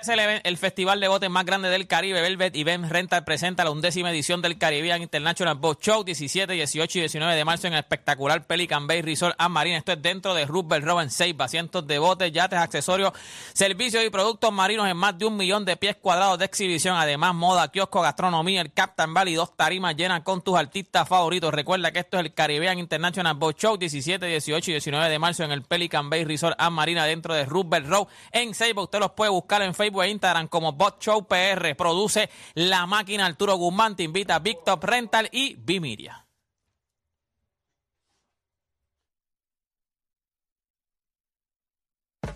Es 0.00 0.08
el, 0.08 0.56
festival 0.56 0.98
de 0.98 1.08
botes 1.08 1.28
más 1.28 1.44
grande 1.44 1.68
del 1.68 1.86
Caribe, 1.86 2.22
Velvet 2.22 2.54
Ben 2.64 2.88
Rental 2.88 3.22
presenta 3.22 3.64
la 3.64 3.70
undécima 3.70 4.10
edición 4.10 4.40
del 4.40 4.56
Caribbean 4.56 5.02
International 5.02 5.56
Boat 5.56 5.82
Show, 5.82 6.04
17, 6.04 6.54
18 6.54 6.98
y 6.98 7.00
19 7.02 7.36
de 7.36 7.44
marzo 7.44 7.66
en 7.66 7.74
el 7.74 7.80
espectacular 7.80 8.46
Pelican 8.46 8.86
Bay 8.86 9.02
Resort 9.02 9.34
and 9.36 9.52
Marine. 9.52 9.76
Esto 9.76 9.92
es 9.92 10.00
dentro 10.00 10.32
de 10.32 10.46
Row 10.46 11.00
en 11.00 11.10
6 11.10 11.34
asientos 11.38 11.86
de 11.86 11.98
botes, 11.98 12.32
yates, 12.32 12.58
accesorios, 12.58 13.12
servicios 13.52 14.02
y 14.02 14.08
productos 14.08 14.50
marinos 14.50 14.88
en 14.88 14.96
más 14.96 15.18
de 15.18 15.26
un 15.26 15.36
millón 15.36 15.66
de 15.66 15.76
pies 15.76 15.96
cuadrados 16.00 16.38
de 16.38 16.46
exhibición. 16.46 16.96
Además, 16.96 17.34
moda, 17.34 17.68
kiosco, 17.70 18.00
gastronomía, 18.00 18.62
el 18.62 18.72
Captain 18.72 19.12
Valley, 19.12 19.34
dos 19.34 19.54
tarimas 19.54 19.94
llenas 19.96 20.22
con 20.22 20.40
tus 20.40 20.56
artistas 20.56 21.06
favoritos. 21.06 21.52
Recuerda 21.52 21.92
que 21.92 21.98
esto 21.98 22.18
es 22.18 22.24
el 22.24 22.32
Caribbean 22.32 22.78
International 22.78 23.34
Boat 23.34 23.58
Show, 23.58 23.76
17, 23.76 24.24
18 24.24 24.70
y 24.70 24.74
19 24.74 25.10
de 25.10 25.18
marzo 25.18 25.44
en 25.44 25.52
el 25.52 25.62
Pelican 25.62 26.08
Bay 26.08 26.24
Resort 26.24 26.56
and 26.58 26.74
Marina 26.74 27.04
dentro 27.04 27.34
de 27.34 27.44
Roosevelt 27.44 27.86
Row 27.86 28.08
en 28.32 28.54
Seibo. 28.54 28.84
Usted 28.84 28.98
los 28.98 29.10
puede 29.10 29.30
buscar 29.30 29.49
en 29.58 29.74
Facebook 29.74 30.04
e 30.04 30.10
Instagram 30.10 30.48
como 30.48 30.72
Bot 30.72 31.02
Show 31.02 31.26
PR. 31.26 31.74
Produce 31.76 32.30
La 32.54 32.86
Máquina 32.86 33.26
Arturo 33.26 33.56
Guzmán. 33.56 33.96
Te 33.96 34.04
invita 34.04 34.36
a 34.36 34.38
Big 34.38 34.62
Top 34.64 34.84
Rental 34.84 35.28
y 35.32 35.56
Bimiria. 35.56 36.26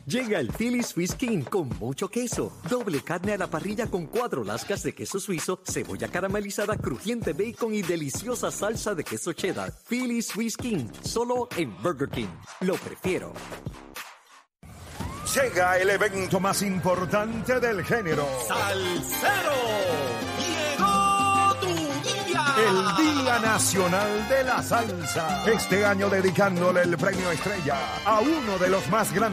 Llega 0.06 0.38
el 0.38 0.52
Philly 0.52 0.82
Swiss 0.82 1.14
King 1.14 1.44
con 1.44 1.70
mucho 1.80 2.08
queso, 2.08 2.52
doble 2.68 3.00
carne 3.00 3.32
a 3.32 3.38
la 3.38 3.46
parrilla 3.46 3.86
con 3.86 4.06
cuatro 4.06 4.44
lascas 4.44 4.82
de 4.82 4.94
queso 4.94 5.18
suizo, 5.18 5.62
cebolla 5.64 6.08
caramelizada, 6.08 6.76
crujiente 6.76 7.32
bacon 7.32 7.72
y 7.72 7.80
deliciosa 7.80 8.50
salsa 8.50 8.94
de 8.94 9.02
queso 9.02 9.32
cheddar. 9.32 9.72
Philly 9.88 10.20
Swiss 10.20 10.58
King, 10.58 10.88
solo 11.02 11.48
en 11.56 11.74
Burger 11.82 12.10
King. 12.10 12.28
Lo 12.60 12.74
prefiero. 12.74 13.32
Llega 15.34 15.78
el 15.78 15.90
evento 15.90 16.38
más 16.38 16.62
importante 16.62 17.58
del 17.58 17.84
género. 17.84 18.24
¡Salsero! 18.46 19.52
¡Llegó 20.38 21.54
tu 21.60 21.66
día! 22.08 22.44
El 22.56 23.04
Día 23.04 23.38
Nacional 23.40 24.28
de 24.28 24.44
la 24.44 24.62
Salsa. 24.62 25.42
Este 25.44 25.84
año 25.84 26.08
dedicándole 26.08 26.82
el 26.82 26.96
premio 26.96 27.32
Estrella 27.32 27.76
a 28.04 28.20
uno 28.20 28.58
de 28.60 28.68
los 28.68 28.88
más 28.90 29.12
grandes. 29.12 29.22